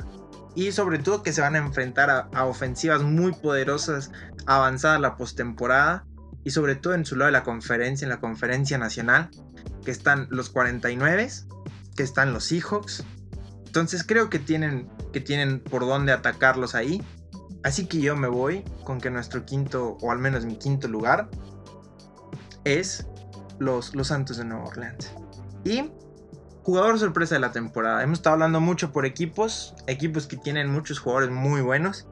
Y 0.55 0.72
sobre 0.72 0.98
todo 0.98 1.22
que 1.22 1.32
se 1.32 1.42
van 1.42 1.55
a 1.55 1.59
enfrentar 1.59 2.28
a, 2.32 2.44
ofensivas 2.46 3.03
muy 3.03 3.32
poderosas 3.32 4.11
avanzadas 4.46 5.00
la 5.00 5.16
postemporada. 5.16 6.07
Y 6.44 6.50
sobre 6.50 6.74
todo 6.74 6.94
en 6.94 7.05
su 7.05 7.14
lado 7.14 7.26
de 7.26 7.32
la 7.32 7.44
conferencia, 7.44 8.07
en 8.07 8.09
la 8.09 8.20
conferencia 8.20 8.78
nacional, 8.78 9.30
que 9.84 9.90
están 9.90 10.26
los 10.30 10.48
49, 10.48 11.28
que 11.94 12.03
están 12.03 12.32
los 12.32 12.46
Seahawks. 12.46 13.05
Entonces 13.66 14.03
creo 14.03 14.28
que 14.28 14.38
tienen, 14.38 14.88
que 15.12 15.20
tienen 15.20 15.61
por 15.61 15.82
dónde 15.82 16.12
atacarlos 16.12 16.74
ahí. 16.74 17.03
Así 17.62 17.86
que 17.86 18.00
yo 18.00 18.16
me 18.16 18.28
voy 18.28 18.64
con 18.84 18.98
que 18.98 19.11
nuestro 19.11 19.44
quinto, 19.44 19.98
o 20.00 20.11
al 20.11 20.18
menos 20.18 20.46
mi 20.46 20.57
quinto 20.57 20.88
lugar, 20.88 21.28
es 22.64 23.07
los, 23.59 23.94
los 23.94 24.09
Santos 24.09 24.38
de 24.38 24.46
Nueva 24.46 24.64
Orleans. 24.64 25.12
Y 25.64 25.90
jugador 26.62 26.98
sorpresa 26.98 27.34
de 27.34 27.40
la 27.40 27.52
temporada. 27.52 28.02
Hemos 28.02 28.18
estado 28.18 28.34
hablando 28.34 28.60
mucho 28.60 28.92
por 28.92 29.06
equipos, 29.06 29.74
equipos 29.86 30.26
que 30.26 30.36
tienen 30.36 30.70
muchos 30.70 30.98
jugadores 30.98 31.30
muy 31.30 31.60
buenos. 31.60 32.06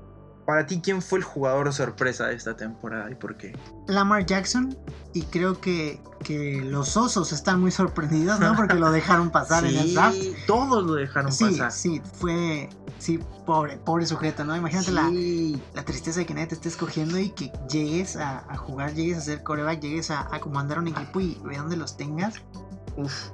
Para 0.47 0.67
ti, 0.67 0.81
¿quién 0.83 1.01
fue 1.01 1.19
el 1.21 1.25
jugador 1.25 1.73
sorpresa 1.73 2.27
de 2.27 2.35
esta 2.35 2.57
temporada 2.57 3.09
y 3.11 3.15
por 3.15 3.37
qué? 3.37 3.57
Lamar 3.87 4.27
Jackson. 4.27 4.77
Y 5.13 5.23
creo 5.25 5.61
que, 5.61 6.03
que 6.25 6.61
los 6.65 6.97
osos 6.97 7.31
están 7.33 7.61
muy 7.61 7.71
sorprendidos, 7.71 8.41
¿no? 8.41 8.57
Porque 8.57 8.75
lo 8.75 8.91
dejaron 8.91 9.31
pasar 9.31 9.65
en 9.65 9.77
el 9.77 9.95
draft. 9.95 10.17
todos 10.49 10.83
lo 10.85 10.95
dejaron 10.95 11.31
Sí, 11.31 11.45
pasar. 11.45 11.71
sí, 11.71 12.03
fue. 12.15 12.69
Sí, 12.99 13.21
pobre, 13.47 13.77
pobre 13.77 14.07
sujeto, 14.07 14.45
¿no? 14.45 14.57
Imagínate 14.57 14.91
la, 14.91 15.09
Sí. 15.09 15.63
la 15.75 15.85
tristeza 15.85 16.19
de 16.21 16.27
que 16.27 16.35
nadie 16.35 16.49
te 16.49 16.55
esté 16.57 16.69
escogiendo 16.69 17.17
y 17.19 17.31
que 17.31 17.53
llegues 17.71 18.17
a, 18.17 18.39
a 18.51 18.57
jugar, 18.57 18.93
llegues 18.95 19.19
a 19.19 19.21
ser 19.21 19.43
coreback, 19.45 19.81
llegues 19.81 20.11
a, 20.11 20.35
a 20.35 20.41
comandar 20.41 20.81
un 20.81 20.89
equipo 20.89 21.21
y 21.21 21.39
ve 21.45 21.59
dónde 21.59 21.77
los 21.77 21.97
tengas. 21.97 22.35
Uf. 22.97 23.29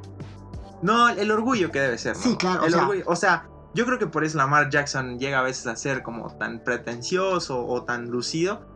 No, 0.83 1.09
el 1.09 1.31
orgullo 1.31 1.71
que 1.71 1.81
debe 1.81 1.99
ser. 1.99 2.17
¿no? 2.17 2.23
Sí, 2.23 2.37
claro, 2.37 2.65
o 2.65 2.71
sea-. 2.71 2.89
O 3.07 3.17
sea, 3.17 3.49
yo 3.75 3.85
creo 3.87 3.99
que 3.99 4.07
por 4.07 4.25
eso 4.25 4.39
Lamar 4.39 4.71
Jackson 4.71 5.19
llega 5.19 5.39
a 5.39 5.43
veces 5.43 5.67
a 5.67 5.77
ser 5.77 6.03
como 6.03 6.37
tan 6.37 6.63
pretencioso 6.65 7.65
o 7.67 7.85
tan 7.85 8.11
lucido. 8.11 8.67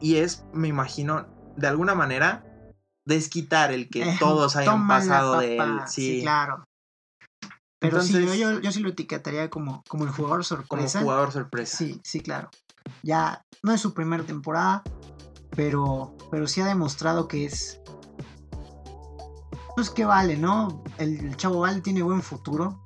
Y 0.00 0.16
es, 0.16 0.44
me 0.52 0.68
imagino, 0.68 1.26
de 1.56 1.66
alguna 1.66 1.94
manera, 1.94 2.44
desquitar 3.06 3.72
el 3.72 3.88
que 3.88 4.02
Eh, 4.02 4.16
todos 4.20 4.56
hayan 4.56 4.86
pasado 4.86 5.38
de 5.40 5.56
él. 5.58 5.80
Sí, 5.86 6.20
claro. 6.22 6.64
Pero 7.78 8.00
sí, 8.00 8.16
Entonces- 8.16 8.38
yo, 8.40 8.52
yo, 8.52 8.60
yo 8.60 8.72
sí 8.72 8.80
lo 8.80 8.88
etiquetaría 8.88 9.50
como, 9.50 9.82
como 9.88 10.04
el 10.04 10.10
jugador 10.10 10.38
como 10.38 10.62
sorpresa. 10.62 11.00
jugador 11.00 11.32
sorpresa. 11.32 11.76
Sí, 11.76 12.00
sí, 12.04 12.20
claro. 12.20 12.48
Ya 13.02 13.42
no 13.62 13.72
es 13.72 13.80
su 13.80 13.94
primera 13.94 14.22
temporada, 14.24 14.82
pero, 15.54 16.16
pero 16.30 16.46
sí 16.46 16.60
ha 16.60 16.66
demostrado 16.66 17.28
que 17.28 17.44
es. 17.46 17.80
Pues 19.76 19.90
que 19.90 20.04
vale, 20.04 20.36
¿no? 20.36 20.82
El, 20.98 21.20
el 21.26 21.36
chavo 21.36 21.60
vale, 21.60 21.80
tiene 21.82 22.02
buen 22.02 22.22
futuro. 22.22 22.80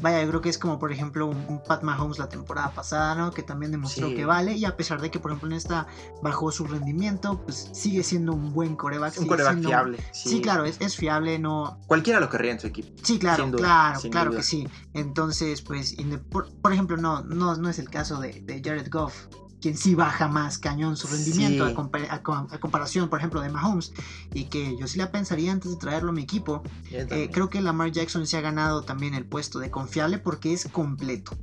Vaya, 0.00 0.20
yo 0.22 0.28
creo 0.30 0.40
que 0.40 0.48
es 0.48 0.58
como, 0.58 0.80
por 0.80 0.90
ejemplo, 0.90 1.26
un, 1.26 1.36
un 1.48 1.62
Pat 1.62 1.82
Mahomes 1.84 2.18
la 2.18 2.28
temporada 2.28 2.72
pasada, 2.72 3.14
¿no? 3.14 3.30
Que 3.30 3.42
también 3.44 3.70
demostró 3.70 4.08
Sí. 4.08 4.16
que 4.16 4.24
vale. 4.24 4.52
Y 4.54 4.64
a 4.64 4.76
pesar 4.76 5.00
de 5.00 5.12
que, 5.12 5.20
por 5.20 5.30
ejemplo, 5.30 5.48
en 5.50 5.54
esta 5.56 5.86
bajó 6.22 6.50
su 6.50 6.64
rendimiento, 6.66 7.40
pues 7.44 7.70
sigue 7.72 8.02
siendo 8.02 8.32
un 8.32 8.52
buen 8.52 8.74
coreback. 8.74 9.16
Un 9.20 9.26
coreback 9.28 9.52
siendo- 9.52 9.68
fiable. 9.68 9.98
Sí, 10.12 10.40
claro, 10.40 10.64
es, 10.64 10.80
es 10.80 10.96
fiable, 10.96 11.38
no, 11.38 11.78
Cualquiera 11.86 12.18
lo 12.18 12.28
querría 12.28 12.50
en 12.52 12.58
su 12.60 12.66
equipo. 12.66 12.90
Sí, 13.04 13.18
claro, 13.20 13.46
duda, 13.46 13.58
claro, 13.58 14.00
claro 14.10 14.30
duda. 14.30 14.40
que 14.40 14.44
sí. 14.46 14.66
Entonces, 14.92 15.62
pues, 15.62 15.94
por, 16.30 16.52
por 16.60 16.72
ejemplo, 16.72 16.96
no, 16.96 17.22
no, 17.22 17.54
no 17.56 17.68
es 17.68 17.78
el 17.78 17.88
caso 17.88 18.18
de, 18.18 18.42
de 18.42 18.60
Jared 18.64 18.88
Goff, 18.90 19.26
quien 19.62 19.76
sí 19.78 19.94
baja 19.94 20.28
más 20.28 20.58
cañón 20.58 20.96
su 20.96 21.06
rendimiento 21.06 21.66
Sí. 21.66 21.72
a, 21.72 21.74
compa- 21.76 22.06
a 22.10 22.22
com- 22.22 22.48
a 22.50 22.58
comparación, 22.58 23.08
por 23.08 23.18
ejemplo, 23.20 23.40
de 23.40 23.48
Mahomes, 23.48 23.92
y 24.34 24.44
que 24.46 24.76
yo 24.78 24.86
sí 24.86 24.98
la 24.98 25.10
pensaría 25.10 25.52
antes 25.52 25.70
de 25.70 25.76
traerlo 25.78 26.10
a 26.10 26.12
mi 26.12 26.22
equipo. 26.22 26.62
Eh, 26.90 27.30
creo 27.32 27.48
que 27.48 27.60
Lamar 27.62 27.90
Jackson 27.92 28.26
se 28.26 28.36
ha 28.36 28.40
ganado 28.42 28.82
también 28.82 29.14
el 29.14 29.24
puesto 29.24 29.58
de 29.60 29.70
confiable 29.70 30.18
porque 30.18 30.52
es 30.52 30.68
completo. 30.70 31.36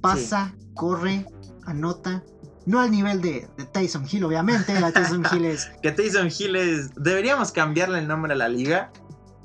Pasa, 0.00 0.54
corre, 0.74 1.26
anota. 1.66 2.22
No 2.66 2.78
al 2.80 2.90
nivel 2.90 3.20
de, 3.22 3.48
de 3.56 3.64
Tyson 3.64 4.06
Hill, 4.10 4.24
obviamente. 4.24 4.78
La 4.78 4.92
Tyson 4.92 5.24
Hill 5.32 5.46
es 5.46 5.70
Que 5.82 5.92
Tyson 5.92 6.28
Hill 6.36 6.56
es. 6.56 6.94
Deberíamos 6.94 7.52
cambiarle 7.52 7.98
el 7.98 8.06
nombre 8.06 8.32
a 8.32 8.36
la 8.36 8.48
liga 8.48 8.92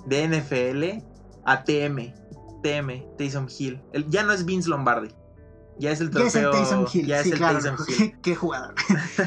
de 0.05 0.27
NFL 0.27 1.03
a 1.45 1.63
TM. 1.63 2.13
TM, 2.61 3.05
Tyson 3.17 3.47
Hill. 3.57 3.81
El- 3.93 4.09
ya 4.09 4.23
no 4.23 4.33
es 4.33 4.45
Vince 4.45 4.69
Lombardi. 4.69 5.09
Ya 5.77 5.91
es 5.91 5.99
el 5.99 6.09
Ya 6.11 6.21
es 6.23 6.35
el 6.35 6.41
trofeo. 6.43 6.51
Tyson 6.51 6.87
Hill. 6.93 7.05
Ya 7.07 7.17
es 7.17 7.23
sí, 7.23 7.31
el 7.31 7.37
claro. 7.37 7.59
Hill. 7.59 7.95
¿Qué, 7.97 8.15
qué 8.21 8.35
jugador. 8.35 8.73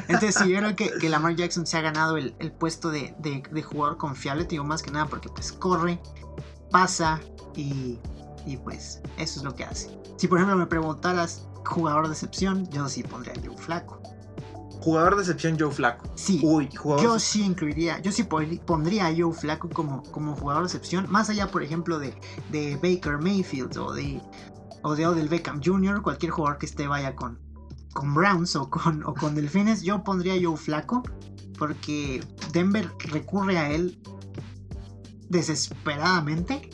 Entonces, 0.08 0.34
sí, 0.34 0.48
yo 0.48 0.58
creo 0.58 0.76
que, 0.76 0.90
que 0.98 1.08
Lamar 1.08 1.36
Jackson 1.36 1.66
se 1.66 1.76
ha 1.76 1.80
ganado 1.82 2.16
el, 2.16 2.34
el 2.38 2.52
puesto 2.52 2.90
de, 2.90 3.14
de- 3.18 3.42
de 3.50 3.62
jugador 3.62 3.96
confiable, 3.98 4.44
te 4.44 4.50
digo 4.52 4.64
más 4.64 4.82
que 4.82 4.90
nada 4.90 5.06
porque 5.06 5.28
pues 5.28 5.52
corre, 5.52 6.00
pasa 6.70 7.20
y, 7.54 7.98
y 8.46 8.56
pues 8.56 9.00
eso 9.16 9.40
es 9.40 9.44
lo 9.44 9.54
que 9.54 9.64
hace. 9.64 9.90
Si 10.16 10.26
por 10.26 10.38
ejemplo 10.38 10.56
me 10.56 10.66
preguntaras 10.66 11.46
jugador 11.64 12.06
de 12.06 12.14
excepción, 12.14 12.66
yo 12.70 12.88
sí 12.88 13.02
pondría 13.02 13.34
a 13.34 13.46
Joe 13.46 13.56
Flaco. 13.56 14.00
Jugador 14.80 15.16
de 15.16 15.22
excepción 15.22 15.56
Joe 15.58 15.70
Flaco. 15.72 16.06
Sí, 16.14 16.40
Uy, 16.42 16.70
jugador. 16.74 17.04
yo 17.04 17.18
sí 17.18 17.42
incluiría, 17.44 17.98
yo 18.00 18.10
sí 18.12 18.22
pon- 18.22 18.60
pondría 18.64 19.06
a 19.08 19.12
Joe 19.14 19.32
Flaco 19.34 19.68
como, 19.68 20.02
como 20.04 20.34
jugador 20.36 20.62
de 20.62 20.66
excepción, 20.68 21.06
más 21.10 21.28
allá 21.30 21.48
por 21.50 21.62
ejemplo 21.62 21.98
de, 21.98 22.14
de 22.50 22.76
Baker 22.76 23.18
Mayfield 23.18 23.76
o 23.76 23.92
de, 23.92 24.20
o 24.82 24.94
de 24.94 25.06
Odell 25.06 25.28
Beckham 25.28 25.60
Jr., 25.64 26.02
cualquier 26.02 26.30
jugador 26.32 26.58
que 26.58 26.66
esté 26.66 26.86
vaya 26.86 27.14
con, 27.16 27.38
con 27.92 28.14
Browns 28.14 28.56
o 28.56 28.70
con, 28.70 29.04
o 29.04 29.14
con 29.14 29.34
Delfines, 29.34 29.82
yo 29.82 30.04
pondría 30.04 30.34
a 30.34 30.38
Joe 30.42 30.56
Flaco 30.56 31.02
porque 31.58 32.22
Denver 32.52 32.90
recurre 33.10 33.58
a 33.58 33.70
él 33.70 33.98
desesperadamente. 35.28 36.70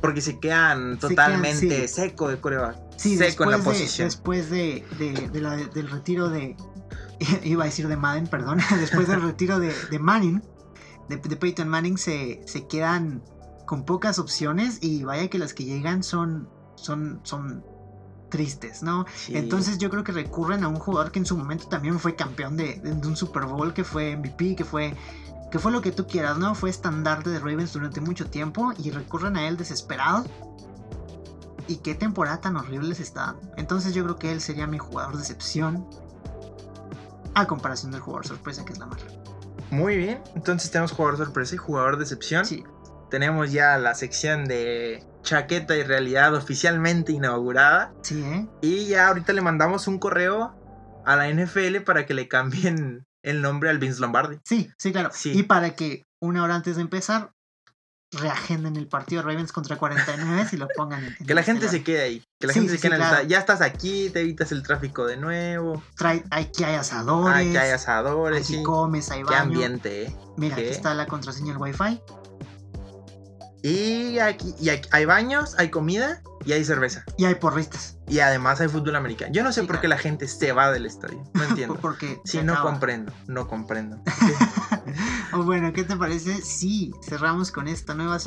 Porque 0.00 0.20
se 0.20 0.38
quedan 0.40 0.94
Se 1.00 1.08
totalmente 1.08 1.68
quedan, 1.68 1.88
sí. 1.88 1.94
seco 1.94 2.28
de 2.28 2.40
coreback. 2.40 2.76
Sí, 2.96 3.16
seco 3.16 3.44
en 3.44 3.50
la 3.52 3.56
de- 3.58 3.62
posición. 3.62 4.08
después 4.08 4.50
de, 4.50 4.84
de- 4.98 5.28
de 5.32 5.40
la- 5.40 5.56
del 5.56 5.88
retiro 5.90 6.28
de. 6.28 6.56
Iba 7.44 7.62
a 7.64 7.66
decir 7.66 7.86
de 7.86 7.96
Madden, 7.96 8.26
perdón. 8.26 8.58
Después 8.80 9.06
del 9.06 9.22
retiro 9.22 9.60
de, 9.60 9.72
de 9.90 9.98
Manning, 10.00 10.42
de, 11.08 11.16
de 11.18 11.36
Peyton 11.36 11.68
Manning, 11.68 11.96
se, 11.96 12.42
se 12.46 12.66
quedan 12.66 13.22
con 13.64 13.84
pocas 13.84 14.18
opciones 14.18 14.78
y 14.82 15.04
vaya 15.04 15.28
que 15.28 15.38
las 15.38 15.54
que 15.54 15.64
llegan 15.64 16.02
son, 16.02 16.48
son, 16.82 17.20
son 17.22 17.64
tristes, 18.28 18.82
¿no? 18.82 19.04
Sí. 19.14 19.36
Entonces 19.36 19.78
yo 19.78 19.90
creo 19.90 20.04
que 20.04 20.12
recurren 20.12 20.64
a 20.64 20.68
un 20.68 20.76
jugador 20.76 21.12
que 21.12 21.18
en 21.18 21.26
su 21.26 21.36
momento 21.36 21.68
también 21.68 21.98
fue 21.98 22.16
campeón 22.16 22.56
de, 22.56 22.76
de 22.76 23.06
un 23.06 23.16
Super 23.16 23.44
Bowl, 23.44 23.74
que 23.74 23.84
fue 23.84 24.16
MVP, 24.16 24.56
que 24.56 24.64
fue, 24.64 24.94
que 25.50 25.58
fue 25.58 25.70
lo 25.70 25.82
que 25.82 25.92
tú 25.92 26.06
quieras, 26.06 26.38
¿no? 26.38 26.54
Fue 26.54 26.70
estandarte 26.70 27.28
de 27.30 27.38
Ravens 27.38 27.74
durante 27.74 28.00
mucho 28.00 28.26
tiempo 28.30 28.72
y 28.78 28.90
recurren 28.90 29.36
a 29.36 29.46
él 29.46 29.56
desesperados. 29.56 30.26
Y 31.68 31.76
qué 31.76 31.94
temporada 31.94 32.40
tan 32.40 32.56
horrible 32.56 32.88
les 32.88 33.00
está 33.00 33.26
dando. 33.26 33.52
Entonces 33.56 33.94
yo 33.94 34.02
creo 34.04 34.16
que 34.16 34.32
él 34.32 34.40
sería 34.40 34.66
mi 34.66 34.78
jugador 34.78 35.14
de 35.14 35.20
excepción. 35.20 35.86
A 37.34 37.46
comparación 37.46 37.92
del 37.92 38.00
jugador 38.00 38.26
sorpresa 38.26 38.64
que 38.64 38.72
es 38.72 38.78
Lamar. 38.78 38.98
Muy 39.70 39.96
bien. 39.96 40.22
Entonces 40.34 40.70
tenemos 40.70 40.92
jugador 40.92 41.18
sorpresa 41.18 41.54
y 41.54 41.58
jugador 41.58 41.96
de 41.96 42.02
excepción. 42.02 42.44
Sí, 42.44 42.64
Tenemos 43.10 43.52
ya 43.52 43.78
la 43.78 43.94
sección 43.94 44.46
de 44.46 45.02
chaqueta 45.22 45.76
y 45.76 45.82
realidad 45.82 46.34
oficialmente 46.34 47.12
inaugurada. 47.12 47.92
sí, 48.02 48.22
¿eh? 48.22 48.48
Y 48.60 48.86
ya 48.86 49.08
ahorita 49.08 49.32
le 49.32 49.40
mandamos 49.40 49.86
un 49.86 49.98
correo 49.98 50.54
a 51.04 51.16
la 51.16 51.28
NFL 51.30 51.80
para 51.84 52.06
que 52.06 52.14
le 52.14 52.28
cambien 52.28 53.06
el 53.22 53.40
nombre 53.42 53.70
al 53.70 53.78
Vince 53.78 54.00
Lombardi. 54.00 54.38
Sí, 54.44 54.70
sí, 54.78 54.92
claro. 54.92 55.10
Sí. 55.12 55.32
Y 55.36 55.42
para 55.44 55.74
que 55.76 56.04
una 56.20 56.42
hora 56.42 56.54
antes 56.56 56.76
de 56.76 56.82
empezar, 56.82 57.32
reagenden 58.14 58.76
el 58.76 58.88
partido 58.88 59.22
Ravens 59.22 59.52
contra 59.52 59.78
49 59.78 60.48
y 60.52 60.56
lo 60.56 60.68
pongan 60.76 61.02
en. 61.04 61.16
en 61.18 61.26
Que 61.26 61.34
la 61.34 61.40
el 61.40 61.46
gente 61.46 61.64
estelar. 61.66 61.80
se 61.80 61.84
quede 61.84 62.02
ahí. 62.02 62.24
Que 62.38 62.46
la 62.46 62.52
Sí, 62.52 62.58
gente 62.60 62.72
se 62.74 62.78
quede 62.78 62.80
sí, 62.82 62.86
en 62.88 62.92
el 62.92 62.98
claro. 62.98 63.14
estadio. 63.14 63.28
Ya 63.30 63.38
estás 63.38 63.60
aquí, 63.62 64.10
te 64.10 64.20
evitas 64.20 64.52
el 64.52 64.62
tráfico 64.62 65.06
de 65.06 65.16
nuevo. 65.16 65.82
Trae, 65.96 66.22
aquí 66.30 66.62
hay 66.64 66.74
asadores. 66.74 67.36
Aquí 67.48 67.56
hay 67.56 67.70
asadores. 67.70 68.44
aquí 68.46 68.62
comes, 68.62 69.10
hay 69.10 69.20
Qué 69.22 69.30
baño. 69.30 69.42
ambiente, 69.42 70.04
¿eh? 70.04 70.16
Mira, 70.36 70.56
aquí 70.56 70.64
¿Qué? 70.64 70.70
está 70.72 70.92
la 70.94 71.06
contraseña 71.06 71.52
del 71.54 71.62
Wi-Fi. 71.62 72.02
Y 73.62 74.18
aquí, 74.18 74.54
y 74.60 74.70
aquí 74.70 74.88
hay 74.92 75.04
baños, 75.04 75.54
hay 75.58 75.70
comida 75.70 76.20
y 76.44 76.52
hay 76.52 76.64
cerveza. 76.64 77.04
Y 77.16 77.26
hay 77.26 77.36
porristas. 77.36 77.96
Y 78.08 78.18
además 78.18 78.60
hay 78.60 78.66
fútbol 78.68 78.96
americano. 78.96 79.32
Yo 79.32 79.44
no 79.44 79.52
sé 79.52 79.60
Sí, 79.60 79.66
por 79.68 79.76
qué 79.76 79.82
claro. 79.86 79.96
la 79.96 80.02
gente 80.02 80.26
se 80.26 80.50
va 80.52 80.72
del 80.72 80.84
estadio. 80.86 81.22
No 81.34 81.44
entiendo. 81.48 81.76
Porque 81.80 82.20
Sí, 82.24 82.42
no 82.42 82.54
acaba. 82.54 82.70
comprendo. 82.70 83.12
No 83.28 83.46
comprendo. 83.46 84.02
O 85.34 85.44
bueno, 85.44 85.72
¿qué 85.72 85.84
te 85.84 85.96
parece? 85.96 86.42
Sí, 86.42 86.92
cerramos 87.02 87.50
con 87.50 87.66
esta 87.66 87.94
nueva 87.94 88.18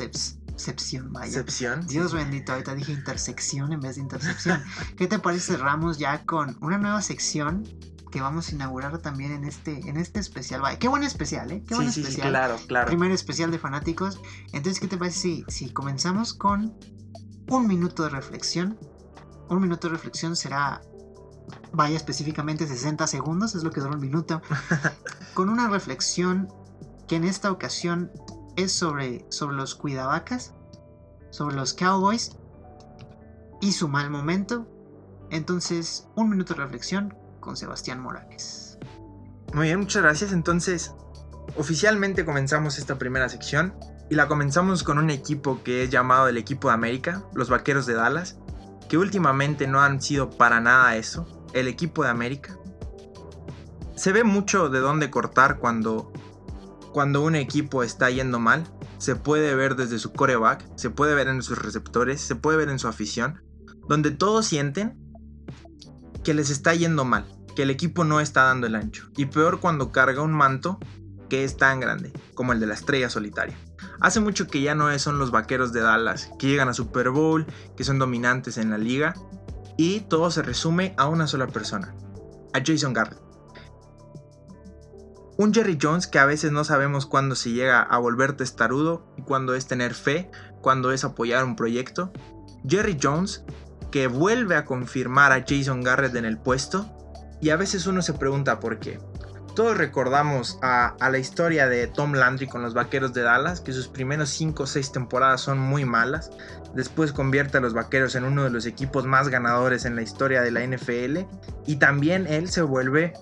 vaya. 1.12 1.26
Excepción. 1.26 1.86
Dios 1.86 2.12
bendito, 2.12 2.52
ahorita 2.52 2.74
dije 2.74 2.90
intersección 2.92 3.72
en 3.72 3.78
vez 3.80 3.96
de 3.96 4.02
intercepción. 4.02 4.60
¿Qué 4.96 5.06
te 5.06 5.18
parece, 5.20 5.52
cerramos 5.52 5.98
ya 5.98 6.24
con 6.24 6.56
una 6.62 6.78
nueva 6.78 7.02
sección 7.02 7.62
que 8.16 8.22
vamos 8.22 8.48
a 8.48 8.54
inaugurar 8.54 8.96
también 8.96 9.30
en 9.30 9.44
este, 9.44 9.78
en 9.90 9.98
este 9.98 10.20
especial? 10.20 10.62
Vaya, 10.62 10.78
qué 10.78 10.88
buen 10.88 11.02
especial, 11.02 11.52
¿eh? 11.52 11.62
Qué 11.68 11.74
buen 11.74 11.88
Sí, 11.92 11.96
sí, 11.96 12.00
sí, 12.00 12.08
especial. 12.08 12.30
claro, 12.30 12.56
claro. 12.66 12.86
Primer 12.86 13.10
especial 13.10 13.50
de 13.50 13.58
fanáticos. 13.58 14.22
Entonces, 14.54 14.80
¿qué 14.80 14.88
te 14.88 14.96
parece 14.96 15.18
si, 15.18 15.44
si 15.48 15.70
comenzamos 15.70 16.32
con 16.32 16.74
un 17.50 17.66
minuto 17.66 18.04
de 18.04 18.08
reflexión? 18.08 18.78
Un 19.50 19.60
minuto 19.60 19.88
de 19.88 19.96
reflexión 19.96 20.34
será, 20.34 20.80
vaya 21.74 21.94
específicamente 21.94 22.66
60 22.66 23.06
segundos, 23.06 23.54
es 23.54 23.64
lo 23.64 23.70
que 23.70 23.82
dura 23.82 23.96
un 23.96 24.00
minuto. 24.00 24.40
con 25.34 25.50
una 25.50 25.68
reflexión 25.68 26.48
que 27.08 27.16
en 27.16 27.24
esta 27.24 27.50
ocasión 27.50 28.10
es 28.56 28.72
sobre, 28.72 29.26
sobre 29.28 29.56
los 29.56 29.74
cuidavacas, 29.74 30.54
sobre 31.28 31.54
los 31.54 31.74
cowboys 31.74 32.34
y 33.60 33.72
su 33.72 33.88
mal 33.88 34.08
momento. 34.08 34.66
Entonces, 35.30 36.08
un 36.16 36.30
minuto 36.30 36.54
de 36.54 36.62
reflexión 36.62 37.14
con 37.46 37.56
Sebastián 37.56 38.00
Morales. 38.00 38.76
Muy 39.54 39.68
bien, 39.68 39.78
muchas 39.78 40.02
gracias. 40.02 40.32
Entonces, 40.32 40.92
oficialmente 41.56 42.26
comenzamos 42.26 42.76
esta 42.76 42.98
primera 42.98 43.28
sección 43.28 43.74
y 44.10 44.16
la 44.16 44.26
comenzamos 44.26 44.82
con 44.82 44.98
un 44.98 45.10
equipo 45.10 45.62
que 45.62 45.84
es 45.84 45.90
llamado 45.90 46.28
el 46.28 46.36
equipo 46.36 46.68
de 46.68 46.74
América, 46.74 47.22
los 47.34 47.48
Vaqueros 47.48 47.86
de 47.86 47.94
Dallas, 47.94 48.36
que 48.88 48.98
últimamente 48.98 49.66
no 49.68 49.80
han 49.80 50.02
sido 50.02 50.28
para 50.28 50.60
nada 50.60 50.96
eso, 50.96 51.46
el 51.54 51.68
equipo 51.68 52.02
de 52.02 52.10
América. 52.10 52.58
Se 53.94 54.12
ve 54.12 54.24
mucho 54.24 54.68
de 54.68 54.80
dónde 54.80 55.08
cortar 55.08 55.58
cuando, 55.58 56.12
cuando 56.92 57.22
un 57.22 57.36
equipo 57.36 57.84
está 57.84 58.10
yendo 58.10 58.40
mal. 58.40 58.64
Se 58.98 59.14
puede 59.14 59.54
ver 59.54 59.76
desde 59.76 60.00
su 60.00 60.12
coreback, 60.12 60.66
se 60.76 60.90
puede 60.90 61.14
ver 61.14 61.28
en 61.28 61.42
sus 61.42 61.58
receptores, 61.58 62.20
se 62.20 62.34
puede 62.34 62.58
ver 62.58 62.70
en 62.70 62.78
su 62.78 62.88
afición, 62.88 63.42
donde 63.88 64.10
todos 64.10 64.46
sienten 64.46 64.98
que 66.24 66.34
les 66.34 66.50
está 66.50 66.74
yendo 66.74 67.04
mal, 67.04 67.24
que 67.56 67.62
el 67.62 67.70
equipo 67.70 68.04
no 68.04 68.20
está 68.20 68.44
dando 68.44 68.68
el 68.68 68.76
ancho. 68.76 69.08
Y 69.16 69.24
peor 69.24 69.58
cuando 69.58 69.90
carga 69.90 70.22
un 70.22 70.32
manto 70.32 70.78
que 71.28 71.42
es 71.42 71.56
tan 71.56 71.80
grande, 71.80 72.12
como 72.34 72.52
el 72.52 72.60
de 72.60 72.66
la 72.66 72.74
estrella 72.74 73.10
solitaria. 73.10 73.58
Hace 74.00 74.20
mucho 74.20 74.46
que 74.46 74.62
ya 74.62 74.76
no 74.76 74.96
son 75.00 75.18
los 75.18 75.32
vaqueros 75.32 75.72
de 75.72 75.80
Dallas, 75.80 76.30
que 76.38 76.46
llegan 76.46 76.68
a 76.68 76.74
Super 76.74 77.10
Bowl, 77.10 77.46
que 77.76 77.82
son 77.82 77.98
dominantes 77.98 78.58
en 78.58 78.70
la 78.70 78.78
liga, 78.78 79.14
y 79.76 80.00
todo 80.00 80.30
se 80.30 80.42
resume 80.42 80.94
a 80.96 81.08
una 81.08 81.26
sola 81.26 81.48
persona, 81.48 81.94
a 82.54 82.60
Jason 82.64 82.92
Garrett. 82.92 83.20
Un 85.38 85.52
Jerry 85.52 85.76
Jones 85.80 86.06
que 86.06 86.18
a 86.18 86.24
veces 86.24 86.50
no 86.50 86.64
sabemos 86.64 87.04
cuándo 87.04 87.34
se 87.34 87.50
llega 87.50 87.82
a 87.82 87.98
volver 87.98 88.34
testarudo 88.34 89.12
y 89.18 89.22
cuándo 89.22 89.54
es 89.54 89.66
tener 89.66 89.92
fe, 89.92 90.30
cuándo 90.62 90.92
es 90.92 91.04
apoyar 91.04 91.44
un 91.44 91.56
proyecto. 91.56 92.10
Jerry 92.66 92.96
Jones 93.02 93.44
que 93.90 94.06
vuelve 94.06 94.56
a 94.56 94.64
confirmar 94.64 95.32
a 95.32 95.44
Jason 95.46 95.82
Garrett 95.82 96.14
en 96.16 96.24
el 96.24 96.38
puesto 96.38 96.95
y 97.40 97.50
a 97.50 97.56
veces 97.56 97.86
uno 97.86 98.02
se 98.02 98.14
pregunta 98.14 98.60
por 98.60 98.78
qué. 98.78 98.98
Todos 99.56 99.78
recordamos 99.78 100.58
a, 100.60 100.94
la 101.00 101.16
historia 101.16 101.66
de 101.66 101.86
Tom 101.86 102.12
Landry 102.12 102.46
con 102.46 102.60
los 102.60 102.74
Vaqueros 102.74 103.14
de 103.14 103.22
Dallas, 103.22 103.62
que 103.62 103.72
sus 103.72 103.88
primeros 103.88 104.28
5 104.28 104.64
o 104.64 104.66
6 104.66 104.92
temporadas 104.92 105.40
son 105.40 105.58
muy 105.58 105.86
malas. 105.86 106.30
Después 106.74 107.14
convierte 107.14 107.56
a 107.56 107.62
los 107.62 107.72
Vaqueros 107.72 108.16
en 108.16 108.24
uno 108.24 108.44
de 108.44 108.50
los 108.50 108.66
equipos 108.66 109.06
más 109.06 109.30
ganadores 109.30 109.86
en 109.86 109.96
la 109.96 110.02
historia 110.02 110.42
de 110.42 110.50
la 110.50 110.62
NFL. 110.62 111.20
Y 111.64 111.76
también 111.76 112.26
él 112.26 112.50
se 112.50 112.60
vuelve 112.60 113.14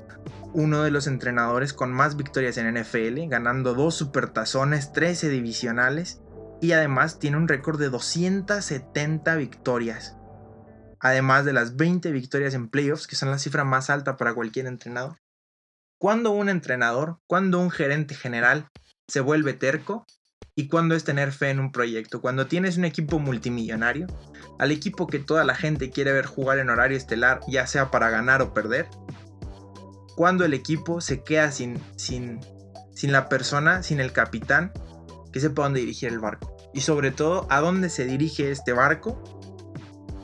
uno 0.53 0.83
de 0.83 0.91
los 0.91 1.07
entrenadores 1.07 1.73
con 1.73 1.93
más 1.93 2.17
victorias 2.17 2.57
en 2.57 2.75
NFL, 2.75 3.29
ganando 3.29 3.75
2 3.75 3.95
supertazones, 3.95 4.93
13 4.93 5.29
divisionales. 5.29 6.21
Y 6.61 6.73
además 6.73 7.21
tiene 7.21 7.37
un 7.37 7.47
récord 7.47 7.79
de 7.79 7.91
270 7.91 9.37
victorias. 9.37 10.17
Además 11.05 11.45
de 11.45 11.53
las 11.53 11.77
20 11.77 12.11
victorias 12.13 12.55
en 12.55 12.71
playoffs, 12.71 13.07
que 13.07 13.15
son 13.15 13.31
la 13.31 13.39
cifra 13.39 13.63
más 13.63 13.91
alta 13.91 14.17
para 14.17 14.33
cualquier 14.33 14.65
entrenador. 14.65 15.19
Cuando 16.01 16.31
un 16.31 16.49
entrenador, 16.49 17.19
cuando 17.27 17.61
un 17.61 17.71
gerente 17.71 18.15
general 18.15 18.69
se 19.07 19.21
vuelve 19.21 19.53
terco 19.53 20.07
y 20.57 20.69
cuando 20.69 20.95
es 20.95 21.05
tener 21.05 21.33
fe 21.33 21.51
en 21.51 21.61
un 21.61 21.73
proyecto. 21.73 22.23
Cuando 22.23 22.47
tienes 22.47 22.79
un 22.79 22.87
equipo 22.87 23.19
multimillonario, 23.19 24.07
al 24.59 24.73
equipo 24.73 25.07
que 25.07 25.19
toda 25.19 25.45
la 25.45 25.55
gente 25.55 25.91
quiere 25.91 26.11
ver 26.11 26.25
jugar 26.25 26.59
en 26.59 26.71
horario 26.71 26.97
estelar, 26.97 27.41
ya 27.49 27.67
sea 27.67 27.91
para 27.91 28.09
ganar 28.09 28.41
o 28.41 28.55
perder. 28.55 28.89
Cuando 30.17 30.47
el 30.47 30.55
equipo 30.55 31.03
se 31.03 31.23
queda 31.23 31.53
sin, 31.53 31.79
sin, 31.97 32.41
sin 32.95 33.13
la 33.13 33.29
persona, 33.29 33.83
sin 33.83 34.01
el 34.01 34.13
capitán 34.13 34.73
que 35.35 35.41
sepa 35.41 35.65
dónde 35.65 35.81
dirigir 35.81 36.09
el 36.09 36.19
barco. 36.19 36.57
Y 36.73 36.81
sobre 36.81 37.11
todo, 37.11 37.47
a 37.51 37.61
dónde 37.61 37.91
se 37.91 38.07
dirige 38.07 38.51
este 38.51 38.73
barco, 38.73 39.23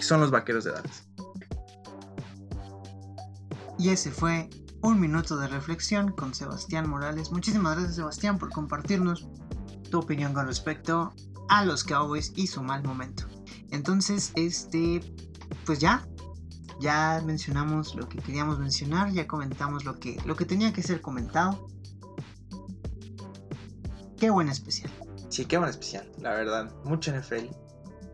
que 0.01 0.07
son 0.07 0.21
los 0.21 0.31
vaqueros 0.31 0.65
de 0.65 0.73
Dallas. 0.73 1.07
Y 3.79 3.91
ese 3.91 4.11
fue 4.11 4.49
un 4.81 4.99
minuto 4.99 5.37
de 5.37 5.47
reflexión 5.47 6.13
con 6.13 6.33
Sebastián 6.33 6.89
Morales. 6.89 7.31
Muchísimas 7.33 7.75
gracias 7.75 7.97
Sebastián 7.97 8.39
por 8.39 8.49
compartirnos 8.51 9.29
tu 9.91 9.99
opinión 9.99 10.33
con 10.33 10.47
respecto 10.47 11.13
a 11.51 11.67
los 11.67 11.85
Cowboys 11.85 12.33
y 12.35 12.47
su 12.47 12.63
mal 12.63 12.83
momento. 12.83 13.25
Entonces, 13.73 14.33
este, 14.37 15.03
pues 15.67 15.81
ya, 15.81 16.09
ya 16.81 17.23
mencionamos 17.27 17.95
lo 17.95 18.09
que 18.09 18.19
queríamos 18.21 18.59
mencionar, 18.59 19.13
ya 19.13 19.27
comentamos 19.27 19.85
lo 19.85 20.01
que, 20.01 20.17
lo 20.25 20.35
que 20.35 20.47
tenía 20.47 20.73
que 20.73 20.83
ser 20.83 21.03
comentado. 21.03 21.69
Qué 24.19 24.31
buen 24.31 24.49
especial. 24.49 24.91
Sí, 25.29 25.45
qué 25.45 25.59
buen 25.59 25.69
especial, 25.69 26.11
la 26.21 26.31
verdad. 26.31 26.73
Mucho 26.85 27.15
NFL. 27.15 27.49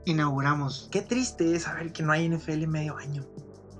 Inauguramos. 0.06 0.88
Qué 0.90 1.02
triste 1.02 1.54
es 1.54 1.64
saber 1.64 1.92
que 1.92 2.02
no 2.02 2.12
hay 2.12 2.28
NFL 2.28 2.62
en 2.62 2.70
medio 2.70 2.96
año. 2.96 3.24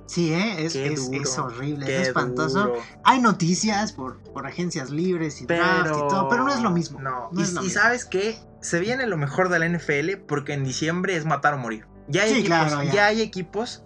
Sí, 0.06 0.32
¿eh? 0.32 0.64
es, 0.64 0.76
es, 0.76 1.38
horrible, 1.38 1.84
Qué 1.86 2.02
es 2.02 2.08
espantoso. 2.08 2.60
duro. 2.66 2.74
Hay 3.02 3.20
noticias 3.20 3.92
por, 3.92 4.18
por 4.32 4.46
agencias 4.46 4.90
libres 4.90 5.40
y 5.40 5.46
draft 5.46 5.88
y 5.88 6.08
todo, 6.08 6.28
pero 6.28 6.44
no 6.44 6.52
es 6.54 6.60
lo 6.62 6.70
mismo. 6.70 7.00
No, 7.00 7.28
No 7.32 7.40
y, 7.40 7.42
es 7.42 7.52
lo 7.54 7.62
y 7.62 7.64
mismo. 7.64 7.80
sabes 7.80 8.04
que 8.04 8.38
se 8.60 8.78
viene 8.78 9.06
lo 9.06 9.16
mejor 9.16 9.48
de 9.48 9.58
la 9.58 9.68
NFL 9.68 10.18
porque 10.28 10.52
en 10.52 10.62
diciembre 10.64 11.16
es 11.16 11.24
matar 11.24 11.54
o 11.54 11.58
morir. 11.58 11.86
Ya 12.08 12.22
hay, 12.22 12.28
Sí, 12.34 12.38
equipos, 12.40 12.56
claro, 12.58 12.82
ya. 12.84 12.92
ya 12.92 13.06
hay 13.06 13.20
equipos 13.20 13.82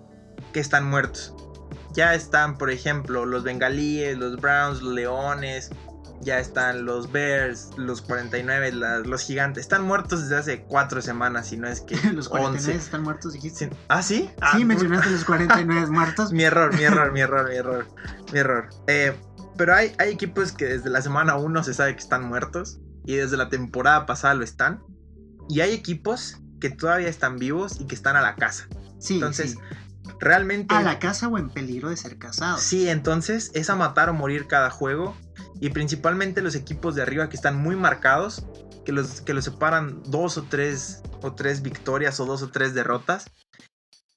que 0.52 0.60
están 0.60 0.88
muertos. 0.90 1.34
Ya 1.94 2.14
están, 2.14 2.58
por 2.58 2.70
ejemplo, 2.70 3.24
los 3.24 3.42
bengalíes, 3.42 4.18
los 4.18 4.36
Browns, 4.40 4.82
los 4.82 4.94
Leones. 4.94 5.70
Ya 6.22 6.38
están 6.38 6.84
los 6.84 7.10
Bears, 7.12 7.70
los 7.76 8.02
49, 8.02 8.72
las- 8.72 9.06
los 9.06 9.22
gigantes. 9.22 9.62
Están 9.62 9.84
muertos 9.84 10.22
desde 10.22 10.36
hace 10.36 10.62
cuatro 10.64 11.00
semanas, 11.00 11.48
si 11.48 11.56
no 11.56 11.66
es 11.66 11.80
que 11.80 11.94
Los 12.12 12.28
49 12.28 12.74
11. 12.74 12.84
están 12.84 13.02
muertos, 13.02 13.32
dijiste. 13.32 13.68
Sí. 13.70 13.76
¿Ah, 13.88 14.02
sí? 14.02 14.16
Sí, 14.28 14.32
Ah, 14.40 14.58
mencionaste 14.64 15.10
los 15.10 15.24
49 15.24 15.86
muertos. 15.90 16.32
mi 16.34 16.42
error, 16.44 16.76
mi 16.76 16.82
error, 16.84 17.12
mi 17.12 17.20
error, 17.20 17.48
mi 17.48 17.56
error, 17.56 17.86
mi 18.32 18.38
error. 18.38 18.68
Eh, 18.86 19.16
pero 19.56 19.74
hay, 19.74 19.92
hay 19.98 20.10
equipos 20.10 20.52
que 20.52 20.66
desde 20.66 20.90
la 20.90 21.00
semana 21.02 21.36
1 21.36 21.64
se 21.64 21.72
sabe 21.74 21.94
que 21.94 22.00
están 22.02 22.24
muertos 22.28 22.80
y 23.04 23.16
desde 23.16 23.36
la 23.38 23.48
temporada 23.48 24.04
pasada 24.06 24.34
lo 24.34 24.44
están. 24.44 24.82
Y 25.48 25.60
hay 25.60 25.72
equipos 25.72 26.36
que 26.60 26.68
todavía 26.70 27.08
están 27.08 27.38
vivos 27.38 27.80
y 27.80 27.86
que 27.86 27.94
están 27.94 28.16
a 28.16 28.20
la 28.20 28.36
casa. 28.36 28.66
Sí, 28.98 29.14
Entonces, 29.14 29.52
sí. 29.52 29.58
Realmente... 30.20 30.74
A 30.74 30.82
la 30.82 30.98
casa 30.98 31.28
o 31.28 31.38
en 31.38 31.48
peligro 31.48 31.90
de 31.90 31.96
ser 31.96 32.18
casados. 32.18 32.60
Sí, 32.60 32.88
entonces 32.88 33.50
es 33.54 33.70
a 33.70 33.76
matar 33.76 34.08
o 34.10 34.14
morir 34.14 34.46
cada 34.46 34.70
juego. 34.70 35.16
Y 35.60 35.70
principalmente 35.70 36.42
los 36.42 36.54
equipos 36.54 36.94
de 36.94 37.02
arriba 37.02 37.28
que 37.28 37.36
están 37.36 37.56
muy 37.56 37.76
marcados, 37.76 38.44
que 38.84 38.92
los, 38.92 39.20
que 39.22 39.34
los 39.34 39.44
separan 39.44 40.02
dos 40.04 40.38
o 40.38 40.44
tres, 40.44 41.02
o 41.22 41.34
tres 41.34 41.62
victorias 41.62 42.20
o 42.20 42.26
dos 42.26 42.42
o 42.42 42.50
tres 42.50 42.74
derrotas. 42.74 43.30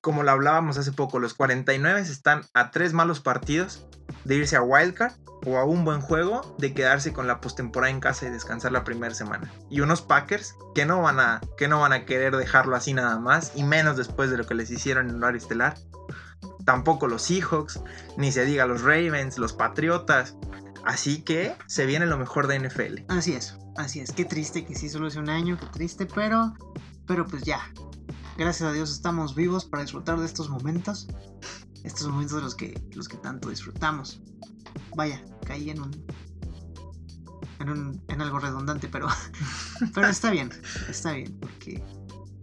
Como 0.01 0.23
lo 0.23 0.31
hablábamos 0.31 0.77
hace 0.77 0.91
poco, 0.91 1.19
los 1.19 1.33
49 1.33 2.01
están 2.01 2.41
a 2.53 2.71
tres 2.71 2.91
malos 2.91 3.21
partidos 3.21 3.85
de 4.25 4.35
irse 4.35 4.57
a 4.57 4.61
Wildcard 4.61 5.13
o 5.45 5.57
a 5.57 5.65
un 5.65 5.85
buen 5.85 6.01
juego 6.01 6.55
de 6.57 6.73
quedarse 6.73 7.13
con 7.13 7.27
la 7.27 7.41
postemporada 7.41 7.91
en 7.91 7.99
casa 7.99 8.25
y 8.25 8.29
descansar 8.29 8.71
la 8.71 8.83
primera 8.83 9.13
semana. 9.13 9.51
Y 9.69 9.81
unos 9.81 10.01
Packers 10.01 10.55
que 10.73 10.85
no 10.85 11.01
van 11.01 11.19
a, 11.19 11.41
que 11.57 11.67
no 11.67 11.79
van 11.79 11.93
a 11.93 12.05
querer 12.05 12.35
dejarlo 12.35 12.75
así 12.75 12.93
nada 12.93 13.19
más, 13.19 13.53
y 13.55 13.63
menos 13.63 13.97
después 13.97 14.29
de 14.29 14.37
lo 14.37 14.45
que 14.45 14.55
les 14.55 14.71
hicieron 14.71 15.09
en 15.09 15.17
horario 15.17 15.39
estelar. 15.39 15.77
Tampoco 16.65 17.07
los 17.07 17.23
Seahawks, 17.23 17.81
ni 18.17 18.31
se 18.31 18.45
diga 18.45 18.65
los 18.65 18.81
Ravens, 18.81 19.37
los 19.37 19.53
Patriotas. 19.53 20.35
Así 20.85 21.21
que 21.21 21.55
se 21.67 21.85
viene 21.85 22.05
lo 22.05 22.17
mejor 22.17 22.47
de 22.47 22.59
NFL. 22.59 23.05
Así 23.07 23.33
es, 23.33 23.57
así 23.77 23.99
es. 23.99 24.11
Qué 24.11 24.25
triste 24.25 24.65
que 24.65 24.75
sí 24.75 24.89
solo 24.89 25.07
es 25.07 25.15
un 25.15 25.29
año, 25.29 25.57
qué 25.57 25.67
triste, 25.67 26.05
pero, 26.05 26.53
pero 27.07 27.25
pues 27.25 27.43
ya. 27.43 27.59
Gracias 28.37 28.69
a 28.69 28.73
Dios 28.73 28.91
estamos 28.91 29.35
vivos 29.35 29.65
para 29.65 29.83
disfrutar 29.83 30.19
de 30.19 30.25
estos 30.25 30.49
momentos. 30.49 31.07
Estos 31.83 32.07
momentos 32.07 32.37
de 32.37 32.43
los 32.43 32.55
que, 32.55 32.81
los 32.93 33.07
que 33.07 33.17
tanto 33.17 33.49
disfrutamos. 33.49 34.21
Vaya, 34.95 35.23
caí 35.43 35.69
en 35.69 35.81
un, 35.81 36.05
en 37.59 37.69
un, 37.69 38.01
en 38.07 38.21
algo 38.21 38.39
redundante, 38.39 38.87
pero, 38.87 39.07
pero 39.93 40.07
está 40.07 40.31
bien, 40.31 40.49
está 40.89 41.13
bien, 41.13 41.37
porque, 41.39 41.83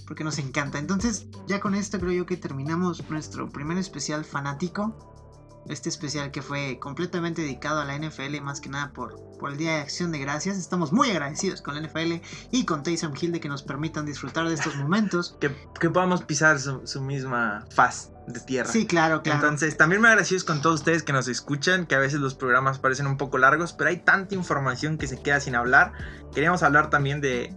porque 0.07 0.24
nos 0.24 0.38
encanta. 0.38 0.78
Entonces, 0.78 1.26
ya 1.46 1.61
con 1.61 1.74
esto 1.74 1.98
creo 1.98 2.12
yo 2.12 2.26
que 2.26 2.36
terminamos 2.36 3.09
nuestro 3.11 3.48
primer 3.51 3.78
especial 3.78 4.24
fanático. 4.24 5.20
Este 5.68 5.88
especial 5.88 6.30
que 6.30 6.42
fue 6.42 6.78
completamente 6.80 7.42
dedicado 7.42 7.80
a 7.80 7.84
la 7.84 7.96
NFL, 7.96 8.40
más 8.42 8.61
que 8.61 8.68
nada 8.68 8.92
por, 8.92 9.16
por 9.38 9.50
el 9.50 9.56
Día 9.56 9.74
de 9.76 9.80
Acción 9.80 10.12
de 10.12 10.18
Gracias. 10.18 10.58
Estamos 10.58 10.92
muy 10.92 11.11
agradecidos 11.11 11.62
con 11.62 11.74
la 11.74 11.86
NFL 11.86 12.22
y 12.50 12.64
con 12.64 12.82
Taysom 12.82 13.12
Hill 13.20 13.32
de 13.32 13.40
que 13.40 13.48
nos 13.48 13.62
permitan 13.62 14.06
disfrutar 14.06 14.48
de 14.48 14.54
estos 14.54 14.76
momentos. 14.76 15.36
Que, 15.40 15.54
que 15.78 15.90
podamos 15.90 16.22
pisar 16.22 16.58
su, 16.58 16.86
su 16.86 17.00
misma 17.00 17.66
faz 17.70 18.11
de 18.26 18.40
tierra. 18.40 18.70
Sí, 18.70 18.86
claro, 18.86 19.22
claro. 19.22 19.40
Entonces, 19.40 19.76
también 19.76 20.00
me 20.00 20.08
agradecidos 20.08 20.44
con 20.44 20.62
todos 20.62 20.80
ustedes 20.80 21.02
que 21.02 21.12
nos 21.12 21.28
escuchan, 21.28 21.86
que 21.86 21.94
a 21.94 21.98
veces 21.98 22.20
los 22.20 22.34
programas 22.34 22.78
parecen 22.78 23.06
un 23.06 23.16
poco 23.16 23.38
largos, 23.38 23.72
pero 23.72 23.90
hay 23.90 23.98
tanta 23.98 24.34
información 24.34 24.98
que 24.98 25.06
se 25.06 25.20
queda 25.20 25.40
sin 25.40 25.54
hablar. 25.54 25.92
Queríamos 26.34 26.62
hablar 26.62 26.90
también 26.90 27.20
de, 27.20 27.56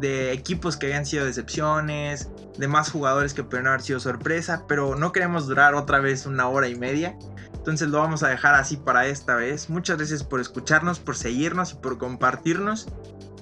de 0.00 0.32
equipos 0.32 0.76
que 0.76 0.86
habían 0.86 1.06
sido 1.06 1.24
decepciones, 1.24 2.30
de 2.56 2.68
más 2.68 2.90
jugadores 2.90 3.34
que 3.34 3.42
pudieron 3.42 3.68
haber 3.68 3.82
sido 3.82 4.00
sorpresa, 4.00 4.64
pero 4.68 4.96
no 4.96 5.12
queremos 5.12 5.46
durar 5.46 5.74
otra 5.74 6.00
vez 6.00 6.26
una 6.26 6.48
hora 6.48 6.68
y 6.68 6.74
media. 6.74 7.16
Entonces 7.54 7.88
lo 7.88 7.98
vamos 7.98 8.22
a 8.22 8.28
dejar 8.28 8.54
así 8.54 8.76
para 8.76 9.06
esta 9.06 9.34
vez. 9.34 9.68
Muchas 9.68 9.98
gracias 9.98 10.24
por 10.24 10.40
escucharnos, 10.40 10.98
por 11.00 11.16
seguirnos 11.16 11.72
y 11.72 11.76
por 11.76 11.98
compartirnos. 11.98 12.88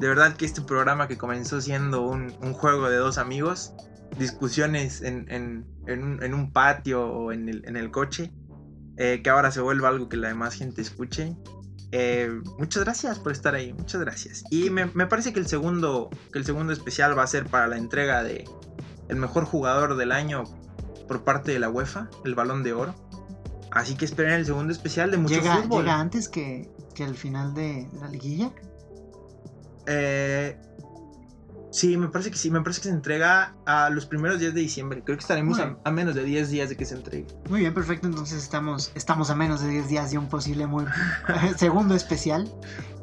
De 0.01 0.09
verdad 0.09 0.37
que 0.37 0.45
este 0.45 0.61
programa 0.61 1.09
que 1.09 1.17
comenzó 1.17 1.61
siendo 1.61 2.03
un, 2.03 2.35
un 2.43 2.53
juego 2.53 2.89
de 2.89 2.97
dos 2.97 3.19
amigos, 3.19 3.75
discusiones 4.19 5.03
en, 5.03 5.31
en, 5.31 5.67
en, 5.87 6.35
un, 6.35 6.53
patio 6.53 7.07
o 7.07 7.33
en 7.33 7.49
el, 7.49 7.77
el 7.77 7.91
coche, 7.91 8.33
eh, 8.97 9.21
que 9.23 9.31
ahora 9.31 9.51
se 9.51 9.61
vuelva 9.61 9.89
algo 9.89 10.09
que 10.09 10.17
la 10.17 10.29
demás 10.29 10.55
gente 10.55 10.83
escuche. 10.83 11.37
Eh, 11.99 12.43
muchas 12.59 12.85
gracias 12.85 13.19
por 13.19 13.33
estar 13.33 13.55
ahí, 13.55 13.73
muchas 13.73 14.03
gracias. 14.03 14.45
Y 14.51 14.69
me, 14.69 14.85
me, 14.93 15.07
parece 15.07 15.33
que 15.33 15.41
el 15.41 15.47
segundo, 15.47 16.11
que 16.31 16.39
el 16.39 16.45
segundo 16.45 16.75
especial 16.75 17.19
va 17.19 17.23
a 17.23 17.27
ser 17.27 17.47
para 17.47 17.69
la 17.69 17.79
entrega 17.79 18.23
de 18.23 18.45
el 19.09 19.17
mejor 19.17 19.47
jugador 19.47 19.97
del 19.97 20.13
año 20.13 20.45
por 21.09 21.25
parte 21.25 21.53
de 21.53 21.59
la 21.59 21.71
UEFA, 21.71 22.11
el 22.27 22.35
Balón 22.35 22.63
de 22.63 22.75
Oro. 22.75 22.95
Así 23.71 23.95
que 23.95 24.05
esperen 24.05 24.35
el 24.35 24.45
segundo 24.45 24.75
especial 24.75 25.11
de 25.11 25.17
mucho 25.17 25.37
¿Llega, 25.37 25.57
fútbol. 25.57 25.85
¿Llega 25.85 25.99
antes 25.99 26.29
que, 26.29 26.71
que 26.95 27.05
el 27.05 27.15
final 27.15 27.55
de, 27.55 27.89
la 27.99 28.09
liguilla? 28.09 28.53
Eh, 29.87 30.61
sí, 31.77 31.97
me 31.97 32.09
parece 32.09 32.31
que 32.31 32.39
sí. 32.39 32.51
Me 32.51 32.61
parece 32.61 32.81
que 32.81 32.89
se 32.89 32.95
entrega 32.95 33.55
a 33.67 33.91
los 33.91 34.07
primeros 34.07 34.41
días 34.41 34.55
de 34.55 34.61
diciembre. 34.61 35.03
Creo 35.05 35.17
que 35.17 35.23
estaremos 35.23 35.59
a, 35.59 35.77
a, 35.85 35.91
menos 35.91 36.15
de 36.15 36.25
10 36.25 36.51
días 36.51 36.69
de 36.69 36.77
que 36.77 36.85
se 36.85 36.95
entregue. 36.95 37.27
Muy 37.49 37.61
bien, 37.61 37.75
perfecto. 37.75 38.07
Entonces 38.07 38.43
estamos, 38.43 38.93
estamos 38.95 39.31
a 39.31 39.35
menos 39.35 39.61
de 39.61 39.69
10 39.69 39.89
días 39.89 40.11
de 40.11 40.19
un 40.19 40.29
posible 40.29 40.67
muy 40.67 40.85
segundo 41.57 41.95
especial. 41.95 42.51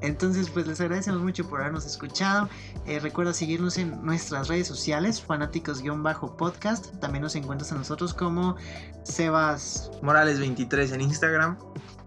Entonces, 0.02 0.50
pues 0.50 0.68
les 0.68 0.82
agradecemos 0.82 1.22
mucho 1.22 1.48
por 1.48 1.62
habernos 1.62 1.86
escuchado. 1.86 2.50
Eh, 2.86 3.00
recuerda 3.00 3.34
seguirnos 3.34 3.78
en 3.78 4.04
nuestras 4.04 4.50
redes 4.50 4.68
sociales, 4.68 5.22
fanáticos-podcast. 5.22 7.00
También 7.00 7.22
nos 7.22 7.36
encuentras 7.36 7.72
a 7.72 7.76
nosotros 7.76 8.14
como 8.14 8.58
Sebas 9.04 9.92
Morales23 10.02 10.94
en 10.94 11.02
Instagram. 11.02 11.58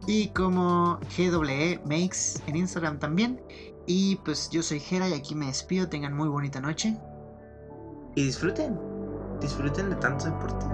Y 0.06 0.28
como 0.28 1.00
GWE 1.16 1.80
Makes 1.84 2.42
en 2.46 2.56
Instagram 2.56 2.98
también. 2.98 3.40
Y 3.86 4.16
pues 4.16 4.50
yo 4.50 4.62
soy 4.62 4.80
Jera 4.80 5.08
y 5.08 5.14
aquí 5.14 5.34
me 5.34 5.46
despido. 5.46 5.88
Tengan 5.88 6.14
muy 6.14 6.28
bonita 6.28 6.60
noche. 6.60 6.96
Y 8.14 8.24
disfruten. 8.24 8.78
Disfruten 9.40 9.90
de 9.90 9.96
tanto 9.96 10.24
deporte. 10.24 10.66